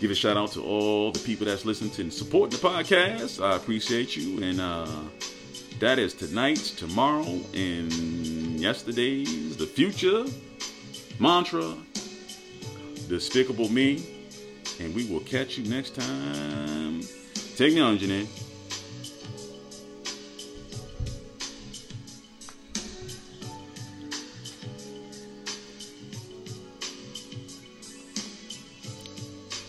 Give 0.00 0.10
a 0.10 0.14
shout 0.14 0.38
out 0.38 0.52
to 0.52 0.62
all 0.62 1.12
the 1.12 1.20
people 1.20 1.46
that's 1.46 1.66
listening 1.66 1.90
to 1.90 2.02
and 2.02 2.12
supporting 2.12 2.58
the 2.58 2.66
podcast. 2.66 3.44
I 3.44 3.56
appreciate 3.56 4.16
you. 4.16 4.42
And 4.42 4.60
uh, 4.60 4.88
that 5.80 5.98
is 5.98 6.14
tonight, 6.14 6.56
tomorrow, 6.56 7.40
and 7.52 7.92
yesterday's, 8.58 9.56
the 9.58 9.66
future 9.66 10.24
mantra 11.20 11.74
Despicable 13.08 13.68
Me. 13.68 14.04
And 14.80 14.94
we 14.94 15.06
will 15.06 15.20
catch 15.20 15.56
you 15.56 15.68
next 15.68 15.94
time. 15.94 17.00
Take 17.56 17.74
me 17.74 17.80
on, 17.80 17.98
Jeanette. 17.98 18.26